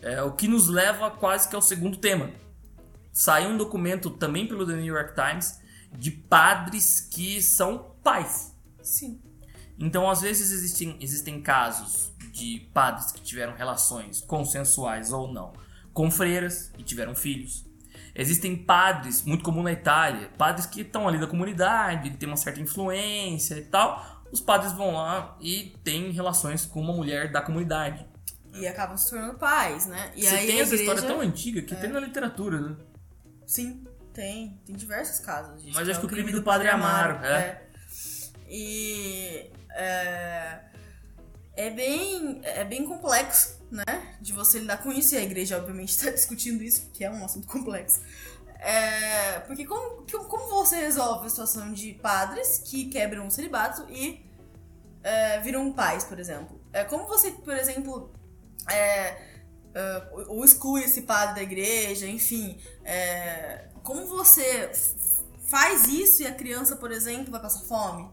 É, 0.00 0.22
o 0.22 0.32
que 0.32 0.48
nos 0.48 0.68
leva 0.68 1.10
quase 1.10 1.48
que 1.48 1.54
ao 1.54 1.62
segundo 1.62 1.96
tema. 1.96 2.30
Saiu 3.12 3.50
um 3.50 3.56
documento 3.56 4.10
também 4.10 4.46
pelo 4.46 4.66
The 4.66 4.74
New 4.74 4.94
York 4.94 5.14
Times 5.14 5.60
de 5.92 6.10
padres 6.10 7.00
que 7.00 7.42
são 7.42 7.94
pais. 8.02 8.56
Sim. 8.82 9.20
Então, 9.78 10.08
às 10.08 10.22
vezes, 10.22 10.50
existem, 10.50 10.96
existem 11.00 11.40
casos 11.42 12.12
de 12.32 12.68
padres 12.72 13.12
que 13.12 13.20
tiveram 13.20 13.54
relações 13.54 14.20
consensuais 14.22 15.12
ou 15.12 15.30
não 15.30 15.52
com 15.92 16.10
freiras 16.10 16.72
e 16.78 16.82
tiveram 16.82 17.14
filhos. 17.14 17.64
Existem 18.14 18.54
padres, 18.56 19.22
muito 19.22 19.42
comum 19.42 19.62
na 19.62 19.72
Itália, 19.72 20.30
padres 20.36 20.66
que 20.66 20.82
estão 20.82 21.08
ali 21.08 21.18
da 21.18 21.26
comunidade, 21.26 22.10
que 22.10 22.16
têm 22.16 22.28
uma 22.28 22.36
certa 22.36 22.60
influência 22.60 23.54
e 23.54 23.64
tal. 23.64 24.11
Os 24.32 24.40
padres 24.40 24.72
vão 24.72 24.94
lá 24.94 25.36
e 25.40 25.78
têm 25.84 26.10
relações 26.10 26.64
com 26.64 26.80
uma 26.80 26.94
mulher 26.94 27.30
da 27.30 27.42
comunidade. 27.42 28.06
E 28.54 28.66
acabam 28.66 28.96
se 28.96 29.10
tornando 29.10 29.34
pais, 29.38 29.86
né? 29.86 30.10
E 30.16 30.24
Você 30.24 30.34
aí 30.34 30.46
tem 30.46 30.60
essa 30.60 30.74
igreja... 30.74 30.92
história 30.92 31.02
tão 31.02 31.20
antiga 31.20 31.60
que 31.62 31.76
tem 31.76 31.90
na 31.90 32.00
literatura, 32.00 32.60
né? 32.60 32.76
Sim, 33.46 33.84
tem. 34.12 34.58
Tem 34.64 34.74
diversos 34.74 35.20
casos 35.20 35.62
disso. 35.62 35.74
Mas 35.74 35.86
é 35.86 35.90
acho 35.90 36.00
que 36.00 36.06
o 36.06 36.08
crime 36.08 36.32
do 36.32 36.42
Padre 36.42 36.68
Amaro, 36.68 37.24
é. 37.24 37.62
E 38.48 39.50
é, 39.70 40.60
é 41.56 41.70
bem 41.70 42.40
é 42.42 42.64
bem 42.64 42.86
complexo, 42.86 43.60
né? 43.70 44.16
De 44.20 44.32
você 44.32 44.58
lidar 44.58 44.78
com 44.78 44.92
isso 44.92 45.14
e 45.14 45.18
a 45.18 45.22
igreja 45.22 45.56
obviamente 45.56 45.90
está 45.90 46.08
discutindo 46.12 46.62
isso, 46.62 46.90
que 46.92 47.04
é 47.04 47.10
um 47.10 47.24
assunto 47.24 47.46
complexo. 47.46 48.00
É, 48.62 49.40
porque 49.40 49.66
como, 49.66 50.06
como 50.28 50.48
você 50.48 50.76
resolve 50.76 51.26
a 51.26 51.28
situação 51.28 51.72
de 51.72 51.94
padres 51.94 52.58
que 52.58 52.84
quebram 52.84 53.26
o 53.26 53.30
celibato 53.30 53.84
e 53.90 54.24
é, 55.02 55.40
viram 55.40 55.72
pais, 55.72 56.04
por 56.04 56.20
exemplo? 56.20 56.60
É, 56.72 56.84
como 56.84 57.08
você, 57.08 57.32
por 57.32 57.54
exemplo, 57.54 58.12
é, 58.70 59.20
é, 59.74 60.08
ou 60.28 60.44
exclui 60.44 60.84
esse 60.84 61.02
padre 61.02 61.34
da 61.34 61.42
igreja, 61.42 62.06
enfim, 62.06 62.56
é, 62.84 63.66
como 63.82 64.06
você 64.06 64.70
faz 65.46 65.88
isso 65.88 66.22
e 66.22 66.26
a 66.26 66.32
criança, 66.32 66.76
por 66.76 66.92
exemplo, 66.92 67.32
vai 67.32 67.42
passar 67.42 67.64
fome? 67.64 68.08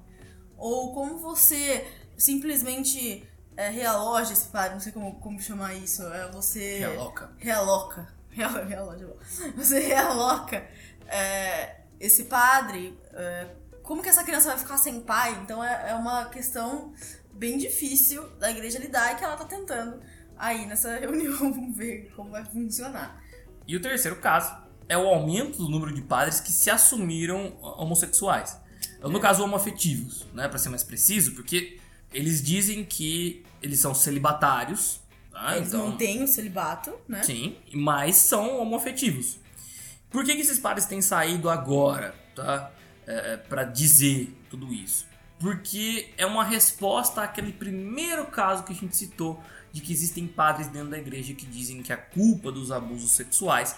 Ou 0.57 0.95
como 0.95 1.19
você 1.19 1.87
simplesmente 2.17 3.23
é, 3.55 3.69
realoja 3.69 4.33
esse 4.33 4.47
padre, 4.47 4.73
não 4.73 4.81
sei 4.81 4.91
como, 4.91 5.19
como 5.19 5.39
chamar 5.39 5.75
isso, 5.75 6.01
é, 6.07 6.27
você... 6.31 6.79
Realoca. 6.79 7.31
Realoca. 7.37 8.18
Bom. 8.47 9.17
Você 9.55 9.79
realoca 9.79 10.65
é, 11.07 11.81
esse 11.99 12.25
padre, 12.25 12.97
é, 13.13 13.47
como 13.83 14.01
que 14.01 14.09
essa 14.09 14.23
criança 14.23 14.49
vai 14.49 14.57
ficar 14.57 14.77
sem 14.77 15.01
pai? 15.01 15.39
Então 15.43 15.63
é, 15.63 15.91
é 15.91 15.95
uma 15.95 16.25
questão 16.25 16.93
bem 17.33 17.57
difícil 17.57 18.27
da 18.37 18.51
igreja 18.51 18.79
lidar 18.79 19.13
e 19.13 19.15
que 19.15 19.23
ela 19.23 19.35
tá 19.35 19.45
tentando 19.45 19.99
aí 20.37 20.65
nessa 20.65 20.95
reunião, 20.99 21.37
vamos 21.37 21.75
ver 21.75 22.11
como 22.15 22.31
vai 22.31 22.45
funcionar. 22.45 23.21
E 23.67 23.75
o 23.75 23.81
terceiro 23.81 24.17
caso 24.17 24.55
é 24.87 24.97
o 24.97 25.07
aumento 25.07 25.57
do 25.59 25.69
número 25.69 25.93
de 25.93 26.01
padres 26.01 26.39
que 26.39 26.51
se 26.51 26.69
assumiram 26.69 27.57
homossexuais. 27.61 28.57
No 29.01 29.19
caso, 29.19 29.43
homoafetivos, 29.43 30.27
né, 30.33 30.47
para 30.47 30.57
ser 30.57 30.69
mais 30.69 30.83
preciso, 30.83 31.33
porque 31.33 31.79
eles 32.11 32.41
dizem 32.41 32.83
que 32.83 33.45
eles 33.61 33.79
são 33.79 33.93
celibatários, 33.93 34.98
tá? 35.39 35.57
Eles 35.57 35.69
então, 35.69 35.87
mantêm 35.87 36.23
o 36.23 36.27
celibato, 36.27 36.93
né? 37.07 37.23
sim, 37.23 37.55
mas 37.73 38.17
são 38.17 38.59
homoafetivos. 38.59 39.37
Por 40.09 40.23
que, 40.23 40.35
que 40.35 40.41
esses 40.41 40.59
padres 40.59 40.85
têm 40.85 41.01
saído 41.01 41.49
agora, 41.49 42.15
tá? 42.35 42.71
É, 43.05 43.37
para 43.37 43.63
dizer 43.63 44.35
tudo 44.49 44.73
isso? 44.73 45.07
Porque 45.39 46.09
é 46.17 46.25
uma 46.25 46.43
resposta 46.43 47.21
àquele 47.21 47.53
primeiro 47.53 48.25
caso 48.27 48.63
que 48.63 48.73
a 48.73 48.75
gente 48.75 48.95
citou 48.95 49.41
de 49.71 49.81
que 49.81 49.93
existem 49.93 50.27
padres 50.27 50.67
dentro 50.67 50.89
da 50.89 50.97
igreja 50.97 51.33
que 51.33 51.45
dizem 51.45 51.81
que 51.81 51.93
a 51.93 51.97
culpa 51.97 52.51
dos 52.51 52.71
abusos 52.71 53.11
sexuais 53.11 53.75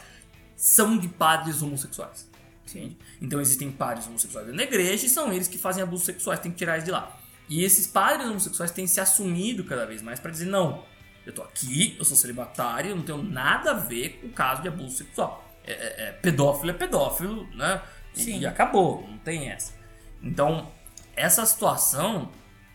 são 0.55 0.97
de 0.97 1.07
padres 1.07 1.61
homossexuais. 1.61 2.29
Sim. 2.65 2.95
Então 3.21 3.41
existem 3.41 3.69
padres 3.71 4.07
homossexuais 4.07 4.45
dentro 4.45 4.57
da 4.57 4.63
igreja 4.63 5.05
e 5.05 5.09
são 5.09 5.31
eles 5.31 5.47
que 5.47 5.57
fazem 5.57 5.83
abusos 5.83 6.05
sexuais, 6.05 6.39
tem 6.39 6.51
que 6.51 6.57
tirar 6.57 6.73
eles 6.73 6.85
de 6.85 6.91
lá. 6.91 7.19
E 7.49 7.63
esses 7.63 7.85
padres 7.85 8.29
homossexuais 8.29 8.71
têm 8.71 8.87
se 8.87 8.99
assumido 8.99 9.65
cada 9.65 9.85
vez 9.85 10.01
mais 10.01 10.19
para 10.19 10.31
dizer: 10.31 10.45
não, 10.45 10.85
eu 11.25 11.33
tô 11.33 11.41
aqui, 11.43 11.95
eu 11.99 12.05
sou 12.05 12.15
celibatário, 12.17 12.91
eu 12.91 12.95
não 12.95 13.03
tenho 13.03 13.21
nada 13.23 13.71
a 13.71 13.75
ver 13.75 14.19
com 14.21 14.27
o 14.27 14.31
caso 14.31 14.61
de 14.61 14.67
abuso 14.67 14.97
sexual. 14.97 15.47
É, 15.63 15.71
é- 15.73 16.07
é 16.07 16.11
pedófilo 16.13 16.71
é 16.71 16.73
pedófilo, 16.73 17.47
né? 17.55 17.81
E, 18.15 18.23
Sim. 18.23 18.39
e 18.39 18.45
acabou, 18.45 19.07
não 19.07 19.17
tem 19.19 19.49
essa. 19.49 19.73
Então, 20.21 20.71
essa 21.15 21.45
situação 21.45 22.31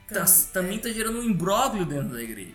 tá- 0.08 0.24
Tam- 0.24 0.46
também 0.52 0.78
tá 0.78 0.88
gerando 0.90 1.18
um 1.18 1.22
imbróglio 1.24 1.84
dentro 1.84 2.14
da 2.14 2.22
igreja. 2.22 2.54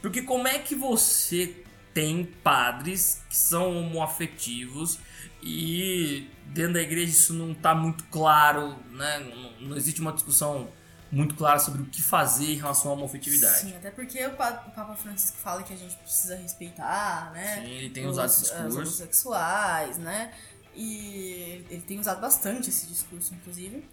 Porque 0.00 0.22
como 0.22 0.48
é 0.48 0.58
que 0.58 0.74
você 0.74 1.62
tem 1.92 2.24
padres 2.24 3.22
que 3.28 3.36
são 3.36 3.76
homoafetivos 3.76 4.98
e 5.42 6.28
dentro 6.46 6.74
da 6.74 6.82
igreja 6.82 7.10
isso 7.12 7.34
não 7.34 7.52
tá 7.54 7.74
muito 7.74 8.04
claro, 8.04 8.76
né? 8.92 9.18
Não, 9.60 9.68
não 9.68 9.76
existe 9.76 10.00
uma 10.00 10.12
discussão 10.12 10.68
muito 11.12 11.34
clara 11.34 11.58
sobre 11.58 11.82
o 11.82 11.86
que 11.86 12.00
fazer 12.00 12.52
em 12.52 12.56
relação 12.56 12.90
à 12.90 12.94
homoafetividade. 12.94 13.58
Sim, 13.60 13.76
até 13.76 13.90
porque 13.90 14.24
o 14.26 14.30
Pa- 14.36 14.64
o 14.66 14.70
Papa 14.70 14.94
Francisco 14.94 15.36
fala 15.38 15.62
que 15.62 15.72
a 15.72 15.76
gente 15.76 15.96
precisa 15.96 16.36
respeitar, 16.36 17.32
né? 17.32 17.56
Sim, 17.62 17.70
ele 17.70 17.90
tem 17.90 18.04
os, 18.06 18.12
usado 18.12 18.26
esse 18.30 18.42
Os 18.42 18.48
discurso. 18.50 18.78
homossexuais, 18.78 19.98
né? 19.98 20.32
E 20.74 21.64
ele 21.68 21.82
tem 21.86 21.98
usado 21.98 22.20
bastante 22.20 22.68
esse 22.70 22.86
discurso, 22.86 23.34
inclusive. 23.34 23.84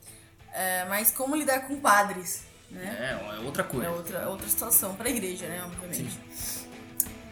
É, 0.53 0.85
mas 0.85 1.09
como 1.11 1.35
lidar 1.35 1.61
com 1.67 1.79
padres, 1.79 2.43
né? 2.69 3.17
É, 3.19 3.35
é 3.35 3.39
outra 3.39 3.63
coisa. 3.63 3.87
É 3.87 3.89
outra, 3.89 4.29
outra 4.29 4.47
situação 4.47 4.95
para 4.95 5.07
a 5.07 5.11
igreja, 5.11 5.47
né? 5.47 5.63
Obviamente. 5.65 6.19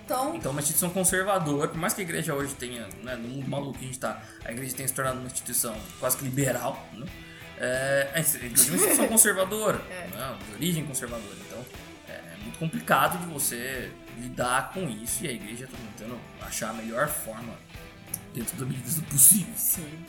Então, 0.03 0.35
Então, 0.35 0.51
uma 0.51 0.61
instituição 0.61 0.89
conservadora, 0.91 1.67
por 1.67 1.77
mais 1.77 1.93
que 1.93 2.01
a 2.01 2.03
igreja 2.03 2.33
hoje 2.35 2.53
tenha, 2.53 2.87
né, 3.01 3.15
no 3.15 3.27
mundo 3.27 3.47
maluco 3.49 3.77
que 3.79 3.85
a 3.85 3.87
gente 3.87 3.99
tá, 3.99 4.21
a 4.43 4.51
igreja 4.51 4.75
tenha 4.75 4.87
se 4.87 4.93
tornado 4.93 5.17
uma 5.17 5.25
instituição 5.25 5.75
quase 5.99 6.17
que 6.17 6.23
liberal, 6.23 6.87
né? 6.93 7.07
É, 7.57 8.09
a 8.13 8.19
igreja 8.19 8.37
é 8.37 8.41
uma 8.47 8.53
instituição 8.53 9.07
conservadora, 9.07 9.81
É. 9.89 10.07
né, 10.07 10.37
de 10.47 10.53
origem 10.55 10.85
conservadora. 10.85 11.35
Então, 11.47 11.65
é, 12.07 12.11
é 12.11 12.37
muito 12.41 12.59
complicado 12.59 13.17
de 13.19 13.25
você 13.27 13.91
lidar 14.17 14.71
com 14.73 14.89
isso 14.89 15.23
e 15.23 15.27
a 15.27 15.31
igreja 15.31 15.67
tá 15.67 15.77
tentando 15.97 16.19
achar 16.41 16.69
a 16.69 16.73
melhor 16.73 17.07
forma 17.07 17.53
dentro 18.33 18.55
das 18.57 18.67
medidas 18.67 18.95
do 18.95 19.03
possível. 19.03 19.53
sim. 19.55 20.05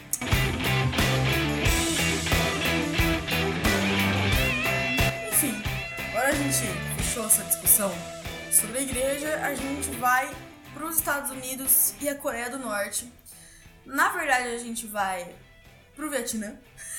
Enfim, 5.33 5.63
agora 6.11 6.29
a 6.29 6.33
gente 6.33 6.67
fechou 6.97 7.27
essa 7.27 7.45
discussão 7.45 7.93
sobre 8.51 8.79
a 8.79 8.81
igreja, 8.83 9.37
a 9.45 9.55
gente 9.55 9.91
vai 9.99 10.29
para 10.75 10.85
os 10.87 10.97
Estados 10.97 11.31
Unidos 11.31 11.95
e 12.01 12.09
a 12.09 12.15
Coreia 12.15 12.51
do 12.51 12.59
Norte. 12.59 13.11
Na 13.85 14.09
verdade, 14.11 14.49
a 14.49 14.59
gente 14.59 14.87
vai 14.87 15.35
pro 15.95 16.11
Vietnã. 16.11 16.55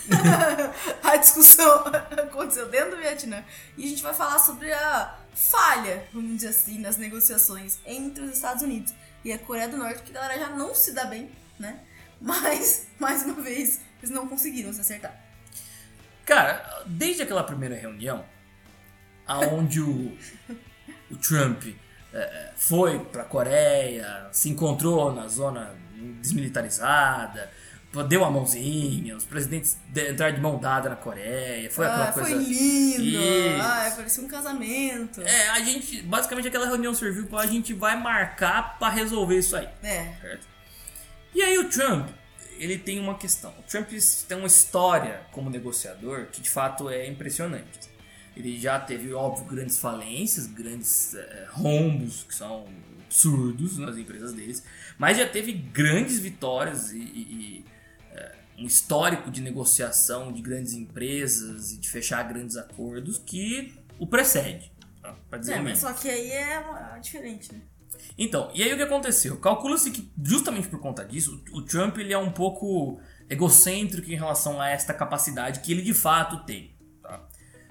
a 1.04 1.18
discussão 1.18 1.86
aconteceu 2.28 2.70
dentro 2.70 2.92
do 2.92 2.98
Vietnã. 2.98 3.44
E 3.78 3.86
a 3.86 3.88
gente 3.88 4.04
vai 4.04 4.14
falar 4.14 4.40
sobre 4.40 4.72
a 4.72 5.18
falha, 5.34 6.08
vamos 6.14 6.36
dizer 6.36 6.50
assim, 6.50 6.80
nas 6.80 6.98
negociações 6.98 7.80
entre 7.86 8.24
os 8.24 8.32
Estados 8.32 8.64
Unidos 8.64 8.94
e 9.24 9.32
a 9.32 9.40
Coreia 9.40 9.68
do 9.68 9.78
Norte, 9.78 10.04
que 10.04 10.12
a 10.12 10.22
galera 10.22 10.40
já 10.40 10.50
não 10.50 10.74
se 10.74 10.94
dá 10.94 11.06
bem, 11.06 11.30
né? 11.60 11.80
Mas, 12.20 12.88
mais 13.00 13.24
uma 13.24 13.42
vez, 13.42 13.82
eles 14.00 14.10
não 14.10 14.28
conseguiram 14.28 14.74
se 14.74 14.82
acertar. 14.82 15.16
Cara, 16.26 16.84
desde 16.86 17.22
aquela 17.22 17.44
primeira 17.44 17.76
reunião, 17.76 18.26
aonde 19.26 19.82
o, 19.82 20.18
o 21.12 21.18
Trump 21.18 21.64
é, 22.14 22.52
foi 22.56 23.00
pra 23.00 23.24
Coreia, 23.24 24.28
se 24.32 24.50
encontrou 24.50 25.14
na 25.14 25.28
zona 25.28 25.76
desmilitarizada, 26.22 27.52
deu 28.08 28.24
a 28.24 28.30
mãozinha, 28.30 29.16
os 29.16 29.24
presidentes 29.24 29.78
de- 29.90 30.12
entraram 30.12 30.36
de 30.36 30.42
mão 30.42 30.60
dada 30.60 30.90
na 30.90 30.96
Coreia, 30.96 31.70
foi 31.72 31.86
aquela 31.86 32.10
ah, 32.10 32.12
coisa. 32.12 32.30
foi 32.30 32.38
lindo! 32.44 33.04
Isso. 33.04 33.62
Ah, 33.62 33.94
parecia 33.96 34.24
um 34.24 34.28
casamento. 34.28 35.22
É, 35.22 35.50
a 35.50 35.60
gente, 35.62 36.02
basicamente 36.04 36.48
aquela 36.48 36.66
reunião 36.68 36.94
serviu 36.94 37.26
pra 37.28 37.40
a 37.42 37.46
gente 37.48 37.74
vai 37.74 38.00
marcar 38.00 38.78
pra 38.78 38.90
resolver 38.90 39.38
isso 39.40 39.56
aí. 39.56 39.68
É. 39.82 40.14
Certo? 40.22 40.48
E 41.34 41.42
aí 41.42 41.58
o 41.58 41.70
Trump, 41.70 42.10
ele 42.60 42.78
tem 42.78 43.00
uma 43.00 43.16
questão. 43.18 43.52
O 43.60 43.64
Trump 43.64 43.88
tem 44.28 44.38
uma 44.38 44.48
história 44.48 45.22
como 45.32 45.50
negociador 45.50 46.28
que 46.32 46.42
de 46.42 46.50
fato 46.50 46.90
é 46.90 47.08
impressionante. 47.08 47.88
Ele 48.36 48.60
já 48.60 48.80
teve, 48.80 49.14
óbvio, 49.14 49.46
grandes 49.46 49.80
falências, 49.80 50.46
grandes 50.46 51.16
eh, 51.16 51.48
rombos 51.52 52.24
que 52.24 52.36
são 52.36 52.68
absurdos 53.08 53.78
nas 53.80 53.98
empresas 53.98 54.34
deles, 54.34 54.64
mas 54.98 55.18
já 55.18 55.28
teve 55.28 55.52
grandes 55.54 56.20
vitórias 56.20 56.92
e, 56.92 56.98
e- 57.00 57.66
um 58.58 58.66
histórico 58.66 59.30
de 59.30 59.42
negociação 59.42 60.32
de 60.32 60.42
grandes 60.42 60.74
empresas 60.74 61.72
e 61.72 61.78
de 61.78 61.90
fechar 61.90 62.24
grandes 62.24 62.58
acordos 62.58 63.18
que 63.20 63.74
o 64.00 64.08
precede. 64.08 64.72
tá? 65.02 65.16
Pra 65.30 65.38
dizer 65.40 65.54
É, 65.54 65.60
mas 65.62 65.80
só 65.80 65.94
que 65.94 66.10
aí 66.10 66.32
é 66.32 66.60
uma- 66.60 66.98
diferente, 67.00 67.54
né? 67.54 67.62
Então, 68.18 68.50
e 68.54 68.62
aí 68.64 68.74
o 68.74 68.78
que 68.78 68.84
aconteceu? 68.84 69.38
Calcula-se 69.40 69.92
que 69.92 70.12
justamente 70.24 70.68
por 70.68 70.80
conta 70.80 71.04
disso, 71.06 71.44
o 71.52 71.62
Trump 71.62 71.98
ele 71.98 72.14
é 72.14 72.18
um 72.18 72.32
pouco 72.32 73.00
egocêntrico 73.30 74.12
em 74.12 74.16
relação 74.16 74.60
a 74.60 74.70
esta 74.70 74.94
capacidade 74.94 75.60
que 75.62 75.72
ele 75.72 75.82
de 75.82 75.94
fato 75.94 76.44
tem. 76.46 76.76
tá? 77.02 77.22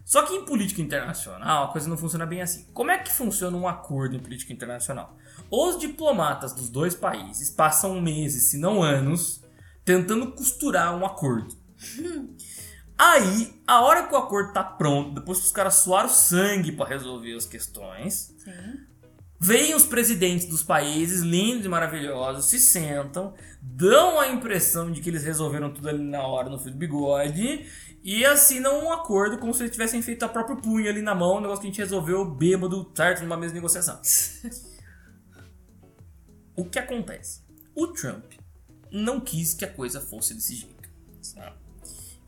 Só 0.04 0.22
que 0.22 0.34
em 0.34 0.44
política 0.44 0.80
internacional 0.80 1.64
a 1.64 1.72
coisa 1.72 1.88
não 1.88 1.96
funciona 1.96 2.24
bem 2.24 2.40
assim. 2.42 2.64
Como 2.72 2.90
é 2.92 2.98
que 2.98 3.12
funciona 3.12 3.56
um 3.56 3.66
acordo 3.66 4.14
em 4.16 4.20
política 4.20 4.52
internacional? 4.52 5.16
Os 5.50 5.78
diplomatas 5.78 6.52
dos 6.52 6.68
dois 6.68 6.94
países 6.94 7.50
passam 7.50 8.00
meses, 8.00 8.50
se 8.50 8.56
não 8.58 8.82
anos, 8.82 9.42
tentando 9.86 10.32
costurar 10.32 10.94
um 10.94 11.06
acordo. 11.06 11.56
Aí, 12.98 13.62
a 13.66 13.82
hora 13.82 14.06
que 14.06 14.14
o 14.14 14.18
acordo 14.18 14.52
tá 14.52 14.64
pronto, 14.64 15.14
depois 15.14 15.38
que 15.38 15.46
os 15.46 15.52
caras 15.52 15.76
suaram 15.76 16.08
sangue 16.08 16.72
pra 16.72 16.86
resolver 16.86 17.34
as 17.34 17.46
questões, 17.46 18.34
Sim. 18.38 18.86
Vêm 19.38 19.74
os 19.74 19.84
presidentes 19.84 20.46
dos 20.46 20.62
países, 20.62 21.20
lindos 21.20 21.66
e 21.66 21.68
maravilhosos, 21.68 22.46
se 22.46 22.58
sentam, 22.58 23.34
dão 23.60 24.18
a 24.18 24.28
impressão 24.28 24.90
de 24.90 25.02
que 25.02 25.10
eles 25.10 25.24
resolveram 25.24 25.70
tudo 25.70 25.90
ali 25.90 26.02
na 26.02 26.26
hora, 26.26 26.48
no 26.48 26.58
fio 26.58 26.72
do 26.72 26.78
bigode, 26.78 27.66
e 28.02 28.24
assinam 28.24 28.86
um 28.86 28.90
acordo 28.90 29.36
como 29.36 29.52
se 29.52 29.62
eles 29.62 29.72
tivessem 29.72 30.00
feito 30.00 30.24
a 30.24 30.28
próprio 30.28 30.56
punho 30.56 30.88
ali 30.88 31.02
na 31.02 31.14
mão, 31.14 31.36
um 31.36 31.40
negócio 31.40 31.60
que 31.60 31.66
a 31.66 31.70
gente 31.70 31.80
resolveu 31.80 32.24
bêbado, 32.24 32.90
certo? 32.94 33.22
Numa 33.22 33.36
mesma 33.36 33.56
negociação. 33.56 34.00
o 36.56 36.64
que 36.64 36.78
acontece? 36.78 37.42
O 37.74 37.88
Trump 37.88 38.32
não 38.96 39.20
quis 39.20 39.54
que 39.54 39.64
a 39.64 39.70
coisa 39.70 40.00
fosse 40.00 40.34
desse 40.34 40.54
jeito. 40.54 40.76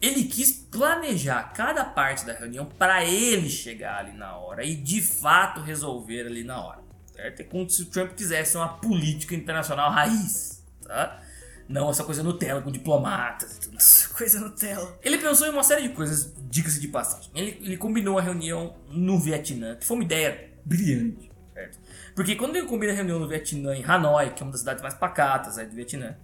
Ele 0.01 0.25
quis 0.25 0.53
planejar 0.53 1.53
cada 1.55 1.85
parte 1.85 2.25
da 2.25 2.33
reunião 2.33 2.65
para 2.65 3.05
ele 3.05 3.51
chegar 3.51 3.99
ali 3.99 4.17
na 4.17 4.37
hora 4.37 4.65
e 4.65 4.77
de 4.77 5.03
fato 5.03 5.61
resolver 5.61 6.27
ali 6.27 6.45
na 6.45 6.65
hora. 6.65 6.79
Certo? 7.13 7.41
É 7.41 7.45
como 7.45 7.69
se 7.69 7.83
o 7.83 7.87
Trump 7.87 8.13
quisesse 8.13 8.57
uma 8.57 8.69
política 8.69 9.35
internacional 9.35 9.91
raiz. 9.91 10.65
Tá? 10.85 11.21
Não 11.69 11.91
essa 11.91 12.05
coisa 12.05 12.23
Nutella 12.23 12.63
com 12.63 12.71
diplomatas 12.71 13.59
tudo. 13.59 13.77
Coisa 14.17 14.41
Nutella. 14.41 14.99
Ele 15.03 15.19
pensou 15.19 15.47
em 15.47 15.51
uma 15.51 15.63
série 15.63 15.83
de 15.83 15.95
coisas, 15.95 16.33
dicas 16.49 16.81
de 16.81 16.89
passagem. 16.89 17.31
Ele, 17.35 17.59
ele 17.61 17.77
combinou 17.77 18.19
a 18.19 18.23
reunião 18.23 18.77
no 18.89 19.19
Vietnã, 19.19 19.77
que 19.77 19.85
foi 19.85 19.97
uma 19.99 20.05
ideia 20.05 20.51
brilhante, 20.65 21.31
certo? 21.53 21.79
Porque 22.15 22.35
quando 22.37 22.57
ele 22.57 22.67
combina 22.67 22.93
a 22.93 22.97
reunião 22.97 23.19
no 23.21 23.29
Vietnã, 23.29 23.77
em 23.77 23.85
Hanoi, 23.85 24.31
que 24.31 24.43
é 24.43 24.47
uma 24.47 24.51
das 24.51 24.61
cidades 24.61 24.83
mais 24.83 24.95
pacatas 24.95 25.59
aí 25.59 25.67
do 25.67 25.75
Vietnã, 25.75 26.17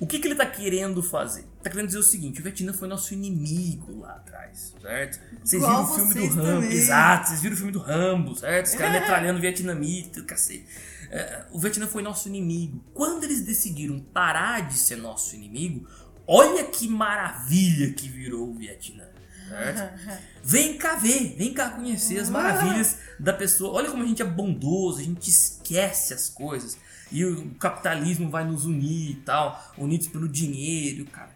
o 0.00 0.06
que, 0.06 0.18
que 0.18 0.26
ele 0.28 0.34
tá 0.34 0.46
querendo 0.46 1.02
fazer? 1.02 1.44
Tá 1.62 1.70
querendo 1.70 1.86
dizer 1.86 1.98
o 1.98 2.02
seguinte: 2.02 2.40
o 2.40 2.42
Vietnã 2.42 2.72
foi 2.72 2.88
nosso 2.88 3.14
inimigo 3.14 4.00
lá 4.00 4.12
atrás, 4.16 4.74
certo? 4.80 5.20
Vocês 5.42 5.62
viram 5.62 5.84
o 5.84 5.86
filme 5.86 6.14
do 6.14 6.26
Rambo, 6.26 6.62
também. 6.62 6.72
exato, 6.72 7.28
vocês 7.28 7.40
viram 7.40 7.54
o 7.54 7.56
filme 7.56 7.72
do 7.72 7.78
Rambo, 7.78 8.36
certo? 8.36 8.66
Os 8.66 8.74
caras 8.74 9.00
metralhando 9.00 9.40
vietnamita, 9.40 10.22
cacete. 10.22 10.66
É, 11.10 11.44
o 11.52 11.60
Vietnã 11.60 11.86
foi 11.86 12.02
nosso 12.02 12.28
inimigo. 12.28 12.84
Quando 12.92 13.24
eles 13.24 13.42
decidiram 13.42 14.00
parar 14.00 14.66
de 14.66 14.76
ser 14.76 14.96
nosso 14.96 15.36
inimigo, 15.36 15.86
olha 16.26 16.64
que 16.64 16.88
maravilha 16.88 17.92
que 17.92 18.08
virou 18.08 18.50
o 18.50 18.54
Vietnã. 18.54 19.04
Certo? 19.48 20.00
Vem 20.42 20.76
cá 20.76 20.96
ver, 20.96 21.36
vem 21.38 21.54
cá 21.54 21.70
conhecer 21.70 22.18
as 22.18 22.28
maravilhas 22.28 22.98
da 23.18 23.32
pessoa. 23.32 23.72
Olha 23.72 23.90
como 23.90 24.02
a 24.02 24.06
gente 24.06 24.20
é 24.20 24.24
bondoso, 24.24 24.98
a 24.98 25.02
gente 25.02 25.30
esquece 25.30 26.12
as 26.12 26.28
coisas. 26.28 26.76
E 27.14 27.24
o 27.24 27.50
capitalismo 27.60 28.28
vai 28.28 28.44
nos 28.44 28.64
unir 28.64 29.10
e 29.12 29.14
tal, 29.16 29.62
unidos 29.78 30.08
pelo 30.08 30.28
dinheiro, 30.28 31.04
cara. 31.06 31.30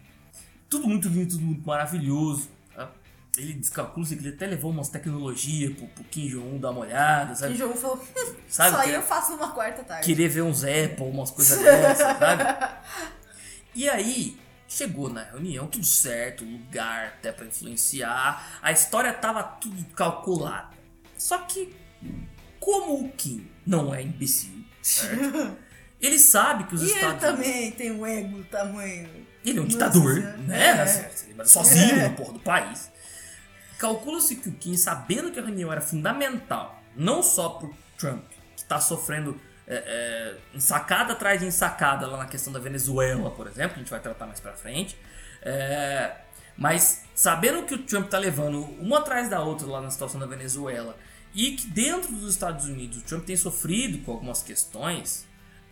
Tudo 0.69 0.87
muito 0.87 1.07
lindo, 1.07 1.31
tudo 1.31 1.41
muito 1.45 1.65
maravilhoso. 1.65 2.49
tá? 2.75 2.91
Ele 3.37 3.53
descalcula 3.53 4.05
que 4.05 4.13
ele 4.15 4.29
até 4.29 4.45
levou 4.45 4.71
umas 4.71 4.89
tecnologias 4.89 5.73
pro, 5.77 5.87
pro 5.87 6.03
Kim 6.03 6.27
Jong-un 6.27 6.59
dar 6.59 6.71
uma 6.71 6.81
olhada, 6.81 7.33
sabe? 7.33 7.53
o 7.53 7.57
jogo 7.57 7.75
falou, 7.75 8.05
Sabe 8.49 8.75
só 8.75 8.83
que- 8.83 8.89
eu 8.89 9.01
faço 9.01 9.31
numa 9.31 9.51
quarta 9.51 9.81
tarde. 9.83 10.05
Querer 10.05 10.27
ver 10.27 10.41
uns 10.41 10.63
Apple, 10.65 11.05
umas 11.05 11.31
coisas 11.31 11.57
dessas, 11.59 12.17
sabe? 12.19 12.43
E 13.73 13.87
aí, 13.87 14.37
chegou 14.67 15.09
na 15.09 15.23
reunião, 15.23 15.67
tudo 15.67 15.85
certo, 15.85 16.43
lugar 16.43 17.07
até 17.07 17.31
pra 17.31 17.45
influenciar, 17.45 18.59
a 18.61 18.71
história 18.71 19.13
tava 19.13 19.43
tudo 19.43 19.85
calculada. 19.95 20.71
Só 21.17 21.37
que, 21.37 21.73
como 22.59 23.05
o 23.05 23.09
Kim 23.13 23.47
não 23.65 23.93
é 23.93 24.01
imbecil, 24.01 24.65
certo? 24.81 25.55
Ele 26.01 26.17
sabe 26.17 26.63
que 26.65 26.75
os 26.75 26.81
E 26.81 26.85
ele 26.85 26.93
Estados 26.93 27.19
também 27.19 27.71
tem 27.71 27.91
um 27.91 28.05
ego 28.05 28.37
do 28.37 28.43
tamanho. 28.45 29.09
ele 29.43 29.59
é 29.59 29.61
um 29.61 29.65
Nossa 29.65 29.77
ditador, 29.77 30.15
né? 30.39 30.67
É. 30.67 30.81
Assim, 30.81 31.25
Ele 31.25 31.33
manda 31.33 31.49
sozinho 31.49 31.97
na 31.97 32.09
porra 32.11 32.33
do 32.33 32.39
país. 32.39 32.89
Calcula-se 33.77 34.35
que 34.37 34.49
o 34.49 34.51
Kim, 34.53 34.75
sabendo 34.75 35.31
que 35.31 35.39
a 35.39 35.43
reunião 35.43 35.71
era 35.71 35.81
fundamental, 35.81 36.81
não 36.95 37.23
só 37.23 37.49
pro 37.49 37.73
Trump, 37.97 38.25
que 38.55 38.63
tá 38.65 38.79
sofrendo 38.79 39.39
é, 39.65 39.75
é, 39.75 40.37
ensacada 40.57 41.13
atrás 41.13 41.39
de 41.39 41.45
ensacada 41.45 42.07
lá 42.07 42.17
na 42.17 42.25
questão 42.25 42.51
da 42.51 42.59
Venezuela, 42.59 43.31
por 43.31 43.47
exemplo, 43.47 43.69
que 43.71 43.75
a 43.75 43.83
gente 43.83 43.91
vai 43.91 44.01
tratar 44.01 44.25
mais 44.25 44.39
pra 44.39 44.51
frente, 44.53 44.97
é, 45.41 46.11
mas 46.57 47.03
sabendo 47.15 47.63
que 47.63 47.73
o 47.73 47.83
Trump 47.83 48.09
tá 48.09 48.17
levando 48.17 48.63
uma 48.81 48.99
atrás 48.99 49.29
da 49.29 49.41
outra 49.41 49.65
lá 49.67 49.79
na 49.79 49.89
situação 49.89 50.19
da 50.19 50.25
Venezuela, 50.25 50.97
e 51.33 51.51
que 51.51 51.67
dentro 51.67 52.11
dos 52.11 52.31
Estados 52.31 52.65
Unidos 52.65 52.97
o 52.97 53.01
Trump 53.03 53.23
tem 53.23 53.37
sofrido 53.37 54.03
com 54.03 54.11
algumas 54.11 54.41
questões, 54.41 55.25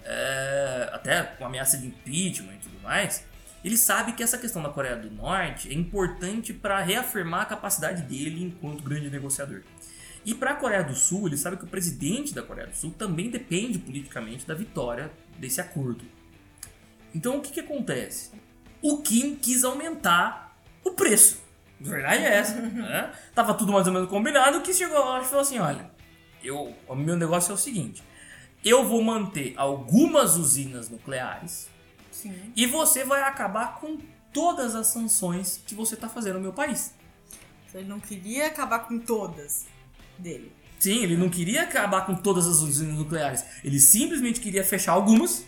é, 0.08 0.89
até 0.93 1.22
com 1.22 1.45
ameaça 1.45 1.78
de 1.78 1.88
impeachment 1.88 2.53
e 2.53 2.60
tudo 2.60 2.80
mais, 2.82 3.26
ele 3.64 3.78
sabe 3.78 4.14
que 4.14 4.24
essa 4.24 4.38
questão 4.38 4.64
da 4.64 4.70
Coreia 4.70 4.95
do 4.95 5.12
Norte 5.12 5.70
é 5.70 5.74
importante 5.74 6.53
para 6.53 6.80
reafirmar 6.80 7.41
a 7.41 7.45
capacidade 7.45 8.03
dele 8.03 8.43
enquanto 8.43 8.82
grande 8.82 9.10
negociador. 9.10 9.64
E 10.26 10.34
para 10.34 10.51
a 10.51 10.55
Coreia 10.55 10.84
do 10.84 10.95
Sul, 10.95 11.28
ele 11.28 11.38
sabe 11.38 11.58
que 11.58 11.66
o 11.66 11.68
presidente 11.68 12.34
da 12.34 12.41
Coreia 12.41 12.68
do 12.68 12.76
Sul 12.76 12.91
também 12.91 13.30
depende 13.30 13.78
politicamente 13.78 14.47
da 14.47 14.53
vitória 14.53 15.12
desse 15.38 15.60
acordo. 15.60 16.05
Então 17.14 17.38
o 17.38 17.41
que, 17.41 17.51
que 17.51 17.60
acontece? 17.60 18.32
O 18.82 19.01
Kim 19.01 19.36
quis 19.36 19.64
aumentar 19.64 20.58
o 20.84 20.91
preço. 20.91 21.41
A 21.82 21.89
verdade 21.89 22.24
é 22.24 22.36
essa. 22.36 22.55
né? 22.62 23.12
Tava 23.34 23.53
tudo 23.53 23.72
mais 23.74 23.88
ou 23.88 23.93
menos 23.93 24.10
combinado. 24.10 24.60
O 24.60 24.62
que 24.62 24.74
chegou 24.74 24.99
lá 24.99 25.22
e 25.22 25.26
falou 25.26 25.41
assim: 25.41 25.60
olha, 25.60 25.89
eu, 26.43 26.74
o 26.88 26.95
meu 26.95 27.16
negócio 27.16 27.51
é 27.51 27.55
o 27.55 27.58
seguinte: 27.58 28.03
eu 28.64 28.86
vou 28.86 29.01
manter 29.03 29.53
algumas 29.58 30.36
usinas 30.36 30.89
nucleares 30.89 31.68
Sim. 32.12 32.51
e 32.55 32.66
você 32.66 33.03
vai 33.03 33.22
acabar 33.22 33.80
com 33.80 33.97
todas 34.34 34.76
as 34.76 34.88
sanções 34.88 35.62
que 35.66 35.74
você 35.74 35.95
está 35.95 36.10
fazendo 36.10 36.36
no 36.36 36.41
meu 36.41 36.53
país. 36.53 36.93
Ele 37.74 37.88
não 37.88 37.99
queria 37.99 38.47
acabar 38.47 38.80
com 38.80 38.97
todas 38.97 39.66
dele. 40.18 40.51
Sim, 40.80 41.03
ele 41.03 41.18
não 41.18 41.30
queria 41.30 41.64
acabar 41.64 42.05
com 42.05 42.16
todas 42.16 42.47
as 42.47 42.58
usinas 42.58 42.95
nucleares. 42.95 43.43
Ele 43.64 43.80
simplesmente 43.80 44.39
queria 44.39 44.64
fechar 44.64 44.93
algumas 44.93 45.45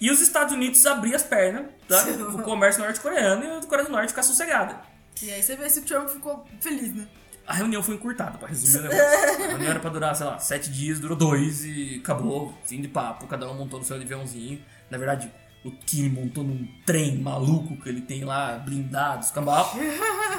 e 0.00 0.10
os 0.10 0.20
Estados 0.20 0.54
Unidos 0.54 0.84
abrir 0.86 1.14
as 1.14 1.22
pernas 1.22 1.66
tá? 1.86 2.02
o 2.32 2.42
comércio 2.42 2.82
norte-coreano 2.82 3.44
e 3.44 3.58
a 3.58 3.60
Coreia 3.66 3.86
do 3.86 3.92
Norte 3.92 4.08
ficar 4.08 4.22
sossegada. 4.22 4.80
E 5.22 5.30
aí 5.30 5.42
você 5.42 5.54
vê 5.54 5.68
se 5.68 5.80
o 5.80 5.82
Trump 5.82 6.08
ficou 6.08 6.46
feliz, 6.60 6.94
né? 6.94 7.06
A 7.50 7.54
reunião 7.54 7.82
foi 7.82 7.96
encurtada, 7.96 8.38
pra 8.38 8.46
resumir 8.46 8.78
o 8.78 8.88
negócio. 8.88 9.04
A 9.44 9.48
reunião 9.48 9.70
era 9.70 9.80
pra 9.80 9.90
durar, 9.90 10.14
sei 10.14 10.24
lá, 10.24 10.38
sete 10.38 10.70
dias, 10.70 11.00
durou 11.00 11.16
dois 11.16 11.64
e 11.64 11.96
acabou. 12.00 12.56
Fim 12.64 12.80
de 12.80 12.86
papo, 12.86 13.26
cada 13.26 13.50
um 13.50 13.54
montou 13.54 13.80
no 13.80 13.84
seu 13.84 13.96
aviãozinho. 13.96 14.62
Na 14.88 14.96
verdade, 14.96 15.28
o 15.64 15.72
Kim 15.72 16.08
montou 16.10 16.44
num 16.44 16.64
trem 16.86 17.18
maluco 17.18 17.76
que 17.82 17.88
ele 17.88 18.02
tem 18.02 18.22
lá, 18.22 18.56
blindado, 18.58 19.24
escambau. 19.24 19.68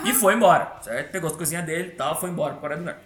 e 0.06 0.14
foi 0.14 0.36
embora, 0.36 0.78
certo? 0.82 1.12
Pegou 1.12 1.30
as 1.30 1.36
coisinhas 1.36 1.66
dele 1.66 1.90
e 1.90 1.92
tal, 1.92 2.18
foi 2.18 2.30
embora 2.30 2.54
Coreia 2.56 2.80
do 2.80 2.86
Norte. 2.86 3.02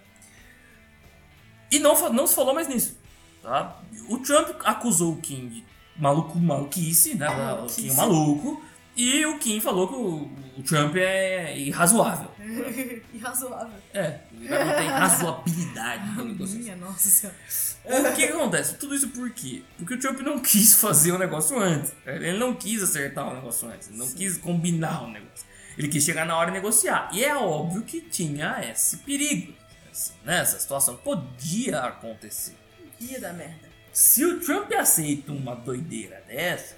E 1.72 1.80
não, 1.80 2.10
não 2.12 2.28
se 2.28 2.36
falou 2.36 2.54
mais 2.54 2.68
nisso, 2.68 2.98
tá? 3.42 3.80
O 4.08 4.20
Trump 4.20 4.50
acusou 4.64 5.14
o 5.14 5.18
Kim 5.18 5.48
de 5.50 5.66
maluco, 5.98 6.38
maluquice, 6.38 7.16
né? 7.16 7.28
O 7.28 7.32
Kim 7.32 7.40
é 7.42 7.46
Maluquice. 7.46 7.96
maluco. 7.98 8.64
E 8.96 9.26
o 9.26 9.38
Kim 9.40 9.60
falou 9.60 9.88
que 9.90 9.96
o, 9.96 10.64
Trump 10.64 10.96
é 10.96 11.58
irrazoável. 11.58 12.32
Irrazoável. 13.14 13.78
É, 13.94 14.20
ele 14.40 14.48
não 14.48 14.76
tem 14.76 14.88
razoabilidade 14.88 16.12
no 16.12 16.26
negócio. 16.26 16.58
Minha 16.58 16.76
nossa 16.78 17.10
senhora. 17.10 17.38
O 17.84 18.16
que, 18.16 18.24
acontece? 18.24 18.76
Tudo 18.78 18.96
isso 18.96 19.10
por 19.10 19.30
quê? 19.32 19.64
Porque 19.78 19.96
o 19.96 20.00
Trump 20.00 20.20
não 20.22 20.40
quis 20.42 20.76
fazer 20.76 21.12
o 21.12 21.18
negócio 21.18 21.60
antes. 21.60 21.94
Ele 22.06 22.38
não 22.38 22.56
quis 22.56 22.82
acertar 22.82 23.28
o 23.30 23.36
negócio 23.36 23.68
antes. 23.68 23.90
Ele 23.90 23.98
não 23.98 24.10
quis 24.10 24.38
combinar 24.38 25.04
o 25.04 25.12
negócio. 25.12 25.46
Ele 25.78 25.90
quis 25.90 26.04
chegar 26.04 26.26
na 26.26 26.38
hora 26.38 26.50
e 26.50 26.54
negociar. 26.54 27.10
E 27.12 27.24
é 27.24 27.36
óbvio 27.36 27.82
que 27.82 28.00
tinha 28.00 28.62
esse 28.72 28.98
perigo. 28.98 29.54
Essa, 29.92 30.14
né? 30.24 30.40
Essa 30.40 30.58
situação 30.58 30.96
podia 30.96 31.82
acontecer. 31.82 32.56
Ia 33.00 33.20
dar 33.20 33.34
merda. 33.34 33.70
Se 33.92 34.26
o 34.26 34.40
Trump 34.40 34.72
aceita 34.72 35.32
uma 35.32 35.54
doideira 35.54 36.24
dessa, 36.28 36.76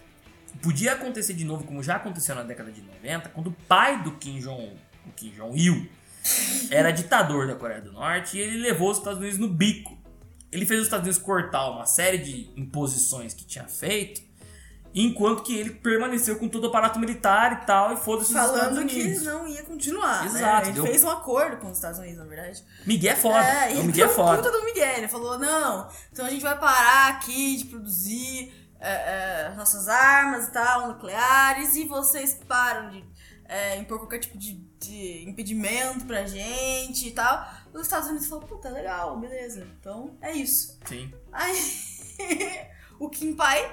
podia 0.61 0.93
acontecer 0.93 1.33
de 1.33 1.45
novo, 1.45 1.63
como 1.63 1.81
já 1.83 1.95
aconteceu 1.95 2.35
na 2.35 2.43
década 2.43 2.71
de 2.71 2.81
90, 2.81 3.29
quando 3.29 3.47
o 3.47 3.55
pai 3.67 4.01
do 4.03 4.11
Kim 4.13 4.39
Jong-un, 4.39 4.75
o 5.05 5.11
Kim 5.15 5.31
Jong-il, 5.31 5.89
era 6.71 6.91
ditador 6.91 7.47
da 7.47 7.55
Coreia 7.55 7.81
do 7.81 7.91
Norte 7.93 8.37
e 8.37 8.41
ele 8.41 8.57
levou 8.57 8.91
os 8.91 8.97
Estados 8.97 9.19
Unidos 9.19 9.37
no 9.37 9.47
bico. 9.47 9.97
Ele 10.51 10.65
fez 10.65 10.79
os 10.81 10.87
Estados 10.87 11.05
Unidos 11.05 11.21
cortar 11.21 11.69
uma 11.69 11.85
série 11.85 12.17
de 12.17 12.49
imposições 12.55 13.33
que 13.33 13.45
tinha 13.45 13.65
feito 13.65 14.25
Enquanto 14.95 15.43
que 15.43 15.55
ele 15.55 15.71
permaneceu 15.71 16.37
com 16.39 16.47
todo 16.47 16.63
o 16.63 16.67
aparato 16.67 16.97
militar 16.97 17.59
e 17.61 17.65
tal, 17.67 17.93
e 17.93 17.97
foda-se 17.97 18.29
os 18.31 18.35
Estados 18.35 18.57
Falando 18.59 18.87
que 18.87 18.99
Unidos. 19.03 19.21
não 19.23 19.47
ia 19.47 19.61
continuar. 19.61 20.21
né? 20.21 20.25
Exato, 20.39 20.67
Ele 20.69 20.73
deu- 20.73 20.85
fez 20.87 21.03
um 21.03 21.09
acordo 21.09 21.57
com 21.57 21.67
os 21.69 21.77
Estados 21.77 21.99
Unidos, 21.99 22.17
na 22.17 22.25
verdade. 22.25 22.63
Miguel 22.83 23.13
é 23.13 23.15
foda. 23.15 23.43
É, 23.45 23.73
É, 23.73 23.75
o 23.75 23.79
e 23.81 23.83
Miguel 23.83 24.07
é 24.07 24.09
foda. 24.09 24.37
puta 24.41 24.51
do 24.51 24.63
Miguel. 24.65 24.97
Ele 24.97 25.07
falou, 25.07 25.37
não, 25.37 25.87
então 26.11 26.25
a 26.25 26.29
gente 26.31 26.41
vai 26.41 26.57
parar 26.57 27.09
aqui 27.09 27.57
de 27.57 27.65
produzir 27.65 28.66
é, 28.79 29.45
é, 29.49 29.53
nossas 29.55 29.87
armas 29.87 30.47
e 30.47 30.51
tal, 30.51 30.87
nucleares, 30.89 31.75
e 31.75 31.85
vocês 31.85 32.39
param 32.47 32.89
de 32.89 33.03
é, 33.45 33.77
impor 33.77 33.99
qualquer 33.99 34.19
tipo 34.19 34.37
de, 34.37 34.53
de 34.79 35.23
impedimento 35.27 36.05
pra 36.05 36.25
gente 36.25 37.07
e 37.07 37.11
tal. 37.11 37.47
Os 37.73 37.81
Estados 37.83 38.09
Unidos 38.09 38.27
falaram, 38.27 38.47
puta, 38.47 38.69
legal, 38.69 39.19
beleza. 39.19 39.67
Então 39.79 40.17
é 40.21 40.31
isso. 40.33 40.77
Sim. 40.85 41.11
Aí 41.31 41.57
o 42.99 43.09
Kim 43.09 43.33
Pai 43.35 43.71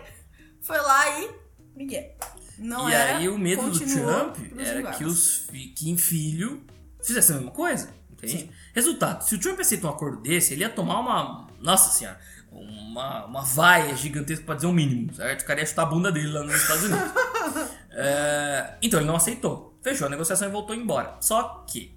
foi 0.60 0.78
lá 0.78 1.20
e 1.20 1.30
Miguel. 1.74 2.14
Não 2.58 2.88
e 2.88 2.92
era, 2.94 3.16
aí 3.16 3.28
o 3.28 3.36
medo 3.36 3.68
do 3.68 3.78
Trump 3.80 4.36
era 4.58 4.92
que 4.92 5.04
os 5.04 5.38
fi- 5.48 5.68
Kim 5.70 5.96
filho 5.96 6.64
fizessem 7.02 7.34
a 7.34 7.38
mesma 7.38 7.52
coisa. 7.52 7.92
Entende? 8.10 8.38
Sim. 8.42 8.50
Resultado, 8.72 9.22
se 9.22 9.34
o 9.34 9.40
Trump 9.40 9.58
aceita 9.58 9.86
um 9.86 9.90
acordo 9.90 10.20
desse, 10.22 10.52
ele 10.54 10.62
ia 10.62 10.70
tomar 10.70 11.00
uma. 11.00 11.48
Nossa 11.60 11.90
senhora, 11.98 12.20
uma, 12.54 13.26
uma 13.26 13.42
vaia 13.42 13.94
gigantesca 13.96 14.44
pra 14.44 14.54
dizer 14.54 14.66
o 14.66 14.72
mínimo, 14.72 15.12
certo? 15.14 15.42
O 15.42 15.44
cara 15.44 15.60
ia 15.60 15.66
chutar 15.66 15.82
a 15.82 15.86
bunda 15.86 16.12
dele 16.12 16.32
lá 16.32 16.42
nos 16.42 16.54
Estados 16.54 16.84
Unidos. 16.84 17.12
É, 17.96 18.74
então 18.82 18.98
ele 18.98 19.06
não 19.06 19.14
aceitou. 19.14 19.78
Fechou 19.80 20.08
a 20.08 20.10
negociação 20.10 20.48
e 20.48 20.50
voltou 20.50 20.74
embora. 20.74 21.16
Só 21.20 21.64
que, 21.64 21.96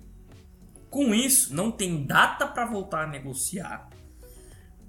com 0.91 1.11
isso, 1.11 1.55
não 1.55 1.71
tem 1.71 2.05
data 2.05 2.45
pra 2.45 2.67
voltar 2.67 3.05
a 3.05 3.07
negociar. 3.07 3.89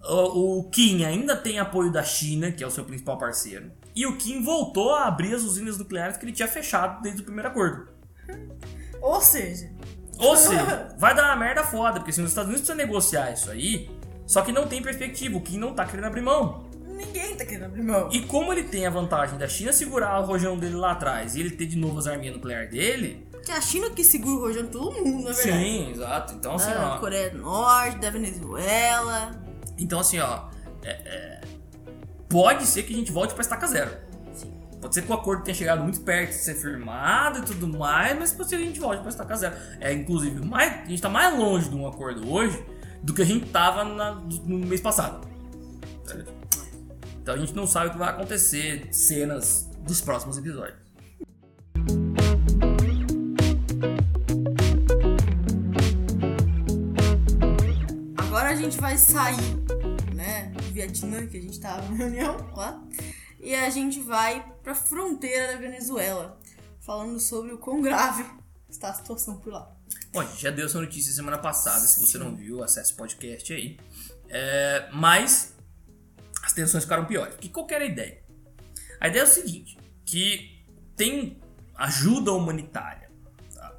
O, 0.05 0.59
o 0.59 0.71
Kim 0.71 1.05
ainda 1.05 1.35
tem 1.35 1.59
apoio 1.59 1.91
da 1.91 2.03
China, 2.03 2.53
que 2.53 2.63
é 2.63 2.67
o 2.67 2.71
seu 2.71 2.85
principal 2.85 3.17
parceiro. 3.17 3.73
E 3.97 4.05
o 4.07 4.19
Kim 4.19 4.43
voltou 4.43 4.95
a 4.95 5.07
abrir 5.07 5.35
as 5.35 5.43
usinas 5.45 5.79
nucleares 5.79 6.19
que 6.19 6.27
ele 6.27 6.33
tinha 6.33 6.47
fechado 6.47 7.01
desde 7.01 7.23
o 7.23 7.25
primeiro 7.25 7.49
acordo. 7.49 7.89
Ou 9.01 9.21
seja, 9.23 9.71
Ou 10.19 10.37
seja, 10.37 10.95
vai 10.99 11.15
dar 11.15 11.25
uma 11.25 11.37
merda 11.37 11.65
foda, 11.65 12.01
porque 12.01 12.13
se 12.13 12.21
os 12.21 12.29
Estados 12.29 12.51
Unidos 12.51 12.67
precisam 12.67 12.87
negociar 12.87 13.33
isso 13.33 13.51
aí, 13.51 13.89
só 14.29 14.43
que 14.43 14.53
não 14.53 14.69
tem 14.69 14.81
perspectiva, 14.81 15.37
o 15.37 15.41
Kim 15.41 15.59
não 15.59 15.75
tá 15.75 15.85
querendo 15.85 16.05
abrir 16.05 16.21
mão. 16.23 16.65
ninguém 16.87 17.35
tá 17.37 17.45
querendo 17.45 17.65
abrir 17.65 17.83
mão. 17.83 18.09
E 18.13 18.21
como 18.23 18.53
ele 18.53 18.63
tem 18.65 18.87
a 18.87 18.91
vantagem 18.91 19.37
da 19.39 19.49
China 19.49 19.73
segurar 19.73 20.21
o 20.21 20.25
rojão 20.27 20.57
dele 20.59 20.77
lá 20.77 20.93
atrás 20.93 21.35
e 21.35 21.41
ele 21.41 21.51
ter 21.51 21.67
de 21.67 21.77
novo 21.77 21.99
as 21.99 22.07
arminhas 22.07 22.35
nucleares 22.37 22.71
dele, 22.71 23.27
Que 23.45 23.51
é 23.53 23.57
a 23.57 23.61
China 23.61 23.89
que 23.91 24.05
segura 24.05 24.37
o 24.37 24.41
rojão 24.41 24.63
de 24.65 24.69
todo 24.71 24.93
mundo, 25.05 25.25
na 25.25 25.33
verdade. 25.33 25.59
sim, 25.59 25.91
exato. 25.91 26.35
Então 26.35 26.55
assim, 26.57 26.71
Da 26.71 26.95
ó, 26.95 26.99
Coreia 26.99 27.31
do 27.31 27.39
Norte, 27.39 27.99
da 27.99 28.11
Venezuela. 28.11 29.31
então 29.79 30.01
assim, 30.01 30.19
ó, 30.19 30.49
é- 30.85 30.91
é, 30.91 31.41
pode 32.29 32.67
ser 32.67 32.83
que 32.83 32.93
a 32.93 32.97
gente 32.97 33.11
volte 33.13 33.33
pra 33.33 33.41
estaca 33.43 33.67
zero. 33.67 33.91
Sim. 34.35 34.53
Pode 34.81 34.95
ser 34.95 35.03
que 35.03 35.11
o 35.11 35.15
acordo 35.15 35.43
tenha 35.45 35.55
chegado 35.55 35.83
muito 35.83 36.01
perto 36.03 36.31
de 36.31 36.37
ser 36.37 36.55
firmado 36.55 37.39
e 37.39 37.43
tudo 37.43 37.67
mais, 37.69 38.19
mas 38.19 38.33
pode 38.33 38.49
ser 38.51 38.57
que 38.59 38.63
a 38.63 38.67
gente 38.67 38.81
volte 38.81 39.01
pra 39.01 39.09
estaca 39.09 39.35
zero. 39.37 39.55
É, 39.81 39.93
inclusive, 39.93 40.45
mais, 40.45 40.83
a 40.83 40.85
gente 40.87 41.01
tá 41.01 41.09
mais 41.09 41.37
longe 41.39 41.69
de 41.71 41.75
um 41.77 41.87
acordo 41.87 42.31
hoje 42.31 42.63
do 43.03 43.15
que 43.15 43.23
a 43.23 43.25
gente 43.25 43.47
tava 43.51 43.85
na- 43.85 44.15
no 44.15 44.59
mês 44.59 44.81
passado. 44.81 45.27
Então 47.23 47.35
a 47.35 47.39
gente 47.39 47.55
não 47.55 47.67
sabe 47.67 47.89
o 47.89 47.93
que 47.93 47.99
vai 47.99 48.09
acontecer, 48.09 48.89
cenas 48.93 49.69
dos 49.81 50.01
próximos 50.01 50.39
episódios. 50.39 50.79
Agora 58.17 58.51
a 58.51 58.55
gente 58.55 58.79
vai 58.79 58.97
sair, 58.97 59.37
né, 60.15 60.51
do 60.51 60.63
Vietnã, 60.73 61.27
que 61.27 61.37
a 61.37 61.41
gente 61.41 61.59
tava 61.61 61.83
na 61.89 61.97
reunião 61.97 62.37
lá, 62.55 62.83
e 63.41 63.55
a 63.55 63.71
gente 63.71 64.01
vai 64.01 64.45
pra 64.63 64.75
fronteira 64.75 65.53
da 65.53 65.59
Venezuela, 65.59 66.39
falando 66.81 67.19
sobre 67.19 67.53
o 67.53 67.59
quão 67.59 67.81
grave 67.81 68.25
está 68.69 68.91
a 68.91 68.95
situação 68.95 69.39
por 69.39 69.53
lá. 69.53 69.75
Bom, 70.13 70.21
a 70.21 70.25
gente 70.25 70.43
já 70.43 70.51
deu 70.51 70.67
essa 70.67 70.81
notícia 70.81 71.13
semana 71.13 71.39
passada, 71.39 71.81
se 71.81 72.01
você 72.01 72.19
não 72.19 72.35
viu, 72.35 72.63
acesse 72.63 72.93
o 72.93 72.97
podcast 72.97 73.53
aí. 73.53 73.79
É, 74.29 74.89
mas 74.93 75.57
as 76.43 76.53
tensões 76.53 76.85
ficaram 76.85 77.05
piores. 77.05 77.37
Que 77.37 77.49
qual 77.49 77.67
que 77.67 77.75
era 77.75 77.85
a 77.85 77.87
ideia? 77.87 78.23
A 79.01 79.09
ideia 79.09 79.23
é 79.23 79.25
o 79.25 79.29
seguinte, 79.29 79.79
que 80.05 80.65
tem 80.97 81.41
ajuda 81.77 82.33
humanitária 82.33 83.11
tá? 83.55 83.77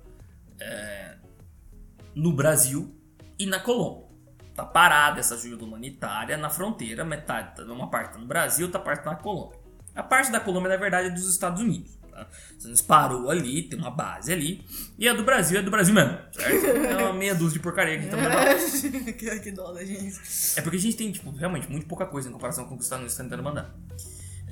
É, 0.61 1.17
no 2.15 2.33
Brasil 2.33 2.95
e 3.37 3.45
na 3.45 3.59
Colômbia. 3.59 4.07
Tá 4.55 4.65
parada 4.65 5.19
essa 5.19 5.35
ajuda 5.35 5.63
humanitária 5.63 6.37
na 6.37 6.49
fronteira, 6.49 7.05
metade, 7.05 7.61
uma 7.63 7.89
parte 7.89 8.13
tá 8.13 8.19
no 8.19 8.25
Brasil, 8.25 8.65
outra 8.65 8.79
parte 8.79 9.03
tá 9.03 9.11
na 9.11 9.17
Colômbia. 9.17 9.59
A 9.95 10.03
parte 10.03 10.31
da 10.31 10.39
Colômbia, 10.39 10.69
na 10.69 10.77
verdade, 10.77 11.07
é 11.07 11.11
dos 11.11 11.29
Estados 11.29 11.61
Unidos. 11.61 11.98
Tá? 12.23 12.27
Os 12.29 12.37
Estados 12.47 12.65
Unidos 12.65 12.81
parou 12.81 13.29
ali, 13.29 13.63
tem 13.63 13.77
uma 13.79 13.91
base 13.91 14.31
ali. 14.33 14.65
E 14.97 15.07
a 15.07 15.13
do 15.13 15.23
Brasil 15.23 15.59
é 15.59 15.61
do 15.61 15.71
Brasil 15.71 15.93
mesmo, 15.93 16.17
certo? 16.31 16.65
É 16.65 16.97
uma 16.97 17.13
meia 17.13 17.33
dúzia 17.35 17.53
de 17.57 17.63
porcaria 17.63 17.97
que 17.97 18.05
estamos 18.05 18.25
mandando. 18.25 19.13
que, 19.13 19.39
que 19.39 19.51
dó 19.51 19.71
da 19.73 19.83
gente. 19.85 20.19
É 20.55 20.61
porque 20.61 20.77
a 20.77 20.79
gente 20.79 20.95
tem, 20.97 21.11
tipo, 21.11 21.31
realmente 21.31 21.69
muito 21.69 21.85
pouca 21.87 22.05
coisa 22.05 22.29
em 22.29 22.31
comparação 22.31 22.65
com 22.65 22.73
o 22.73 22.77
que 22.77 22.81
os 22.81 22.85
Estados 22.85 23.01
Unidos 23.01 23.13
estão 23.13 23.25
tentando 23.25 23.43
mandar. 23.43 23.73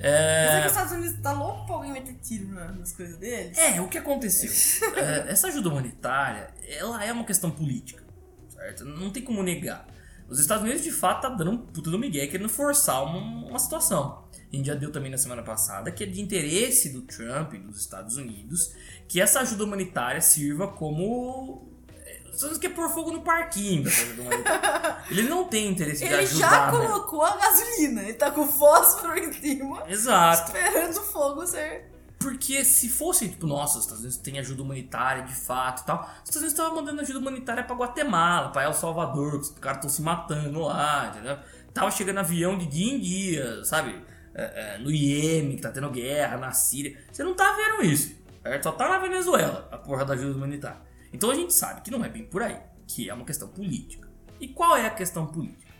que 0.00 0.06
É... 0.06 0.60
os 0.60 0.66
Estados 0.72 0.92
Unidos 0.92 1.20
tá 1.20 1.32
louco 1.32 1.66
pra 1.66 1.74
alguém 1.74 1.92
meter 1.92 2.14
tiro 2.22 2.48
na- 2.48 2.70
nas 2.72 2.92
coisas 2.92 3.16
deles. 3.18 3.58
É, 3.58 3.80
o 3.80 3.88
que 3.88 3.98
aconteceu? 3.98 4.48
É, 4.96 5.30
essa 5.32 5.48
ajuda 5.48 5.68
humanitária, 5.68 6.48
ela 6.68 7.04
é 7.04 7.12
uma 7.12 7.24
questão 7.24 7.50
política, 7.50 8.02
certo? 8.48 8.84
Não 8.84 9.10
tem 9.10 9.22
como 9.24 9.42
negar. 9.42 9.86
Os 10.28 10.38
Estados 10.38 10.62
Unidos, 10.62 10.82
de 10.84 10.92
fato, 10.92 11.22
tá 11.22 11.28
dando 11.30 11.50
um 11.52 11.56
puta 11.58 11.90
do 11.90 11.98
migué, 11.98 12.26
querendo 12.26 12.48
forçar 12.50 13.02
uma, 13.02 13.48
uma 13.48 13.58
situação. 13.58 14.27
A 14.52 14.56
gente 14.56 14.66
já 14.66 14.74
deu 14.74 14.90
também 14.90 15.10
na 15.10 15.18
semana 15.18 15.42
passada 15.42 15.90
que 15.90 16.02
é 16.02 16.06
de 16.06 16.20
interesse 16.20 16.90
do 16.90 17.02
Trump 17.02 17.54
e 17.54 17.58
dos 17.58 17.78
Estados 17.80 18.16
Unidos 18.16 18.72
que 19.06 19.20
essa 19.20 19.40
ajuda 19.40 19.64
humanitária 19.64 20.20
sirva 20.20 20.68
como... 20.68 21.68
é, 21.94 22.16
Estados 22.16 22.42
Unidos 22.42 22.58
quer 22.58 22.70
pôr 22.70 22.88
fogo 22.88 23.10
no 23.12 23.20
parquinho 23.22 23.86
ajuda 23.86 24.22
humanitária. 24.22 24.96
Ele 25.10 25.22
não 25.22 25.44
tem 25.44 25.68
interesse 25.68 26.00
de 26.04 26.12
Ele 26.12 26.22
ajudar... 26.22 26.48
já 26.50 26.72
né? 26.72 26.78
colocou 26.78 27.22
a 27.22 27.36
gasolina, 27.36 28.02
ele 28.02 28.14
tá 28.14 28.30
com 28.30 28.46
fósforo 28.46 29.18
em 29.18 29.32
cima, 29.32 29.84
Exato. 29.88 30.56
esperando 30.56 30.96
o 30.96 31.02
fogo 31.02 31.46
ser. 31.46 31.90
Porque 32.18 32.64
se 32.64 32.88
fosse, 32.88 33.28
tipo, 33.28 33.46
nossa, 33.46 33.78
os 33.78 33.84
Estados 33.84 34.02
Unidos 34.02 34.18
têm 34.18 34.38
ajuda 34.40 34.62
humanitária 34.62 35.22
de 35.22 35.34
fato 35.34 35.82
e 35.82 35.86
tal, 35.86 36.00
os 36.00 36.06
Estados 36.28 36.36
Unidos 36.36 36.52
estavam 36.52 36.74
mandando 36.74 37.00
ajuda 37.00 37.18
humanitária 37.20 37.62
pra 37.62 37.76
Guatemala, 37.76 38.48
pra 38.48 38.64
El 38.64 38.74
Salvador, 38.74 39.32
que 39.32 39.38
os 39.38 39.50
caras 39.50 39.78
estão 39.78 39.90
se 39.90 40.02
matando 40.02 40.60
lá, 40.60 41.10
entendeu? 41.10 41.38
Tava 41.72 41.90
chegando 41.92 42.18
avião 42.18 42.58
de 42.58 42.66
dia 42.66 42.92
em 42.92 42.98
dia, 42.98 43.64
sabe? 43.64 44.02
É, 44.38 44.74
é, 44.74 44.78
no 44.78 44.88
Iêmen, 44.88 45.56
que 45.56 45.62
tá 45.62 45.72
tendo 45.72 45.90
guerra, 45.90 46.36
na 46.36 46.52
Síria. 46.52 46.96
Você 47.10 47.24
não 47.24 47.34
tá 47.34 47.56
vendo 47.56 47.84
isso, 47.84 48.14
certo? 48.40 48.62
Só 48.62 48.70
tá 48.70 48.88
na 48.88 48.98
Venezuela 48.98 49.68
a 49.72 49.76
porra 49.76 50.04
da 50.04 50.14
ajuda 50.14 50.36
humanitária. 50.36 50.80
Então 51.12 51.28
a 51.32 51.34
gente 51.34 51.52
sabe 51.52 51.80
que 51.80 51.90
não 51.90 52.04
é 52.04 52.08
bem 52.08 52.24
por 52.24 52.44
aí, 52.44 52.56
que 52.86 53.10
é 53.10 53.14
uma 53.14 53.24
questão 53.24 53.48
política. 53.48 54.08
E 54.38 54.46
qual 54.46 54.76
é 54.76 54.86
a 54.86 54.90
questão 54.90 55.26
política? 55.26 55.74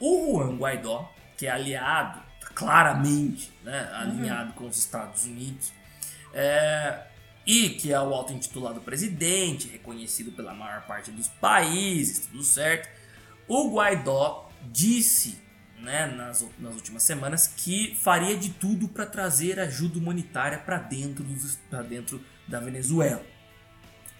O 0.00 0.42
Juan 0.42 0.56
Guaidó, 0.56 1.08
que 1.36 1.46
é 1.46 1.50
aliado, 1.50 2.20
claramente 2.56 3.52
né, 3.62 3.88
alinhado 3.92 4.52
com 4.54 4.66
os 4.66 4.76
Estados 4.76 5.24
Unidos, 5.24 5.72
é, 6.34 7.04
e 7.46 7.70
que 7.70 7.92
é 7.92 8.00
o 8.00 8.12
auto-intitulado 8.12 8.80
presidente, 8.80 9.68
reconhecido 9.68 10.32
pela 10.32 10.52
maior 10.52 10.84
parte 10.88 11.12
dos 11.12 11.28
países, 11.28 12.26
tudo 12.26 12.42
certo. 12.42 12.88
O 13.46 13.70
Guaidó 13.70 14.50
disse 14.72 15.45
né, 15.80 16.06
nas, 16.06 16.44
nas 16.58 16.74
últimas 16.74 17.02
semanas 17.02 17.46
que 17.56 17.94
faria 18.02 18.36
de 18.36 18.50
tudo 18.50 18.88
para 18.88 19.06
trazer 19.06 19.58
ajuda 19.60 19.98
humanitária 19.98 20.58
para 20.58 20.78
dentro, 20.78 21.22
dos- 21.24 21.58
dentro 21.88 22.20
da 22.48 22.58
Venezuela. 22.60 23.24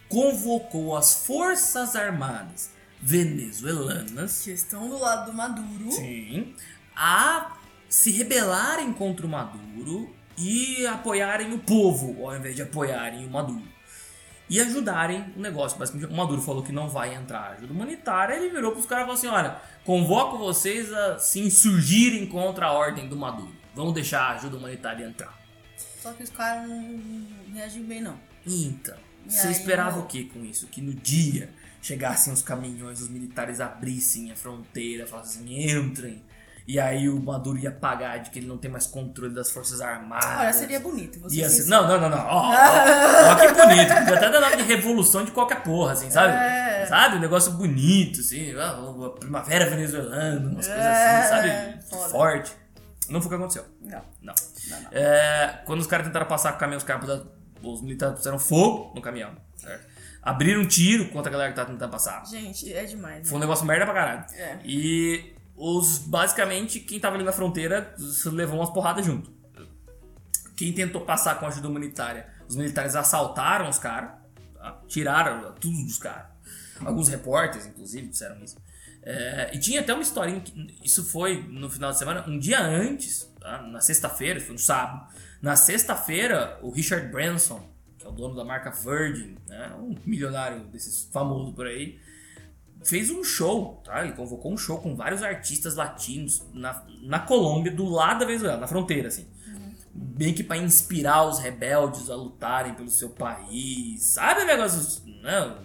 Convocou 0.08 0.96
as 0.96 1.24
Forças 1.26 1.96
Armadas 1.96 2.70
venezuelanas 3.02 4.42
Que 4.42 4.52
estão 4.52 4.88
do 4.88 4.98
lado 4.98 5.30
do 5.30 5.36
Maduro. 5.36 5.90
Sim. 5.92 6.54
A 6.94 7.56
se 7.88 8.10
rebelarem 8.10 8.92
contra 8.92 9.26
o 9.26 9.28
Maduro 9.28 10.14
e 10.38 10.86
apoiarem 10.86 11.52
o 11.52 11.58
povo, 11.58 12.26
ao 12.26 12.36
invés 12.36 12.54
de 12.54 12.62
apoiarem 12.62 13.26
o 13.26 13.30
Maduro. 13.30 13.62
E 14.48 14.60
ajudarem 14.60 15.32
o 15.36 15.40
negócio. 15.40 15.76
Basicamente, 15.78 16.10
o 16.12 16.16
Maduro 16.16 16.40
falou 16.40 16.62
que 16.62 16.70
não 16.72 16.88
vai 16.88 17.14
entrar 17.14 17.50
ajuda 17.52 17.72
humanitária, 17.72 18.34
ele 18.34 18.48
virou 18.50 18.72
pros 18.72 18.86
caras 18.86 19.02
e 19.02 19.06
falou 19.06 19.18
assim: 19.18 19.26
olha, 19.26 19.60
convoco 19.84 20.38
vocês 20.38 20.92
a 20.92 21.18
se 21.18 21.40
insurgirem 21.40 22.26
contra 22.26 22.66
a 22.66 22.72
ordem 22.72 23.08
do 23.08 23.16
Maduro. 23.16 23.52
Vamos 23.74 23.92
deixar 23.92 24.20
a 24.22 24.30
ajuda 24.36 24.56
humanitária 24.56 25.04
entrar. 25.04 25.36
Só 26.00 26.12
que 26.12 26.22
os 26.22 26.30
caras 26.30 26.68
não, 26.68 27.00
reagiram 27.52 27.86
bem, 27.86 28.00
não. 28.00 28.18
Então, 28.46 28.96
E 29.26 29.32
você 29.32 29.48
aí, 29.48 29.52
esperava 29.52 29.96
não. 29.96 30.04
o 30.04 30.06
que 30.06 30.24
com 30.24 30.44
isso? 30.44 30.68
Que 30.68 30.80
no 30.80 30.94
dia 30.94 31.50
chegassem 31.82 32.32
os 32.32 32.42
caminhões, 32.42 33.00
os 33.00 33.08
militares 33.08 33.60
abrissem 33.60 34.30
a 34.30 34.36
fronteira, 34.36 35.06
falassem 35.06 35.68
entrem. 35.70 36.22
E 36.66 36.80
aí 36.80 37.08
o 37.08 37.20
Maduro 37.22 37.56
ia 37.58 37.70
pagar 37.70 38.18
de 38.18 38.30
que 38.30 38.40
ele 38.40 38.48
não 38.48 38.58
tem 38.58 38.68
mais 38.70 38.86
controle 38.88 39.32
das 39.32 39.50
forças 39.52 39.80
armadas. 39.80 40.26
Olha, 40.40 40.52
seria 40.52 40.80
bonito. 40.80 41.20
Você 41.20 41.36
Ia 41.36 41.48
ser 41.48 41.62
ser... 41.62 41.70
Não, 41.70 41.86
não, 41.86 42.00
não, 42.00 42.08
não. 42.10 42.18
Ó, 42.18 42.50
ó, 42.50 42.52
ó, 42.52 43.36
que 43.38 43.52
bonito. 43.54 43.94
Podia 43.94 44.16
até 44.16 44.30
dar 44.30 44.40
nome 44.40 44.56
de 44.56 44.62
revolução 44.64 45.24
de 45.24 45.30
qualquer 45.30 45.62
porra, 45.62 45.92
assim, 45.92 46.10
sabe? 46.10 46.32
É. 46.32 46.86
Sabe? 46.86 47.16
Um 47.16 47.20
negócio 47.20 47.52
bonito, 47.52 48.18
assim. 48.20 48.52
ó, 48.56 49.06
a 49.06 49.10
primavera 49.10 49.70
venezuelana, 49.70 50.40
umas 50.50 50.66
coisas 50.66 50.84
É, 50.84 51.16
assim, 51.18 51.28
sabe? 51.28 51.82
foda. 51.88 52.08
Forte. 52.10 52.52
Não 53.08 53.20
foi 53.20 53.26
o 53.26 53.28
que 53.30 53.36
aconteceu. 53.36 53.64
Não. 53.82 54.02
Não. 54.20 54.34
Não, 54.68 54.80
não. 54.80 54.88
É, 54.90 55.62
quando 55.66 55.78
os 55.80 55.86
caras 55.86 56.06
tentaram 56.08 56.26
passar 56.26 56.50
com 56.50 56.56
o 56.56 56.60
caminhão, 56.60 56.78
os 56.78 56.84
caras 56.84 57.22
os 57.62 57.80
militares 57.80 58.16
puseram 58.16 58.38
fogo 58.40 58.92
no 58.94 59.00
caminhão, 59.00 59.30
certo? 59.56 59.86
Abriram 60.20 60.62
um 60.62 60.66
tiro 60.66 61.08
contra 61.10 61.30
a 61.30 61.32
galera 61.32 61.50
que 61.50 61.56
tava 61.56 61.70
tentando 61.70 61.90
passar. 61.92 62.24
Gente, 62.26 62.72
é 62.72 62.84
demais. 62.84 63.18
né? 63.18 63.24
Foi 63.24 63.36
um 63.38 63.40
negócio 63.40 63.64
merda 63.64 63.84
pra 63.84 63.94
caralho. 63.94 64.24
É. 64.34 64.58
E 64.64 65.35
os 65.56 65.98
basicamente 65.98 66.80
quem 66.80 67.00
tava 67.00 67.16
ali 67.16 67.24
na 67.24 67.32
fronteira 67.32 67.94
levou 68.26 68.58
umas 68.58 68.70
porradas 68.70 69.04
junto. 69.04 69.30
Quem 70.56 70.72
tentou 70.72 71.02
passar 71.02 71.38
com 71.38 71.46
ajuda 71.46 71.68
humanitária, 71.68 72.28
os 72.48 72.56
militares 72.56 72.94
assaltaram 72.94 73.68
os 73.68 73.78
caras, 73.78 74.10
tiraram 74.86 75.52
tudo 75.54 75.84
dos 75.84 75.98
caras. 75.98 76.28
Alguns 76.84 77.08
repórteres, 77.08 77.66
inclusive, 77.66 78.08
disseram 78.08 78.42
isso. 78.42 78.56
É, 79.02 79.50
e 79.54 79.58
tinha 79.58 79.80
até 79.80 79.92
uma 79.92 80.02
historinha, 80.02 80.40
que, 80.40 80.78
isso 80.82 81.04
foi 81.04 81.42
no 81.42 81.70
final 81.70 81.92
de 81.92 81.98
semana, 81.98 82.24
um 82.26 82.38
dia 82.38 82.60
antes, 82.60 83.32
tá? 83.40 83.62
na 83.62 83.80
sexta-feira, 83.80 84.40
foi 84.40 84.52
no 84.52 84.58
sábado. 84.58 85.06
Na 85.40 85.54
sexta-feira, 85.54 86.58
o 86.60 86.70
Richard 86.70 87.08
Branson, 87.08 87.70
que 87.98 88.04
é 88.04 88.08
o 88.08 88.12
dono 88.12 88.34
da 88.34 88.44
marca 88.44 88.70
Virgin, 88.70 89.36
né? 89.46 89.72
um 89.78 89.94
milionário 90.04 90.64
desses 90.64 91.08
famosos 91.12 91.54
por 91.54 91.66
aí, 91.66 92.00
fez 92.88 93.10
um 93.10 93.22
show, 93.24 93.80
tá? 93.84 94.02
Ele 94.04 94.12
convocou 94.14 94.52
um 94.52 94.56
show 94.56 94.78
com 94.78 94.94
vários 94.94 95.22
artistas 95.22 95.74
latinos 95.74 96.42
na, 96.54 96.84
na 97.02 97.18
Colômbia, 97.20 97.72
do 97.72 97.84
lado 97.84 98.20
da 98.20 98.26
Venezuela, 98.26 98.58
na 98.58 98.66
fronteira, 98.66 99.08
assim. 99.08 99.26
Bem 99.92 100.34
que 100.34 100.44
pra 100.44 100.56
inspirar 100.58 101.24
os 101.26 101.38
rebeldes 101.38 102.10
a 102.10 102.14
lutarem 102.16 102.74
pelo 102.74 102.90
seu 102.90 103.10
país. 103.10 104.02
Sabe 104.12 104.42
o 104.42 104.46
negócio? 104.46 105.02
Não. 105.22 105.58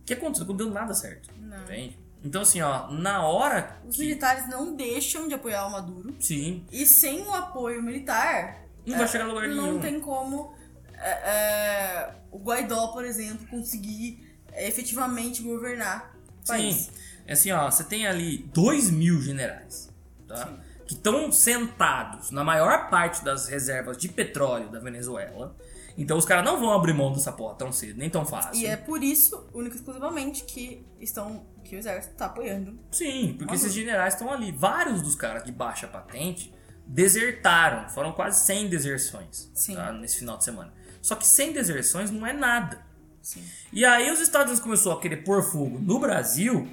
O 0.00 0.04
que 0.06 0.14
aconteceu? 0.14 0.46
Não 0.46 0.56
deu 0.56 0.70
nada 0.70 0.94
certo. 0.94 1.30
Não. 1.38 1.62
Entende? 1.64 1.98
Então, 2.24 2.42
assim, 2.42 2.60
ó, 2.62 2.90
na 2.90 3.22
hora. 3.26 3.76
Os 3.86 3.96
que- 3.96 4.02
militares 4.02 4.48
não 4.48 4.74
deixam 4.74 5.28
de 5.28 5.34
apoiar 5.34 5.66
o 5.66 5.70
Maduro. 5.72 6.16
Sim. 6.18 6.64
E 6.72 6.86
sem 6.86 7.20
o 7.22 7.32
apoio 7.34 7.82
militar, 7.82 8.64
Não 8.86 8.96
vai 8.96 9.06
chegar 9.06 9.24
a 9.24 9.28
lugar 9.28 9.46
não 9.48 9.64
nenhum. 9.66 9.78
tem 9.80 10.00
como 10.00 10.52
é, 10.94 11.10
é, 11.10 12.14
o 12.32 12.38
Guaidó, 12.38 12.88
por 12.88 13.04
exemplo, 13.04 13.46
conseguir 13.48 14.26
é, 14.26 14.27
efetivamente 14.66 15.42
governar 15.42 16.14
o 16.42 16.46
país. 16.46 16.76
Sim. 16.76 16.90
É 17.26 17.34
assim, 17.34 17.52
ó, 17.52 17.70
você 17.70 17.84
tem 17.84 18.06
ali 18.06 18.38
2 18.54 18.90
mil 18.90 19.20
generais, 19.20 19.92
tá? 20.26 20.46
Sim. 20.46 20.58
Que 20.86 20.94
estão 20.94 21.30
sentados 21.30 22.30
na 22.30 22.42
maior 22.42 22.88
parte 22.88 23.22
das 23.22 23.46
reservas 23.46 23.98
de 23.98 24.08
petróleo 24.08 24.70
da 24.70 24.80
Venezuela. 24.80 25.54
Então 25.98 26.16
os 26.16 26.24
caras 26.24 26.44
não 26.44 26.58
vão 26.58 26.72
abrir 26.72 26.94
mão 26.94 27.12
dessa 27.12 27.30
porra 27.30 27.54
tão 27.56 27.70
cedo, 27.70 27.98
nem 27.98 28.08
tão 28.08 28.24
fácil. 28.24 28.54
E 28.54 28.64
é 28.64 28.76
por 28.76 29.02
isso, 29.02 29.46
única 29.52 29.74
e 29.74 29.78
exclusivamente, 29.78 30.44
que 30.44 30.86
estão 30.98 31.44
que 31.68 31.76
o 31.76 31.78
exército 31.78 32.14
está 32.14 32.26
apoiando. 32.26 32.78
Sim, 32.90 33.34
porque 33.38 33.54
esses 33.54 33.72
generais 33.72 34.14
estão 34.14 34.32
ali. 34.32 34.50
Vários 34.50 35.02
dos 35.02 35.14
caras 35.14 35.44
de 35.44 35.52
baixa 35.52 35.86
patente 35.86 36.54
desertaram. 36.86 37.88
Foram 37.90 38.12
quase 38.12 38.46
100 38.46 38.68
deserções 38.68 39.52
tá, 39.74 39.92
nesse 39.92 40.18
final 40.18 40.38
de 40.38 40.44
semana. 40.44 40.72
Só 41.02 41.14
que 41.14 41.26
100 41.26 41.52
deserções 41.52 42.10
não 42.10 42.26
é 42.26 42.32
nada. 42.32 42.87
Sim. 43.22 43.44
E 43.72 43.84
aí 43.84 44.10
os 44.10 44.20
Estados 44.20 44.48
Unidos 44.48 44.62
começou 44.62 44.92
a 44.92 45.00
querer 45.00 45.18
pôr 45.18 45.42
fogo 45.42 45.78
no 45.78 45.98
Brasil 45.98 46.68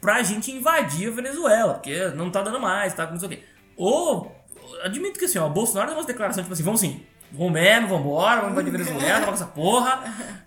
pra 0.00 0.22
gente 0.22 0.50
invadir 0.50 1.08
a 1.08 1.14
Venezuela, 1.14 1.74
porque 1.74 2.08
não 2.10 2.30
tá 2.30 2.42
dando 2.42 2.60
mais, 2.60 2.94
tá? 2.94 3.10
Não 3.10 3.18
sei 3.18 3.28
o 3.28 3.30
quê. 3.30 3.42
Ou, 3.76 4.34
admito 4.82 5.18
que 5.18 5.24
assim, 5.24 5.38
ó, 5.38 5.46
o 5.46 5.50
Bolsonaro 5.50 5.88
deu 5.88 5.96
umas 5.96 6.06
declarações 6.06 6.44
tipo 6.44 6.54
assim, 6.54 6.62
vamos 6.62 6.80
sim, 6.80 7.04
vamos 7.32 7.52
mesmo, 7.52 7.88
vamos 7.88 8.06
embora, 8.06 8.40
vamos 8.40 8.52
invadir 8.52 8.74
a 8.74 8.84
Venezuela, 8.84 9.24
vamos 9.24 9.26
com 9.26 9.44
essa 9.44 9.46
porra. 9.46 10.46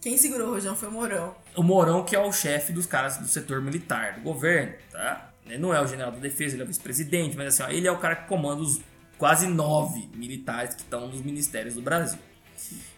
Quem 0.00 0.16
segurou 0.16 0.48
o 0.48 0.50
rojão 0.52 0.76
foi 0.76 0.88
o 0.88 0.92
Mourão. 0.92 1.34
O 1.56 1.62
Mourão, 1.62 2.04
que 2.04 2.14
é 2.14 2.18
o 2.20 2.30
chefe 2.30 2.72
dos 2.72 2.86
caras 2.86 3.16
do 3.16 3.26
setor 3.26 3.60
militar, 3.60 4.14
do 4.14 4.20
governo, 4.20 4.72
tá? 4.92 5.32
Ele 5.44 5.58
não 5.58 5.74
é 5.74 5.80
o 5.80 5.86
general 5.86 6.12
da 6.12 6.18
defesa, 6.18 6.54
ele 6.54 6.62
é 6.62 6.64
o 6.64 6.68
vice-presidente, 6.68 7.36
mas 7.36 7.48
assim, 7.48 7.62
ó, 7.62 7.68
ele 7.74 7.86
é 7.86 7.90
o 7.90 7.98
cara 7.98 8.14
que 8.14 8.28
comanda 8.28 8.62
os 8.62 8.80
quase 9.18 9.46
nove 9.46 10.08
militares 10.14 10.74
que 10.74 10.82
estão 10.82 11.08
nos 11.08 11.22
ministérios 11.22 11.74
do 11.74 11.82
Brasil. 11.82 12.18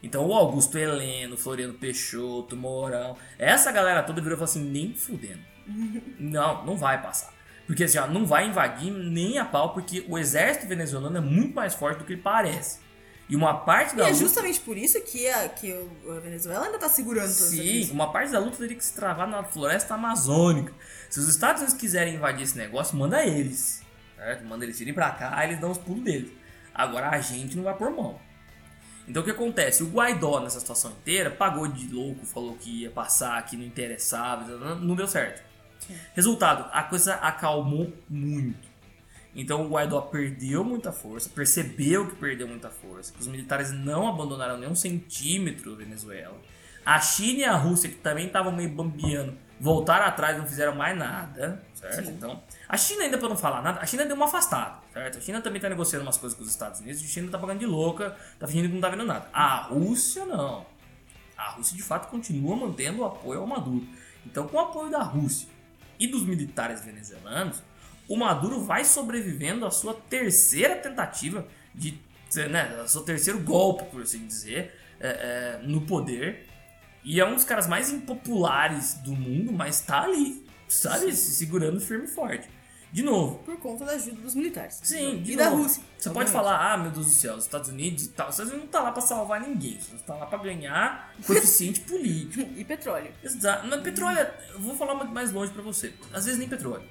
Então 0.02 0.26
o 0.26 0.32
Augusto 0.34 0.76
Heleno, 0.78 1.36
Floriano 1.36 1.74
Peixoto, 1.74 2.56
Mourão, 2.56 3.16
essa 3.38 3.70
galera 3.72 4.02
toda 4.02 4.20
virou 4.20 4.36
e 4.36 4.38
falou 4.38 4.50
assim, 4.50 4.64
nem 4.64 4.94
fudendo. 4.94 5.40
Não, 6.18 6.64
não 6.64 6.76
vai 6.76 7.00
passar. 7.02 7.32
Porque 7.66 7.84
assim, 7.84 7.98
ó, 7.98 8.06
não 8.06 8.24
vai 8.24 8.46
invadir 8.48 8.90
nem 8.90 9.38
a 9.38 9.44
pau, 9.44 9.74
porque 9.74 10.02
o 10.08 10.16
exército 10.16 10.66
venezuelano 10.66 11.18
é 11.18 11.20
muito 11.20 11.54
mais 11.54 11.74
forte 11.74 11.98
do 11.98 12.04
que 12.04 12.14
ele 12.14 12.22
parece. 12.22 12.78
E 13.28 13.36
uma 13.36 13.52
parte 13.58 13.92
E 13.92 13.96
da 13.98 14.04
é 14.04 14.06
luta- 14.06 14.18
justamente 14.18 14.58
por 14.60 14.78
isso 14.78 14.98
que 15.02 15.28
a, 15.28 15.50
que 15.50 15.70
o- 15.70 16.12
a 16.16 16.20
Venezuela 16.20 16.64
ainda 16.64 16.78
tá 16.78 16.88
segurando 16.88 17.26
todas 17.26 17.50
Sim, 17.50 17.90
uma 17.90 18.10
parte 18.10 18.32
da 18.32 18.38
luta 18.38 18.56
teria 18.56 18.74
que 18.74 18.82
se 18.82 18.94
travar 18.94 19.28
na 19.28 19.44
floresta 19.44 19.92
amazônica. 19.94 20.72
Se 21.10 21.20
os 21.20 21.28
Estados 21.28 21.60
Unidos 21.60 21.78
quiserem 21.78 22.14
invadir 22.14 22.44
esse 22.44 22.56
negócio, 22.56 22.96
manda 22.96 23.22
eles. 23.22 23.82
Certo? 24.16 24.44
Manda 24.46 24.64
eles 24.64 24.80
irem 24.80 24.94
pra 24.94 25.10
cá, 25.10 25.44
eles 25.44 25.60
dão 25.60 25.70
os 25.70 25.76
pulos 25.76 26.02
deles. 26.02 26.32
Agora 26.74 27.10
a 27.10 27.20
gente 27.20 27.54
não 27.54 27.64
vai 27.64 27.74
pôr 27.76 27.90
mão. 27.90 28.18
Então 29.08 29.22
o 29.22 29.24
que 29.24 29.30
acontece? 29.30 29.82
O 29.82 29.88
Guaidó, 29.88 30.40
nessa 30.40 30.60
situação 30.60 30.90
inteira, 30.90 31.30
pagou 31.30 31.66
de 31.66 31.92
louco, 31.92 32.26
falou 32.26 32.56
que 32.56 32.82
ia 32.82 32.90
passar, 32.90 33.42
que 33.46 33.56
não 33.56 33.64
interessava, 33.64 34.44
não 34.76 34.94
deu 34.94 35.08
certo. 35.08 35.42
Resultado, 36.14 36.68
a 36.72 36.82
coisa 36.82 37.14
acalmou 37.14 37.92
muito. 38.08 38.68
Então 39.34 39.64
o 39.64 39.68
Guaidó 39.68 40.00
perdeu 40.02 40.62
muita 40.62 40.92
força, 40.92 41.30
percebeu 41.30 42.06
que 42.06 42.16
perdeu 42.16 42.46
muita 42.46 42.68
força, 42.68 43.12
que 43.12 43.20
os 43.20 43.26
militares 43.26 43.72
não 43.72 44.08
abandonaram 44.08 44.58
nem 44.58 44.68
um 44.68 44.74
centímetro 44.74 45.72
a 45.72 45.76
Venezuela. 45.76 46.36
A 46.84 47.00
China 47.00 47.38
e 47.40 47.44
a 47.44 47.54
Rússia, 47.54 47.88
que 47.88 47.96
também 47.96 48.26
estavam 48.26 48.50
meio 48.52 48.70
bambiando, 48.70 49.36
voltaram 49.60 50.06
atrás 50.06 50.36
e 50.36 50.40
não 50.40 50.46
fizeram 50.46 50.74
mais 50.74 50.96
nada, 50.96 51.62
certo? 51.78 52.06
Sim. 52.06 52.12
Então, 52.12 52.42
a 52.68 52.76
China 52.76 53.04
ainda 53.04 53.18
pra 53.18 53.28
não 53.28 53.36
falar 53.36 53.62
nada, 53.62 53.80
a 53.80 53.86
China 53.86 54.04
deu 54.04 54.16
uma 54.16 54.26
afastada, 54.26 54.78
certo? 54.92 55.18
A 55.18 55.20
China 55.20 55.40
também 55.40 55.60
tá 55.60 55.68
negociando 55.68 56.04
umas 56.04 56.16
coisas 56.16 56.36
com 56.36 56.44
os 56.44 56.50
Estados 56.50 56.80
Unidos, 56.80 57.02
a 57.02 57.06
China 57.06 57.30
tá 57.30 57.38
pagando 57.38 57.60
de 57.60 57.66
louca, 57.66 58.16
tá 58.38 58.46
fingindo 58.46 58.68
que 58.68 58.74
não 58.74 58.80
tá 58.80 58.88
vendo 58.88 59.04
nada. 59.04 59.28
A 59.32 59.56
Rússia 59.62 60.24
não. 60.24 60.66
A 61.36 61.50
Rússia 61.50 61.76
de 61.76 61.82
fato 61.82 62.10
continua 62.10 62.56
mantendo 62.56 63.02
o 63.02 63.04
apoio 63.04 63.40
ao 63.40 63.46
Maduro. 63.46 63.86
Então, 64.26 64.48
com 64.48 64.56
o 64.56 64.60
apoio 64.60 64.90
da 64.90 65.02
Rússia 65.02 65.48
e 65.98 66.06
dos 66.06 66.22
militares 66.24 66.84
venezuelanos, 66.84 67.62
o 68.08 68.16
Maduro 68.16 68.64
vai 68.64 68.84
sobrevivendo 68.84 69.66
à 69.66 69.70
sua 69.70 69.94
terceira 69.94 70.76
tentativa 70.76 71.46
de, 71.74 72.00
né, 72.50 72.78
ao 72.80 72.88
seu 72.88 73.02
terceiro 73.02 73.38
golpe, 73.40 73.84
por 73.84 74.02
assim 74.02 74.26
dizer, 74.26 74.74
é, 74.98 75.58
é, 75.60 75.60
no 75.62 75.82
poder. 75.82 76.46
E 77.04 77.20
é 77.20 77.24
um 77.24 77.34
dos 77.34 77.44
caras 77.44 77.66
mais 77.66 77.90
impopulares 77.90 78.94
do 78.94 79.12
mundo, 79.12 79.52
mas 79.52 79.80
tá 79.80 80.02
ali, 80.02 80.44
sabe, 80.68 81.14
se 81.14 81.34
segurando 81.34 81.80
firme 81.80 82.04
e 82.04 82.08
forte. 82.08 82.48
De 82.90 83.02
novo, 83.02 83.40
Por 83.44 83.58
conta 83.58 83.84
da 83.84 83.92
ajuda 83.92 84.18
dos 84.22 84.34
militares. 84.34 84.80
Sim, 84.82 85.22
de 85.22 85.32
E 85.32 85.36
da 85.36 85.50
novo. 85.50 85.64
Rússia. 85.64 85.82
Você 85.98 86.08
pode 86.08 86.30
obviamente. 86.30 86.32
falar, 86.32 86.72
ah, 86.72 86.78
meu 86.78 86.90
Deus 86.90 87.04
do 87.06 87.12
céu, 87.12 87.34
os 87.34 87.44
Estados 87.44 87.68
Unidos 87.68 88.04
e 88.06 88.08
tal. 88.08 88.28
Os 88.28 88.34
Estados 88.34 88.50
Unidos 88.52 88.64
não 88.72 88.80
tá 88.80 88.82
lá 88.82 88.92
pra 88.92 89.02
salvar 89.02 89.40
ninguém. 89.42 89.72
Unidos 89.74 90.02
tá 90.06 90.14
lá 90.14 90.24
pra 90.24 90.38
ganhar 90.38 91.12
coeficiente 91.26 91.80
político. 91.80 92.48
E 92.56 92.64
petróleo. 92.64 93.12
Exato. 93.22 93.66
Mas 93.66 93.82
petróleo, 93.82 94.26
eu 94.54 94.60
vou 94.60 94.74
falar 94.74 94.94
mais 95.04 95.30
longe 95.32 95.52
pra 95.52 95.60
você. 95.62 95.92
Às 96.14 96.24
vezes 96.24 96.38
nem 96.40 96.48
petróleo. 96.48 96.88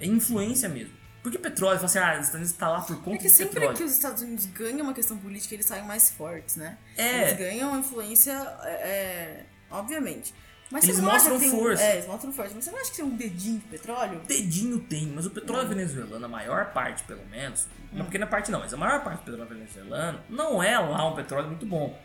É 0.00 0.06
influência 0.06 0.66
mesmo. 0.66 0.94
Porque 1.22 1.38
petróleo, 1.38 1.76
fala 1.78 1.86
assim, 1.86 1.98
ah, 1.98 2.12
os 2.20 2.26
Estados 2.26 2.34
Unidos 2.36 2.52
tá 2.52 2.68
lá 2.70 2.80
por 2.80 2.96
conta 2.96 3.02
Porque 3.10 3.28
de 3.28 3.30
sempre 3.34 3.54
petróleo. 3.54 3.76
que 3.76 3.84
os 3.84 3.92
Estados 3.92 4.22
Unidos 4.22 4.46
ganham 4.46 4.80
uma 4.80 4.94
questão 4.94 5.18
política, 5.18 5.54
eles 5.54 5.66
saem 5.66 5.84
mais 5.84 6.10
fortes, 6.10 6.56
né? 6.56 6.78
É. 6.96 7.20
Eles 7.28 7.38
ganham 7.38 7.78
influência, 7.78 8.32
é, 8.62 8.68
é, 8.70 9.46
obviamente. 9.70 10.34
Mas 10.74 10.82
Eles 10.82 10.98
mostram 10.98 11.38
tem 11.38 11.50
força. 11.52 11.84
É, 11.84 11.92
eles 11.94 12.06
mostram 12.08 12.32
força. 12.32 12.52
Mas 12.52 12.64
você 12.64 12.72
não 12.72 12.80
acha 12.80 12.90
que 12.90 12.96
tem 12.96 13.04
um 13.04 13.16
dedinho 13.16 13.60
de 13.60 13.66
petróleo? 13.66 14.20
Dedinho 14.26 14.80
tem, 14.80 15.06
mas 15.06 15.24
o 15.24 15.30
petróleo 15.30 15.68
venezuelano, 15.68 16.26
a 16.26 16.28
maior 16.28 16.72
parte 16.72 17.04
pelo 17.04 17.24
menos, 17.26 17.68
uma 17.92 18.04
pequena 18.06 18.26
parte 18.26 18.50
não, 18.50 18.58
mas 18.58 18.74
a 18.74 18.76
maior 18.76 19.04
parte 19.04 19.20
do 19.20 19.24
petróleo 19.26 19.48
venezuelano 19.48 20.18
não 20.28 20.60
é 20.60 20.76
lá 20.76 21.08
um 21.08 21.14
petróleo 21.14 21.46
muito 21.46 21.64
bom. 21.64 21.96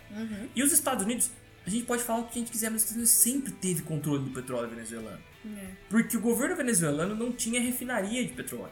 E 0.55 0.61
os 0.61 0.71
Estados 0.71 1.03
Unidos, 1.03 1.31
a 1.65 1.69
gente 1.71 1.85
pode 1.85 2.03
falar 2.03 2.19
o 2.19 2.23
que 2.25 2.37
a 2.37 2.41
gente 2.43 2.51
quiser, 2.51 2.69
mas 2.69 2.83
os 2.83 2.91
Estados 2.91 2.95
Unidos 2.97 3.11
sempre 3.11 3.51
teve 3.53 3.81
controle 3.81 4.23
do 4.23 4.29
petróleo 4.29 4.69
venezuelano. 4.69 5.17
É. 5.57 5.71
Porque 5.89 6.15
o 6.15 6.21
governo 6.21 6.55
venezuelano 6.55 7.15
não 7.15 7.31
tinha 7.31 7.59
refinaria 7.59 8.23
de 8.23 8.33
petróleo. 8.33 8.69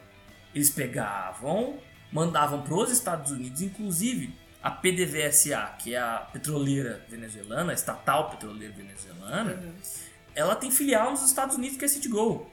Eles 0.54 0.70
pegavam, 0.70 1.80
mandavam 2.12 2.62
para 2.62 2.74
os 2.74 2.92
Estados 2.92 3.32
Unidos, 3.32 3.62
inclusive 3.62 4.32
a 4.62 4.70
PDVSA, 4.70 5.76
que 5.78 5.94
é 5.94 5.98
a 5.98 6.18
petroleira 6.32 7.04
venezuelana, 7.08 7.72
a 7.72 7.74
estatal 7.74 8.30
petroleira 8.30 8.74
venezuelana, 8.74 9.52
Uhum. 9.54 9.72
ela 10.34 10.56
tem 10.56 10.70
filial 10.70 11.10
nos 11.12 11.22
Estados 11.22 11.56
Unidos 11.56 11.76
que 11.76 11.84
é 11.84 11.86
a 11.86 11.88
Citgo. 11.88 12.50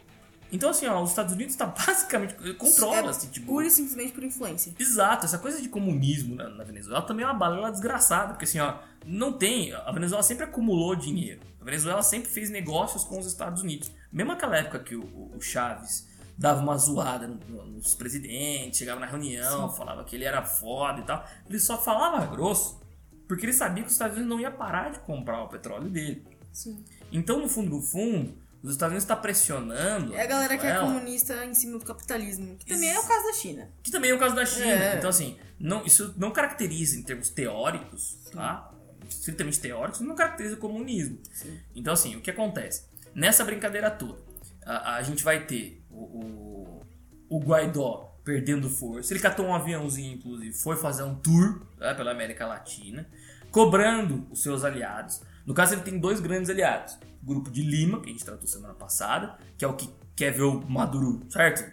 Então 0.51 0.69
assim, 0.69 0.85
ó, 0.87 1.01
os 1.01 1.09
Estados 1.09 1.33
Unidos 1.33 1.53
está 1.53 1.65
basicamente 1.87 2.35
controla 2.53 3.07
a 3.07 3.09
é 3.09 3.13
Citgo. 3.13 3.45
pura 3.47 3.65
e 3.65 3.71
simplesmente 3.71 4.13
por 4.13 4.23
influência. 4.23 4.73
Exato, 4.77 5.25
essa 5.25 5.37
coisa 5.39 5.61
de 5.61 5.67
comunismo 5.69 6.35
na, 6.35 6.47
na 6.49 6.63
Venezuela 6.63 7.01
também 7.01 7.23
é 7.25 7.27
uma 7.27 7.33
balela 7.33 7.71
desgraçada, 7.71 8.29
porque 8.33 8.45
assim, 8.45 8.59
ó, 8.59 8.75
não 9.05 9.33
tem. 9.33 9.73
A 9.73 9.91
Venezuela 9.91 10.21
sempre 10.23 10.43
acumulou 10.45 10.95
dinheiro. 10.95 11.41
A 11.59 11.65
Venezuela 11.65 12.03
sempre 12.03 12.29
fez 12.29 12.49
negócios 12.51 13.03
com 13.03 13.17
os 13.19 13.25
Estados 13.25 13.61
Unidos. 13.63 13.91
Mesmo 14.11 14.31
aquela 14.31 14.55
época 14.57 14.79
que 14.79 14.95
o, 14.95 15.01
o- 15.03 15.31
o 15.35 15.41
Chaves 15.41 16.07
dava 16.37 16.61
uma 16.61 16.77
zoada 16.77 17.27
no- 17.27 17.35
no- 17.47 17.65
nos 17.65 17.95
presidentes, 17.95 18.77
chegava 18.79 18.99
na 18.99 19.05
reunião, 19.05 19.71
falava 19.71 20.03
que 20.03 20.15
ele 20.15 20.25
era 20.25 20.43
foda 20.43 20.99
e 21.01 21.03
tal. 21.03 21.25
Ele 21.49 21.59
só 21.59 21.77
falava 21.81 22.25
grosso, 22.25 22.79
porque 23.27 23.45
ele 23.45 23.53
sabia 23.53 23.83
que 23.83 23.87
os 23.87 23.93
Estados 23.93 24.15
Unidos 24.17 24.29
não 24.35 24.41
ia 24.41 24.51
parar 24.51 24.91
de 24.91 24.99
comprar 24.99 25.43
o 25.43 25.47
petróleo 25.47 25.89
dele. 25.89 26.25
Sim. 26.51 26.83
Então, 27.11 27.39
no 27.39 27.47
fundo 27.49 27.69
do 27.71 27.81
fundo, 27.81 28.43
Os 28.63 28.71
Estados 28.71 28.93
Unidos 28.93 29.03
está 29.03 29.15
pressionando. 29.15 30.15
É 30.15 30.23
a 30.23 30.25
galera 30.25 30.57
que 30.57 30.65
é 30.65 30.79
comunista 30.79 31.45
em 31.45 31.53
cima 31.53 31.77
do 31.77 31.85
capitalismo. 31.85 32.55
Que 32.55 32.65
também 32.65 32.89
é 32.89 32.99
o 32.99 33.03
caso 33.07 33.23
da 33.27 33.33
China. 33.33 33.69
Que 33.83 33.91
também 33.91 34.09
é 34.09 34.13
o 34.15 34.17
caso 34.17 34.33
da 34.35 34.43
China. 34.43 34.65
É. 34.65 34.97
Então, 34.97 35.07
assim, 35.11 35.37
não, 35.59 35.85
isso 35.85 36.15
não 36.17 36.31
caracteriza 36.31 36.97
em 36.97 37.03
termos 37.03 37.29
teóricos, 37.29 38.17
tá? 38.33 38.71
Estritamente 39.07 39.59
teóricos, 39.59 40.01
não 40.01 40.15
caracteriza 40.15 40.55
o 40.55 40.57
comunismo. 40.57 41.19
Sim. 41.31 41.59
Então, 41.75 41.93
assim, 41.93 42.15
o 42.15 42.21
que 42.21 42.31
acontece? 42.31 42.85
Nessa 43.13 43.43
brincadeira 43.45 43.91
toda, 43.91 44.17
a, 44.65 44.95
a 44.95 45.03
gente 45.03 45.23
vai 45.23 45.45
ter 45.45 45.84
o, 45.95 46.81
o, 47.29 47.37
o 47.37 47.39
Guaidó 47.39 48.15
perdendo 48.23 48.69
força. 48.69 49.13
Ele 49.13 49.19
catou 49.19 49.45
um 49.45 49.53
aviãozinho, 49.53 50.15
inclusive, 50.15 50.51
foi 50.51 50.75
fazer 50.75 51.03
um 51.03 51.15
tour 51.15 51.61
né, 51.77 51.93
pela 51.93 52.11
América 52.11 52.47
Latina, 52.47 53.07
cobrando 53.51 54.27
os 54.31 54.41
seus 54.41 54.65
aliados. 54.65 55.21
No 55.45 55.53
caso, 55.53 55.75
ele 55.75 55.83
tem 55.83 55.99
dois 55.99 56.19
grandes 56.19 56.49
aliados. 56.49 56.97
O 57.21 57.25
grupo 57.25 57.51
de 57.51 57.61
Lima, 57.61 58.01
que 58.01 58.09
a 58.09 58.11
gente 58.11 58.25
tratou 58.25 58.47
semana 58.47 58.73
passada, 58.73 59.37
que 59.57 59.63
é 59.63 59.67
o 59.67 59.75
que 59.75 59.87
quer 60.15 60.31
ver 60.31 60.43
o 60.43 60.67
Maduro, 60.67 61.21
certo? 61.29 61.63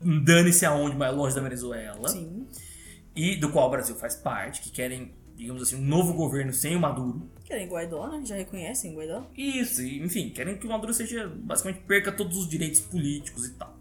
Dane-se 0.00 0.64
aonde, 0.64 0.96
mais 0.96 1.14
longe 1.14 1.34
da 1.34 1.42
Venezuela 1.42 2.08
Sim. 2.08 2.48
e 3.14 3.36
do 3.36 3.50
qual 3.50 3.68
o 3.68 3.70
Brasil 3.70 3.94
faz 3.94 4.16
parte, 4.16 4.62
que 4.62 4.70
querem, 4.70 5.14
digamos 5.36 5.62
assim, 5.62 5.76
um 5.76 5.84
novo 5.84 6.14
governo 6.14 6.52
sem 6.52 6.74
o 6.74 6.80
Maduro. 6.80 7.30
Querem 7.50 7.66
Guaidó, 7.66 8.06
né? 8.06 8.24
Já 8.24 8.36
reconhecem 8.36 8.94
Guaidó? 8.94 9.26
Isso, 9.36 9.82
e, 9.82 10.00
enfim, 10.00 10.30
querem 10.30 10.56
que 10.56 10.64
o 10.64 10.70
Maduro 10.70 10.94
seja, 10.94 11.26
basicamente, 11.26 11.82
perca 11.82 12.12
todos 12.12 12.36
os 12.36 12.48
direitos 12.48 12.80
políticos 12.80 13.44
e 13.44 13.54
tal. 13.54 13.76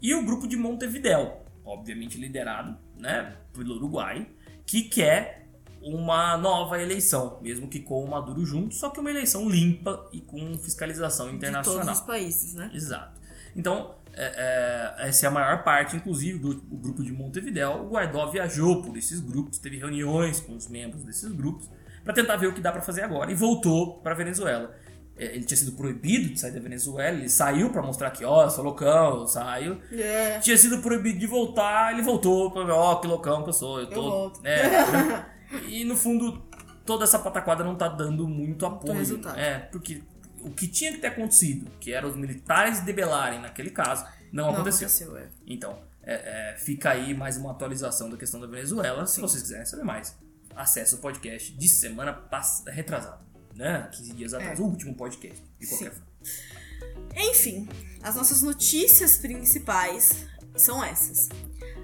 E 0.00 0.14
o 0.14 0.24
grupo 0.24 0.48
de 0.48 0.56
Montevideo, 0.56 1.30
obviamente 1.62 2.16
liderado, 2.16 2.78
né, 2.96 3.36
pelo 3.52 3.74
Uruguai, 3.74 4.26
que 4.64 4.84
quer 4.84 5.46
uma 5.82 6.38
nova 6.38 6.80
eleição, 6.80 7.38
mesmo 7.42 7.68
que 7.68 7.80
com 7.80 8.02
o 8.02 8.08
Maduro 8.10 8.42
junto, 8.46 8.74
só 8.74 8.88
que 8.88 8.98
uma 8.98 9.10
eleição 9.10 9.46
limpa 9.50 10.08
e 10.14 10.22
com 10.22 10.56
fiscalização 10.56 11.28
De 11.28 11.36
internacional. 11.36 11.84
todos 11.84 12.00
os 12.00 12.06
países, 12.06 12.54
né? 12.54 12.70
Exato. 12.72 13.20
Então, 13.54 13.96
é, 14.14 14.94
é, 15.02 15.08
essa 15.08 15.26
é 15.26 15.28
a 15.28 15.30
maior 15.30 15.62
parte, 15.62 15.94
inclusive, 15.94 16.38
do 16.38 16.54
do 16.54 16.76
grupo 16.76 17.02
de 17.02 17.12
Montevideo. 17.12 17.82
O 17.82 17.90
Guaidó 17.90 18.30
viajou 18.30 18.82
por 18.82 18.96
esses 18.96 19.20
grupos, 19.20 19.58
teve 19.58 19.76
reuniões 19.76 20.40
com 20.40 20.56
os 20.56 20.68
membros 20.68 21.04
desses 21.04 21.30
grupos, 21.32 21.68
para 22.12 22.22
tentar 22.22 22.36
ver 22.36 22.48
o 22.48 22.52
que 22.54 22.60
dá 22.60 22.72
para 22.72 22.82
fazer 22.82 23.02
agora, 23.02 23.30
e 23.30 23.34
voltou 23.34 24.00
para 24.00 24.14
Venezuela. 24.14 24.74
É, 25.16 25.26
Ele 25.26 25.44
tinha 25.44 25.56
sido 25.56 25.72
proibido 25.72 26.32
de 26.32 26.40
sair 26.40 26.50
da 26.52 26.60
Venezuela, 26.60 27.16
ele 27.16 27.28
saiu 27.28 27.70
para 27.70 27.82
mostrar 27.82 28.10
que, 28.10 28.24
ó, 28.24 28.44
eu 28.44 28.50
sou 28.50 28.64
loucão, 28.64 29.20
eu 29.20 29.26
saio. 29.26 29.80
É. 29.92 30.38
Tinha 30.40 30.56
sido 30.56 30.80
proibido 30.80 31.18
de 31.18 31.26
voltar, 31.26 31.92
ele 31.92 32.02
voltou 32.02 32.50
para 32.50 32.64
ver, 32.64 32.72
ó, 32.72 32.96
que 32.96 33.06
loucão 33.06 33.42
que 33.42 33.50
eu 33.50 33.52
sou, 33.52 33.80
eu 33.80 33.86
tô. 33.88 34.02
volto. 34.10 34.40
É, 34.44 34.62
e 35.68 35.84
no 35.84 35.96
fundo, 35.96 36.42
toda 36.86 37.04
essa 37.04 37.18
pataquada 37.18 37.62
não 37.62 37.76
tá 37.76 37.88
dando 37.88 38.26
muito 38.26 38.64
apoio. 38.66 38.94
resultado. 38.94 39.38
É, 39.38 39.58
porque 39.58 40.02
o 40.40 40.50
que 40.50 40.66
tinha 40.66 40.90
que 40.92 40.98
ter 40.98 41.08
acontecido, 41.08 41.70
que 41.78 41.92
era 41.92 42.06
os 42.06 42.16
militares 42.16 42.80
debelarem 42.80 43.40
naquele 43.40 43.70
caso, 43.70 44.04
não, 44.32 44.46
Não 44.46 44.54
aconteceu. 44.54 44.88
aconteceu, 44.88 45.16
é. 45.18 45.28
Então, 45.46 45.78
é, 46.02 46.52
é, 46.54 46.56
fica 46.56 46.90
aí 46.90 47.12
mais 47.12 47.36
uma 47.36 47.50
atualização 47.50 48.08
da 48.08 48.16
questão 48.16 48.40
da 48.40 48.46
Venezuela. 48.46 49.06
Se 49.06 49.20
vocês 49.20 49.42
quiserem 49.42 49.66
saber 49.66 49.84
mais, 49.84 50.16
acesse 50.56 50.94
o 50.94 50.98
podcast 50.98 51.52
de 51.52 51.68
semana 51.68 52.12
pass- 52.12 52.62
retrasada, 52.66 53.20
né? 53.54 53.88
15 53.92 54.12
dias 54.14 54.34
atrás, 54.34 54.58
É. 54.58 54.62
o 54.62 54.66
último 54.66 54.94
podcast, 54.94 55.42
de 55.58 55.66
qualquer 55.66 55.92
Sim. 55.92 55.96
forma. 55.96 56.10
Enfim, 57.30 57.68
as 58.02 58.14
nossas 58.14 58.42
notícias 58.42 59.16
principais 59.18 60.26
são 60.56 60.82
essas. 60.84 61.28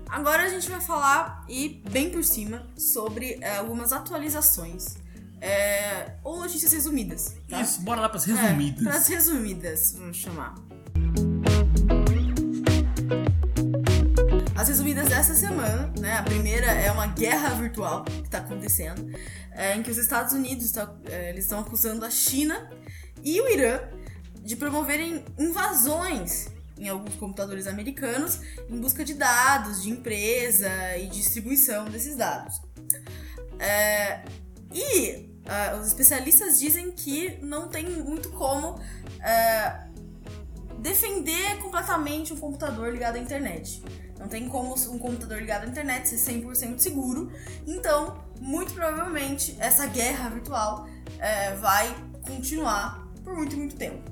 Agora 0.08 0.44
a 0.44 0.48
gente 0.48 0.68
vai 0.70 0.80
falar, 0.80 1.44
e 1.48 1.82
bem 1.90 2.10
por 2.10 2.22
cima, 2.24 2.66
sobre 2.76 3.38
é, 3.40 3.56
algumas 3.56 3.92
atualizações. 3.92 4.96
é, 5.38 6.14
ou 6.24 6.38
notícias 6.40 6.72
resumidas. 6.72 7.36
Tá? 7.48 7.60
Isso, 7.60 7.82
bora 7.82 8.00
lá 8.00 8.08
para 8.08 8.16
as 8.18 8.26
É, 8.26 8.32
resumidas. 8.32 8.82
pras 8.82 9.06
resumidas, 9.06 9.92
vamos 9.92 10.16
chamar. 10.16 10.54
As 14.56 14.68
resumidas 14.68 15.08
dessa 15.10 15.34
semana, 15.34 15.92
né? 15.98 16.14
A 16.14 16.22
primeira 16.22 16.66
é 16.66 16.90
uma 16.90 17.06
guerra 17.08 17.50
virtual 17.50 18.04
que 18.04 18.22
está 18.22 18.38
acontecendo, 18.38 19.06
é, 19.52 19.76
em 19.76 19.82
que 19.82 19.90
os 19.90 19.98
Estados 19.98 20.32
Unidos 20.32 20.70
tá, 20.72 20.94
é, 21.10 21.28
eles 21.28 21.44
estão 21.44 21.60
acusando 21.60 22.06
a 22.06 22.10
China 22.10 22.70
e 23.22 23.38
o 23.38 23.48
Irã 23.50 23.80
de 24.42 24.56
promoverem 24.56 25.22
invasões 25.38 26.48
em 26.78 26.88
alguns 26.88 27.14
computadores 27.16 27.66
americanos 27.66 28.40
em 28.70 28.80
busca 28.80 29.04
de 29.04 29.12
dados 29.12 29.82
de 29.82 29.90
empresa 29.90 30.96
e 30.96 31.06
distribuição 31.06 31.84
desses 31.84 32.16
dados. 32.16 32.58
É, 33.58 34.24
e 34.72 35.36
ah, 35.46 35.76
os 35.78 35.86
especialistas 35.86 36.58
dizem 36.58 36.90
que 36.92 37.38
não 37.42 37.68
tem 37.68 37.88
muito 37.90 38.30
como 38.30 38.80
é, 39.20 39.86
defender 40.78 41.58
completamente 41.58 42.32
um 42.32 42.36
computador 42.36 42.90
ligado 42.90 43.16
à 43.16 43.18
internet. 43.18 43.82
Não 44.26 44.30
tem 44.30 44.48
como 44.48 44.74
um 44.74 44.98
computador 44.98 45.38
ligado 45.38 45.66
à 45.66 45.68
internet 45.68 46.08
ser 46.08 46.16
100% 46.16 46.80
seguro. 46.80 47.30
Então, 47.64 48.24
muito 48.40 48.74
provavelmente, 48.74 49.56
essa 49.60 49.86
guerra 49.86 50.30
virtual 50.30 50.88
é, 51.20 51.54
vai 51.54 51.96
continuar 52.22 53.06
por 53.22 53.36
muito, 53.36 53.56
muito 53.56 53.76
tempo. 53.76 54.02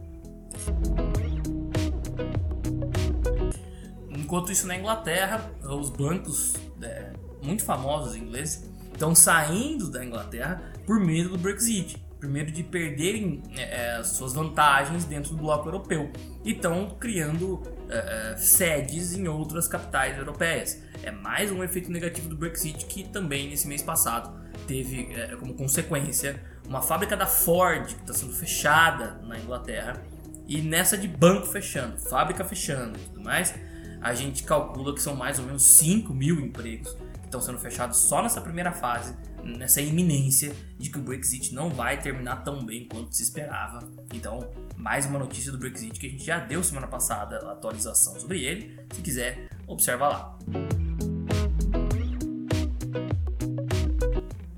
Enquanto 4.09 4.53
isso, 4.53 4.69
na 4.69 4.77
Inglaterra, 4.79 5.51
os 5.65 5.91
bancos 5.91 6.53
é, 6.81 7.11
muito 7.43 7.65
famosos 7.65 8.15
ingleses 8.15 8.71
estão 8.93 9.17
saindo 9.17 9.91
da 9.91 10.05
Inglaterra 10.05 10.63
por 10.87 11.01
medo 11.01 11.31
do 11.31 11.39
Brexit. 11.39 12.04
Primeiro, 12.25 12.51
de 12.51 12.63
perderem 12.63 13.43
é, 13.55 13.99
é, 13.99 14.03
suas 14.03 14.33
vantagens 14.33 15.05
dentro 15.05 15.33
do 15.33 15.37
bloco 15.37 15.69
europeu. 15.69 16.11
E 16.43 16.53
estão 16.53 16.97
criando 16.99 17.63
é, 17.87 18.33
é, 18.33 18.37
sedes 18.39 19.13
em 19.13 19.29
outras 19.29 19.69
capitais 19.69 20.17
europeias. 20.17 20.81
É 21.03 21.11
mais 21.11 21.53
um 21.53 21.63
efeito 21.63 21.93
negativo 21.93 22.27
do 22.31 22.35
Brexit 22.35 22.87
que 22.87 23.05
também, 23.05 23.51
nesse 23.51 23.69
mês 23.69 23.83
passado, 23.83 24.41
teve 24.67 25.13
é, 25.13 25.37
como 25.37 25.53
consequência 25.53 26.43
uma 26.67 26.81
fábrica 26.81 27.15
da 27.15 27.27
Ford 27.27 27.85
que 27.89 28.01
está 28.01 28.15
sendo 28.15 28.33
fechada 28.33 29.21
na 29.23 29.39
Inglaterra. 29.39 30.03
E 30.49 30.63
nessa 30.63 30.97
de 30.97 31.07
banco 31.07 31.47
fechando, 31.47 31.99
fábrica 31.99 32.43
fechando 32.43 32.99
e 32.99 33.03
tudo 33.03 33.23
mais, 33.23 33.55
a 34.01 34.15
gente 34.15 34.45
calcula 34.45 34.95
que 34.95 35.03
são 35.03 35.15
mais 35.15 35.39
ou 35.39 35.45
menos 35.45 35.63
5 35.63 36.15
mil 36.15 36.41
empregos 36.41 36.91
que 37.21 37.27
estão 37.27 37.43
sendo 37.43 37.59
fechados 37.59 37.99
só 37.99 38.23
nessa 38.23 38.41
primeira 38.41 38.73
fase, 38.73 39.15
nessa 39.45 39.81
iminência 39.81 40.55
de 40.79 40.91
que 40.91 40.99
o 40.99 41.03
Brexit 41.03 41.55
não 41.55 41.71
vai 41.71 42.01
terminar 42.01 42.43
tão 42.43 42.65
bem 42.65 42.89
quanto 42.89 43.15
se 43.15 43.23
esperava. 43.23 43.89
Então, 44.13 44.49
mais 44.77 45.07
uma 45.07 45.19
notícia 45.19 45.53
do 45.53 45.59
Brexit 45.59 45.99
que 45.99 46.07
a 46.07 46.11
gente 46.11 46.25
já 46.25 46.39
deu 46.39 46.63
semana 46.63 46.87
passada 46.87 47.37
atualização 47.51 48.19
sobre 48.19 48.43
ele. 48.43 48.79
Se 48.93 49.03
quiser, 49.03 49.49
observa 49.67 50.09
lá. 50.09 50.39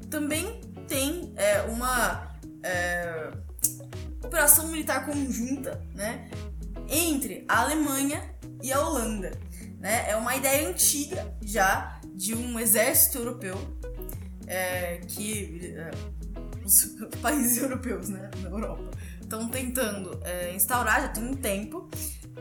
Também 0.08 0.60
tem 0.88 1.32
é, 1.36 1.62
uma 1.62 2.36
é, 2.62 3.30
operação 4.22 4.68
militar 4.68 5.04
conjunta 5.04 5.82
né, 5.94 6.28
entre 6.88 7.44
a 7.48 7.62
Alemanha 7.62 8.22
e 8.62 8.72
a 8.72 8.80
Holanda. 8.80 9.32
Né? 9.78 10.10
É 10.10 10.16
uma 10.16 10.34
ideia 10.36 10.68
antiga 10.68 11.34
já 11.42 12.00
de 12.14 12.34
um 12.34 12.58
exército 12.58 13.18
europeu 13.18 13.56
é, 14.46 15.00
que 15.06 15.74
é, 15.76 15.90
os 16.64 16.96
países 17.22 17.62
europeus 17.62 18.08
né, 18.08 18.30
na 18.42 18.48
Europa 18.48 18.90
estão 19.20 19.48
tentando 19.48 20.20
é, 20.24 20.54
instaurar 20.54 21.02
já 21.02 21.08
tem 21.08 21.24
um 21.24 21.34
tempo, 21.34 21.88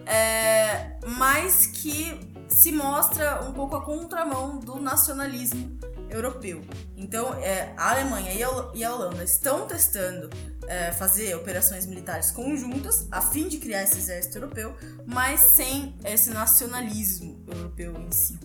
é, 0.06 0.98
mas 1.18 1.66
que 1.68 2.20
se 2.48 2.72
mostra 2.72 3.44
um 3.44 3.54
pouco 3.54 3.76
a 3.76 3.84
contramão 3.84 4.60
do 4.60 4.80
nacionalismo 4.80 5.78
europeu. 6.10 6.62
Então, 6.96 7.34
é, 7.36 7.74
a 7.78 7.92
Alemanha 7.92 8.32
e 8.74 8.84
a, 8.84 8.94
Holanda 8.94 9.24
estão 9.24 9.68
testando 9.68 10.30
é, 10.68 10.92
fazer 10.92 11.36
operações 11.36 11.86
militares 11.86 12.32
conjuntas 12.32 13.08
a 13.12 13.22
fim 13.22 13.48
de 13.48 13.58
criar 13.58 13.84
esse 13.84 13.98
exército 13.98 14.38
europeu, 14.38 14.76
mas 15.06 15.40
sem 15.40 15.96
esse 16.04 16.30
nacionalismo 16.30 17.44
europeu 17.48 17.94
em 17.98 18.12
si. 18.12 18.40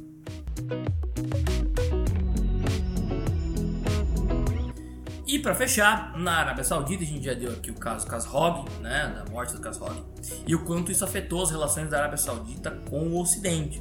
E 5.30 5.38
para 5.38 5.54
fechar, 5.54 6.18
na 6.18 6.38
Arábia 6.38 6.64
Saudita, 6.64 7.04
a 7.04 7.06
gente 7.06 7.24
já 7.24 7.34
deu 7.34 7.52
aqui 7.52 7.70
o 7.70 7.74
caso 7.74 8.04
Khashoggi, 8.04 8.68
né, 8.80 9.14
da 9.14 9.30
morte 9.30 9.54
do 9.54 9.60
Khashoggi, 9.60 10.02
e 10.44 10.56
o 10.56 10.64
quanto 10.64 10.90
isso 10.90 11.04
afetou 11.04 11.44
as 11.44 11.52
relações 11.52 11.88
da 11.88 11.98
Arábia 11.98 12.16
Saudita 12.16 12.72
com 12.90 13.10
o 13.10 13.20
Ocidente. 13.20 13.80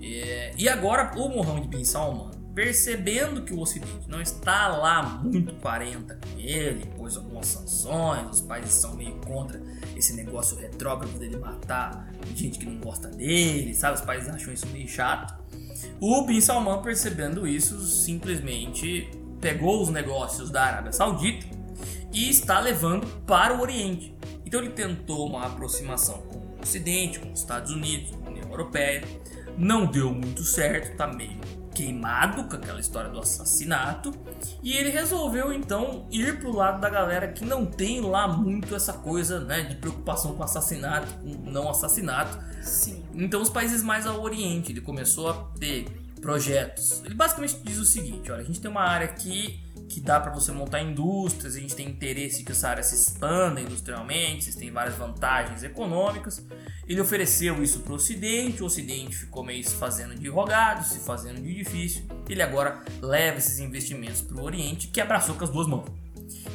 É, 0.00 0.54
e 0.56 0.68
agora 0.68 1.10
o 1.16 1.28
Mohammed 1.28 1.66
bin 1.66 1.82
Salman, 1.82 2.30
percebendo 2.54 3.42
que 3.42 3.52
o 3.52 3.58
Ocidente 3.58 4.08
não 4.08 4.22
está 4.22 4.68
lá 4.68 5.02
muito 5.24 5.54
40 5.56 6.14
com 6.14 6.38
ele, 6.38 6.86
pôs 6.96 7.16
algumas 7.16 7.48
sanções, 7.48 8.30
os 8.30 8.40
países 8.42 8.74
são 8.74 8.94
meio 8.94 9.16
contra 9.16 9.60
esse 9.96 10.12
negócio 10.12 10.56
retrógrado 10.56 11.18
dele 11.18 11.36
matar 11.36 12.12
gente 12.32 12.60
que 12.60 12.64
não 12.64 12.78
gosta 12.78 13.08
dele, 13.08 13.74
sabe? 13.74 13.96
Os 13.96 14.02
países 14.02 14.28
acham 14.28 14.54
isso 14.54 14.68
meio 14.68 14.86
chato. 14.86 15.34
O 16.00 16.22
Bin 16.22 16.40
Salman, 16.40 16.80
percebendo 16.80 17.44
isso, 17.44 17.84
simplesmente 17.84 19.25
pegou 19.46 19.80
os 19.80 19.90
negócios 19.90 20.50
da 20.50 20.64
Arábia 20.64 20.90
Saudita 20.90 21.46
e 22.12 22.28
está 22.28 22.58
levando 22.58 23.06
para 23.24 23.54
o 23.54 23.60
Oriente. 23.60 24.12
Então 24.44 24.58
ele 24.58 24.70
tentou 24.70 25.24
uma 25.28 25.46
aproximação 25.46 26.18
com 26.22 26.38
o 26.38 26.60
Ocidente, 26.60 27.20
com 27.20 27.30
os 27.30 27.38
Estados 27.38 27.70
Unidos, 27.70 28.10
com 28.10 28.26
a 28.26 28.30
União 28.30 28.50
Europeia. 28.50 29.04
Não 29.56 29.86
deu 29.86 30.12
muito 30.12 30.42
certo, 30.42 30.96
tá 30.96 31.06
meio 31.06 31.40
queimado 31.72 32.42
com 32.48 32.56
aquela 32.56 32.80
história 32.80 33.08
do 33.08 33.20
assassinato. 33.20 34.12
E 34.64 34.76
ele 34.76 34.90
resolveu 34.90 35.52
então 35.52 36.08
ir 36.10 36.40
pro 36.40 36.50
lado 36.50 36.80
da 36.80 36.90
galera 36.90 37.28
que 37.28 37.44
não 37.44 37.64
tem 37.64 38.00
lá 38.00 38.26
muito 38.26 38.74
essa 38.74 38.94
coisa 38.94 39.38
né, 39.38 39.62
de 39.62 39.76
preocupação 39.76 40.34
com 40.34 40.42
assassinato, 40.42 41.06
com 41.18 41.48
não 41.48 41.70
assassinato. 41.70 42.36
Sim. 42.62 43.04
Então 43.14 43.40
os 43.40 43.48
países 43.48 43.80
mais 43.80 44.08
ao 44.08 44.20
Oriente, 44.20 44.72
ele 44.72 44.80
começou 44.80 45.30
a 45.30 45.34
ter 45.56 45.86
projetos. 46.20 47.02
Ele 47.04 47.14
basicamente 47.14 47.58
diz 47.62 47.78
o 47.78 47.84
seguinte, 47.84 48.30
olha, 48.30 48.42
a 48.42 48.44
gente 48.44 48.60
tem 48.60 48.70
uma 48.70 48.82
área 48.82 49.06
aqui 49.06 49.60
que 49.88 50.00
dá 50.00 50.18
para 50.18 50.32
você 50.32 50.50
montar 50.50 50.80
indústrias, 50.82 51.54
a 51.54 51.60
gente 51.60 51.74
tem 51.74 51.88
interesse 51.88 52.42
que 52.42 52.52
essa 52.52 52.68
área 52.68 52.82
se 52.82 52.94
expanda 52.94 53.60
industrialmente, 53.60 54.44
vocês 54.44 54.56
têm 54.56 54.70
várias 54.70 54.96
vantagens 54.96 55.62
econômicas. 55.62 56.44
Ele 56.88 57.00
ofereceu 57.00 57.62
isso 57.62 57.80
para 57.80 57.92
o 57.92 57.96
Ocidente, 57.96 58.62
o 58.62 58.66
Ocidente 58.66 59.16
ficou 59.16 59.44
meio 59.44 59.62
se 59.62 59.74
fazendo 59.74 60.14
de 60.14 60.28
rogado, 60.28 60.84
se 60.84 60.98
fazendo 61.00 61.40
de 61.40 61.54
difícil. 61.54 62.04
Ele 62.28 62.42
agora 62.42 62.82
leva 63.00 63.38
esses 63.38 63.58
investimentos 63.58 64.20
para 64.22 64.36
o 64.36 64.44
Oriente, 64.44 64.88
que 64.88 65.00
abraçou 65.00 65.34
com 65.34 65.44
as 65.44 65.50
duas 65.50 65.66
mãos. 65.66 65.86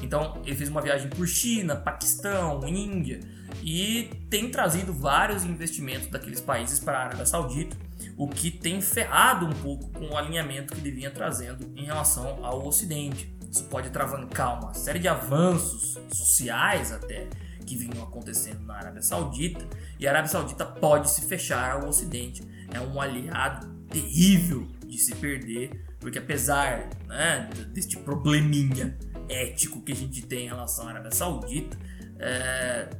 Então 0.01 0.41
ele 0.45 0.55
fez 0.55 0.70
uma 0.70 0.82
viagem 0.82 1.09
por 1.09 1.28
China, 1.28 1.76
Paquistão, 1.76 2.68
Índia 2.68 3.20
e 3.64 4.09
tem 4.30 4.49
trazido 4.49 4.93
vários 4.93 5.43
investimentos 5.43 6.07
daqueles 6.07 6.41
países 6.41 6.80
para 6.80 6.97
a 6.97 7.03
Arábia 7.05 7.26
Saudita, 7.26 7.76
o 8.18 8.28
que 8.28 8.51
tem 8.51 8.82
ferrado 8.82 9.45
um 9.45 9.53
pouco 9.53 9.89
com 9.91 10.07
o 10.07 10.18
alinhamento 10.18 10.74
que 10.74 10.80
ele 10.80 10.91
vinha 10.91 11.12
trazendo 11.12 11.72
em 11.76 11.86
relação 11.86 12.43
ao 12.45 12.66
Ocidente. 12.66 13.36
Isso 13.49 13.66
pode 13.66 13.89
travancar 13.89 14.62
uma 14.62 14.74
série 14.74 14.99
de 14.99 15.07
avanços 15.07 15.99
sociais 16.12 16.91
até 16.91 17.28
que 17.66 17.76
vinham 17.76 18.03
acontecendo 18.03 18.62
na 18.66 18.76
Arábia 18.76 19.01
Saudita 19.01 19.68
e 19.99 20.07
a 20.07 20.12
Arábia 20.12 20.30
Saudita 20.30 20.66
pode 20.66 21.09
se 21.09 21.26
fechar 21.26 21.72
ao 21.74 21.88
Ocidente. 21.88 22.41
É 22.74 22.80
um 22.80 22.99
aliado 22.99 23.68
terrível 23.89 24.68
de 24.86 24.97
se 24.97 25.14
perder, 25.16 25.86
porque 25.99 26.18
apesar 26.18 26.89
né, 27.07 27.49
deste 27.74 27.97
probleminha 27.97 28.97
ético 29.30 29.82
que 29.82 29.91
a 29.91 29.95
gente 29.95 30.22
tem 30.22 30.45
em 30.45 30.47
relação 30.47 30.88
à 30.88 30.91
Arábia 30.91 31.12
Saudita, 31.12 31.78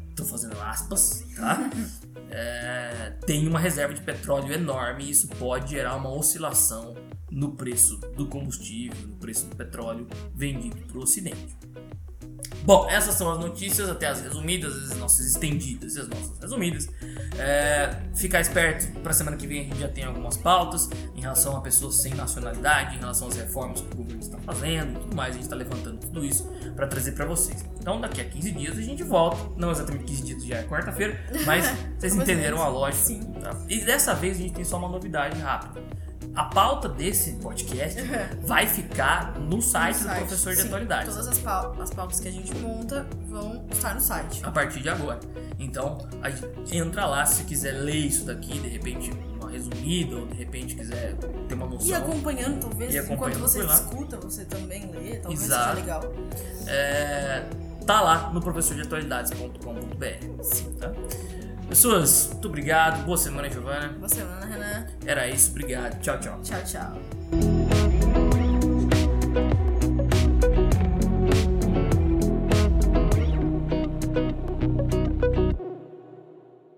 estou 0.10 0.26
é, 0.26 0.30
fazendo 0.30 0.60
aspas, 0.62 1.26
tá? 1.36 1.70
É, 2.32 3.14
tem 3.26 3.48
uma 3.48 3.60
reserva 3.60 3.94
de 3.94 4.02
petróleo 4.02 4.54
enorme 4.54 5.04
e 5.04 5.12
isso 5.12 5.28
pode 5.28 5.72
gerar 5.72 5.96
uma 5.96 6.10
oscilação 6.10 6.96
no 7.30 7.56
preço 7.56 7.98
do 8.16 8.28
combustível, 8.28 9.08
no 9.08 9.16
preço 9.16 9.48
do 9.48 9.56
petróleo 9.56 10.08
vendido 10.34 10.78
para 10.88 10.98
o 10.98 11.02
Ocidente. 11.02 11.58
Bom, 12.64 12.88
essas 12.90 13.16
são 13.16 13.32
as 13.32 13.40
notícias, 13.40 13.90
até 13.90 14.08
as 14.08 14.22
resumidas, 14.22 14.92
as 14.92 14.98
nossas 14.98 15.26
estendidas 15.26 15.96
e 15.96 16.00
as 16.00 16.08
nossas 16.08 16.40
resumidas. 16.40 16.88
É, 17.38 17.96
ficar 18.16 18.40
esperto 18.40 19.00
para 19.00 19.14
semana 19.14 19.36
que 19.36 19.48
vem 19.48 19.62
a 19.62 19.64
gente 19.64 19.80
já 19.80 19.88
tem 19.88 20.04
algumas 20.04 20.38
pautas 20.38 20.90
em 21.16 21.22
relação 21.22 21.58
a 21.58 21.62
pessoas 21.62 21.96
sem 21.96 22.14
nacionalidade, 22.14 22.96
em 22.96 23.00
relação 23.00 23.28
às 23.28 23.36
reformas 23.36 23.82
que 23.82 23.94
o 23.94 23.98
governo 23.98 24.22
está 24.22 24.38
fazendo 24.40 24.98
e 24.98 25.02
tudo 25.02 25.16
mais. 25.16 25.32
A 25.32 25.34
gente 25.34 25.44
está 25.44 25.56
levantando 25.56 25.98
tudo 26.00 26.24
isso 26.24 26.48
para 26.76 26.88
trazer 26.88 27.14
para 27.14 27.26
vocês. 27.26 27.66
Então, 27.80 28.00
daqui 28.00 28.22
a 28.22 28.26
15 28.26 28.52
dias 28.52 28.78
a 28.78 28.82
gente 28.82 29.04
volta. 29.04 29.38
Não 29.58 29.72
exatamente 29.72 30.06
15 30.06 30.24
dias, 30.24 30.46
já 30.46 30.58
é 30.58 30.64
quarta-feira, 30.64 31.20
mas 31.46 31.66
vocês 31.98 32.16
entenderam 32.16 32.62
a 32.62 32.68
lógica. 32.68 33.04
Sim. 33.04 33.34
Tá? 33.42 33.56
E 33.68 33.84
dessa 33.84 34.14
vez 34.14 34.38
a 34.38 34.42
gente 34.42 34.54
tem 34.54 34.64
só 34.64 34.78
uma 34.78 34.90
novidade 34.90 35.40
rápida. 35.40 35.82
A 36.34 36.46
pauta 36.46 36.88
desse 36.88 37.34
podcast 37.34 38.00
Uhum. 38.02 38.08
vai 38.48 38.66
ficar 38.68 39.38
no 39.40 39.62
site, 39.62 40.02
No 40.04 40.10
do 40.10 40.16
professor 40.20 40.54
de 40.56 40.62
sim. 40.62 40.68
atualidades. 40.68 41.14
Todas 41.14 41.28
as, 41.28 41.40
pau- 41.40 41.76
as 41.82 41.90
pautas 41.90 42.20
que 42.22 42.28
a 42.28 42.32
gente 42.32 42.56
monta 42.56 43.06
vão 43.28 43.66
estar 43.70 43.94
no 43.96 44.02
site. 44.02 44.42
a 44.46 44.52
partir 44.52 44.82
de 44.82 44.90
agora. 44.90 45.20
Então, 45.60 45.98
entra 46.72 47.06
lá 47.06 47.26
se 47.26 47.44
quiser 47.44 47.74
ler 47.74 47.96
isso 47.98 48.26
daqui, 48.26 48.58
de 48.60 48.70
repente 48.70 49.12
uma 49.40 49.50
resumida, 49.50 50.16
ou 50.16 50.26
de 50.28 50.36
repente 50.36 50.76
quiser 50.76 51.16
ter 51.48 51.56
uma 51.56 51.66
noção. 51.68 51.88
E 51.88 51.94
acompanhando, 51.94 52.60
talvez, 52.62 52.94
E 52.94 53.00
acompanhando 53.00 53.36
enquanto 53.38 53.52
você 53.52 53.66
escuta, 53.66 54.18
você 54.18 54.46
também 54.46 54.90
lê, 54.92 55.18
talvez 55.18 55.44
Exato. 55.44 55.70
seja 55.70 55.74
legal. 55.82 56.14
É, 56.68 57.44
tá 57.86 58.00
lá 58.02 58.30
no 58.32 58.40
professordeatualidades.com.br. 58.42 60.44
Sim. 60.44 60.72
Tá? 60.80 60.92
Pessoas, 61.72 62.28
muito 62.34 62.50
obrigado. 62.50 63.06
Boa 63.06 63.18
semana, 63.18 63.50
Giovana. 63.50 63.94
Boa 63.98 64.10
semana, 64.10 64.46
Renan. 64.46 64.88
Era 65.06 65.30
isso, 65.30 65.52
obrigado. 65.52 66.02
Tchau, 66.02 66.20
tchau. 66.20 66.42
Tchau, 66.44 66.62
tchau. 66.66 67.81